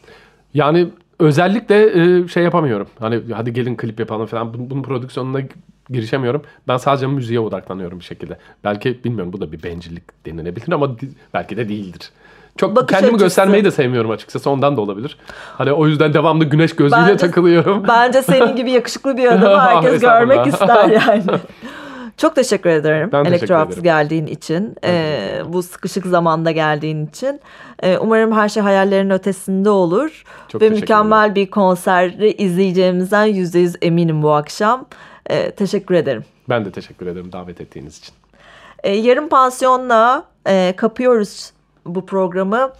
Yani 0.53 0.88
özellikle 1.20 2.01
e, 2.24 2.28
şey 2.28 2.43
yapamıyorum. 2.43 2.88
Hani 2.99 3.22
hadi 3.34 3.53
gelin 3.53 3.76
klip 3.76 3.99
yapalım 3.99 4.26
falan. 4.26 4.53
Bunun, 4.53 4.70
bunun 4.70 4.84
prodüksiyonuna 4.84 5.41
girişemiyorum. 5.89 6.41
Ben 6.68 6.78
sadece 6.78 7.07
müziğe 7.07 7.39
odaklanıyorum 7.39 7.99
bir 7.99 8.03
şekilde. 8.05 8.38
Belki 8.64 9.03
bilmiyorum 9.03 9.34
bu 9.34 9.41
da 9.41 9.51
bir 9.51 9.64
bencillik 9.64 10.26
denilebilir 10.26 10.72
ama 10.72 10.95
belki 11.34 11.57
de 11.57 11.70
değildir. 11.70 12.12
Çok 12.58 12.76
Bakış 12.76 12.91
kendimi 12.97 13.10
açısı. 13.16 13.26
göstermeyi 13.26 13.66
de 13.66 13.72
sevmiyorum 13.72 14.12
açıkçası. 14.12 14.49
Ondan 14.49 14.78
da 14.78 14.82
olabilir. 14.82 15.18
Hani 15.58 15.72
o 15.74 15.88
yüzden 15.88 16.14
devamlı 16.14 16.45
güneş 16.45 16.76
gözlüğüyle 16.76 17.04
Bence- 17.08 17.18
takılıyorum. 17.18 17.84
Bence 17.88 18.22
senin 18.22 18.56
gibi 18.56 18.72
yakışıklı 18.72 19.18
bir 19.18 19.28
adamı 19.32 19.62
herkes 19.62 20.02
görmek 20.02 20.47
ister 20.47 20.89
yani. 21.08 21.24
Çok 22.18 22.36
teşekkür 22.36 22.70
ederim 22.70 23.10
Ben 23.14 23.26
ederim. 23.26 23.84
geldiğin 23.84 24.28
için. 24.28 24.76
Ee, 24.84 25.41
bu 25.47 25.64
sıkışık 25.64 26.06
zamanda 26.06 26.52
geldiğin 26.52 27.08
için. 27.08 27.39
Ee, 27.84 27.97
umarım 27.97 28.32
her 28.32 28.49
şey 28.49 28.64
hayallerin 28.64 29.10
ötesinde 29.10 29.70
olur. 29.70 30.24
Çok 30.47 30.62
Ve 30.62 30.70
mükemmel 30.70 31.36
bir 31.36 31.49
konseri 31.52 32.32
izleyeceğimizden 32.32 33.26
yüzde 33.26 33.60
yüz 33.60 33.76
eminim 33.82 34.24
bu 34.24 34.32
akşam. 34.32 34.86
Ee, 35.30 35.52
teşekkür 35.52 35.95
ederim. 35.95 36.24
Ben 36.49 36.66
de 36.66 36.72
teşekkür 36.72 37.08
ederim 37.08 37.32
davet 37.32 37.62
ettiğiniz 37.62 37.97
için. 37.97 38.14
Ee, 38.84 38.91
yarım 38.95 39.30
pansiyonla 39.30 40.24
e, 40.47 40.74
kapıyoruz 40.78 41.52
bu 41.86 42.05
programı. 42.05 42.71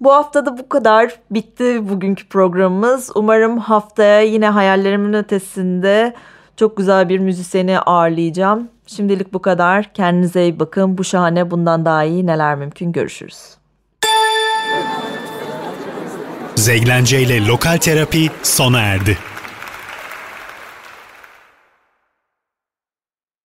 Bu 0.00 0.12
hafta 0.12 0.46
da 0.46 0.58
bu 0.58 0.68
kadar. 0.68 1.20
Bitti 1.30 1.88
bugünkü 1.88 2.28
programımız. 2.28 3.10
Umarım 3.14 3.58
haftaya 3.58 4.20
yine 4.20 4.48
hayallerimin 4.48 5.12
ötesinde 5.12 6.14
çok 6.56 6.76
güzel 6.76 7.08
bir 7.08 7.18
müzisyeni 7.18 7.78
ağırlayacağım. 7.78 8.68
Şimdilik 8.86 9.32
bu 9.32 9.42
kadar. 9.42 9.92
Kendinize 9.92 10.42
iyi 10.42 10.60
bakın. 10.60 10.98
Bu 10.98 11.04
şahane 11.04 11.50
bundan 11.50 11.84
daha 11.84 12.04
iyi 12.04 12.26
neler 12.26 12.54
mümkün 12.54 12.92
görüşürüz. 12.92 13.38
Zeglence 16.54 17.22
ile 17.22 17.46
Lokal 17.46 17.76
Terapi 17.76 18.30
sona 18.42 18.80
erdi. 18.80 19.18